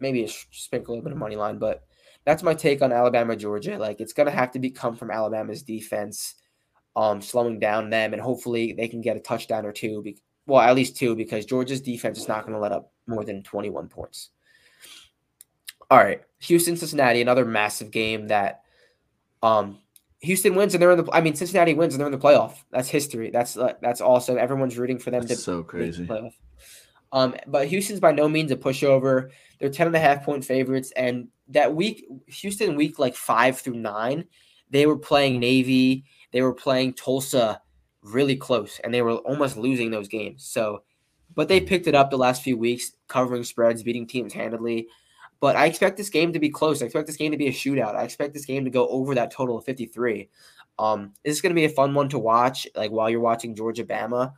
maybe 0.00 0.24
a 0.24 0.28
sprinkle 0.28 0.92
a 0.92 0.96
little 0.96 1.04
bit 1.04 1.12
of 1.12 1.18
money 1.18 1.36
line, 1.36 1.58
but 1.58 1.84
that's 2.24 2.42
my 2.42 2.54
take 2.54 2.82
on 2.82 2.92
Alabama 2.92 3.36
Georgia. 3.36 3.78
Like 3.78 4.00
it's 4.00 4.12
gonna 4.12 4.30
have 4.30 4.52
to 4.52 4.58
be 4.58 4.70
come 4.70 4.96
from 4.96 5.10
Alabama's 5.10 5.62
defense, 5.62 6.34
um, 6.96 7.20
slowing 7.20 7.58
down 7.58 7.90
them, 7.90 8.12
and 8.12 8.22
hopefully 8.22 8.72
they 8.72 8.88
can 8.88 9.00
get 9.00 9.16
a 9.16 9.20
touchdown 9.20 9.66
or 9.66 9.72
two. 9.72 10.02
Be- 10.02 10.18
well, 10.46 10.60
at 10.60 10.74
least 10.74 10.96
two, 10.96 11.14
because 11.14 11.46
Georgia's 11.46 11.80
defense 11.80 12.18
is 12.18 12.28
not 12.28 12.44
gonna 12.44 12.58
let 12.58 12.72
up 12.72 12.92
more 13.06 13.24
than 13.24 13.42
21 13.42 13.88
points. 13.88 14.30
All 15.90 15.98
right, 15.98 16.22
Houston 16.40 16.76
Cincinnati, 16.76 17.20
another 17.20 17.44
massive 17.44 17.90
game 17.90 18.28
that, 18.28 18.62
um, 19.42 19.78
Houston 20.20 20.54
wins 20.54 20.74
and 20.74 20.80
they're 20.80 20.92
in 20.92 21.04
the. 21.04 21.12
I 21.12 21.20
mean, 21.20 21.34
Cincinnati 21.34 21.74
wins 21.74 21.92
and 21.94 22.00
they're 22.00 22.08
in 22.08 22.12
the 22.12 22.18
playoff. 22.18 22.54
That's 22.70 22.88
history. 22.88 23.30
That's 23.30 23.58
uh, 23.58 23.74
that's 23.82 24.00
awesome. 24.00 24.38
Everyone's 24.38 24.78
rooting 24.78 24.98
for 24.98 25.10
them 25.10 25.20
that's 25.20 25.40
to 25.40 25.44
so 25.44 25.62
crazy. 25.62 26.06
Playoff. 26.06 26.32
Um, 27.14 27.36
but 27.46 27.68
Houston's 27.68 28.00
by 28.00 28.10
no 28.10 28.28
means 28.28 28.50
a 28.50 28.56
pushover. 28.56 29.30
They're 29.60 29.70
10 29.70 29.86
and 29.86 29.96
a 29.96 30.00
half 30.00 30.24
point 30.24 30.44
favorites. 30.44 30.92
And 30.96 31.28
that 31.48 31.74
week, 31.74 32.06
Houston 32.26 32.76
week 32.76 32.98
like 32.98 33.14
five 33.14 33.58
through 33.58 33.76
nine, 33.76 34.24
they 34.70 34.86
were 34.86 34.98
playing 34.98 35.40
Navy, 35.40 36.04
they 36.32 36.42
were 36.42 36.54
playing 36.54 36.94
Tulsa 36.94 37.60
really 38.02 38.36
close, 38.36 38.80
and 38.82 38.92
they 38.92 39.02
were 39.02 39.16
almost 39.18 39.56
losing 39.56 39.90
those 39.90 40.08
games. 40.08 40.44
So, 40.44 40.82
but 41.34 41.48
they 41.48 41.60
picked 41.60 41.86
it 41.86 41.94
up 41.94 42.10
the 42.10 42.18
last 42.18 42.42
few 42.42 42.56
weeks, 42.56 42.92
covering 43.08 43.44
spreads, 43.44 43.82
beating 43.82 44.06
teams 44.06 44.32
handedly. 44.32 44.88
But 45.40 45.56
I 45.56 45.66
expect 45.66 45.96
this 45.96 46.10
game 46.10 46.32
to 46.32 46.38
be 46.38 46.48
close. 46.48 46.80
I 46.80 46.86
expect 46.86 47.06
this 47.06 47.16
game 47.16 47.32
to 47.32 47.36
be 47.36 47.48
a 47.48 47.52
shootout. 47.52 47.96
I 47.96 48.04
expect 48.04 48.32
this 48.32 48.46
game 48.46 48.64
to 48.64 48.70
go 48.70 48.88
over 48.88 49.14
that 49.14 49.30
total 49.30 49.58
of 49.58 49.64
53. 49.64 50.28
Um, 50.78 51.12
this 51.24 51.34
is 51.34 51.40
going 51.40 51.50
to 51.50 51.60
be 51.60 51.66
a 51.66 51.70
fun 51.70 51.94
one 51.94 52.08
to 52.10 52.18
watch, 52.18 52.66
like 52.74 52.90
while 52.90 53.10
you're 53.10 53.20
watching 53.20 53.54
Georgia 53.54 53.84
Bama. 53.84 54.32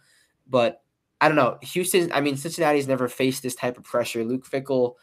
But 0.49 0.83
I 1.21 1.29
don't 1.29 1.37
know. 1.37 1.59
Houston, 1.63 2.13
I 2.13 2.21
mean, 2.21 2.37
Cincinnati's 2.37 2.89
never 2.89 3.09
faced 3.09 3.43
this 3.43 3.55
type 3.55 3.79
of 3.79 3.85
pressure. 3.85 4.25
Luke 4.25 4.47
Fickell, 4.47 4.95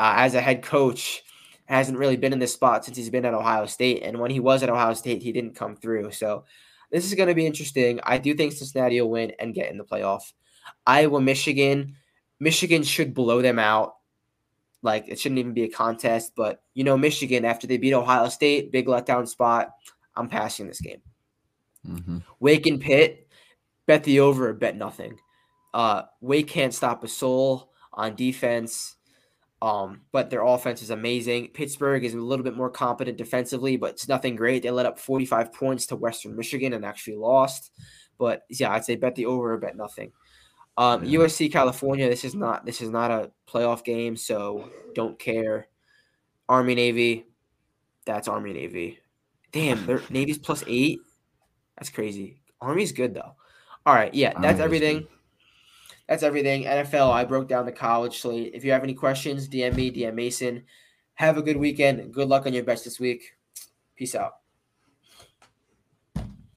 uh, 0.00 0.14
as 0.16 0.34
a 0.34 0.40
head 0.40 0.62
coach, 0.62 1.22
hasn't 1.66 1.98
really 1.98 2.16
been 2.16 2.32
in 2.32 2.38
this 2.40 2.54
spot 2.54 2.84
since 2.84 2.96
he's 2.96 3.10
been 3.10 3.24
at 3.24 3.34
Ohio 3.34 3.66
State. 3.66 4.02
And 4.02 4.18
when 4.18 4.30
he 4.30 4.40
was 4.40 4.62
at 4.62 4.70
Ohio 4.70 4.94
State, 4.94 5.22
he 5.22 5.30
didn't 5.30 5.54
come 5.54 5.76
through. 5.76 6.10
So 6.10 6.44
this 6.90 7.04
is 7.04 7.14
going 7.14 7.28
to 7.28 7.34
be 7.34 7.46
interesting. 7.46 8.00
I 8.02 8.18
do 8.18 8.34
think 8.34 8.52
Cincinnati 8.52 9.00
will 9.00 9.10
win 9.10 9.32
and 9.38 9.54
get 9.54 9.70
in 9.70 9.78
the 9.78 9.84
playoff. 9.84 10.32
Iowa, 10.86 11.20
Michigan. 11.20 11.94
Michigan 12.40 12.82
should 12.82 13.14
blow 13.14 13.42
them 13.42 13.58
out. 13.58 13.96
Like 14.82 15.06
it 15.06 15.20
shouldn't 15.20 15.38
even 15.38 15.52
be 15.52 15.64
a 15.64 15.70
contest. 15.70 16.32
But 16.34 16.62
you 16.74 16.82
know, 16.82 16.96
Michigan, 16.96 17.44
after 17.44 17.66
they 17.66 17.76
beat 17.76 17.92
Ohio 17.92 18.28
State, 18.30 18.72
big 18.72 18.86
letdown 18.86 19.28
spot. 19.28 19.70
I'm 20.16 20.28
passing 20.28 20.66
this 20.66 20.80
game. 20.80 21.02
Mm-hmm. 21.86 22.18
Wake 22.40 22.66
and 22.66 22.80
Pitt 22.80 23.28
bet 23.86 24.04
the 24.04 24.20
over, 24.20 24.52
bet 24.54 24.76
nothing. 24.76 25.18
Uh, 25.74 26.02
Wake 26.20 26.48
can't 26.48 26.74
stop 26.74 27.04
a 27.04 27.08
soul 27.08 27.70
on 27.92 28.16
defense. 28.16 28.96
Um, 29.62 30.00
but 30.10 30.30
their 30.30 30.42
offense 30.42 30.82
is 30.82 30.90
amazing. 30.90 31.48
Pittsburgh 31.48 32.04
is 32.04 32.14
a 32.14 32.18
little 32.18 32.44
bit 32.44 32.56
more 32.56 32.70
competent 32.70 33.18
defensively, 33.18 33.76
but 33.76 33.90
it's 33.90 34.08
nothing 34.08 34.34
great. 34.34 34.62
They 34.62 34.70
let 34.70 34.86
up 34.86 34.98
45 34.98 35.52
points 35.52 35.86
to 35.86 35.96
Western 35.96 36.34
Michigan 36.34 36.72
and 36.72 36.84
actually 36.84 37.16
lost. 37.16 37.70
But 38.18 38.42
yeah, 38.48 38.72
I'd 38.72 38.84
say 38.84 38.96
bet 38.96 39.14
the 39.16 39.26
over, 39.26 39.56
bet 39.58 39.76
nothing. 39.76 40.12
Um, 40.76 41.04
yeah. 41.04 41.18
USC 41.18 41.52
California, 41.52 42.08
this 42.08 42.24
is 42.24 42.34
not 42.34 42.64
this 42.64 42.80
is 42.80 42.88
not 42.88 43.10
a 43.10 43.30
playoff 43.46 43.84
game, 43.84 44.16
so 44.16 44.70
don't 44.94 45.18
care. 45.18 45.68
Army 46.48 46.74
Navy, 46.74 47.26
that's 48.06 48.28
Army 48.28 48.52
Navy. 48.52 48.98
Damn, 49.52 49.84
their 49.86 50.02
Navy's 50.08 50.38
plus 50.38 50.64
eight. 50.66 51.00
That's 51.76 51.90
crazy. 51.90 52.40
Army's 52.62 52.92
good 52.92 53.14
though. 53.14 53.34
All 53.84 53.94
right, 53.94 54.14
yeah, 54.14 54.38
that's 54.40 54.60
everything. 54.60 55.06
That's 56.10 56.24
everything. 56.24 56.64
NFL, 56.64 57.12
I 57.12 57.24
broke 57.24 57.48
down 57.48 57.66
the 57.66 57.72
college 57.72 58.18
slate. 58.18 58.50
If 58.52 58.64
you 58.64 58.72
have 58.72 58.82
any 58.82 58.94
questions, 58.94 59.48
DM 59.48 59.76
me, 59.76 59.92
DM 59.92 60.14
Mason. 60.14 60.64
Have 61.14 61.38
a 61.38 61.42
good 61.42 61.56
weekend. 61.56 62.12
Good 62.12 62.28
luck 62.28 62.46
on 62.46 62.52
your 62.52 62.64
bets 62.64 62.82
this 62.82 62.98
week. 62.98 63.22
Peace 63.96 64.16
out. 64.16 64.39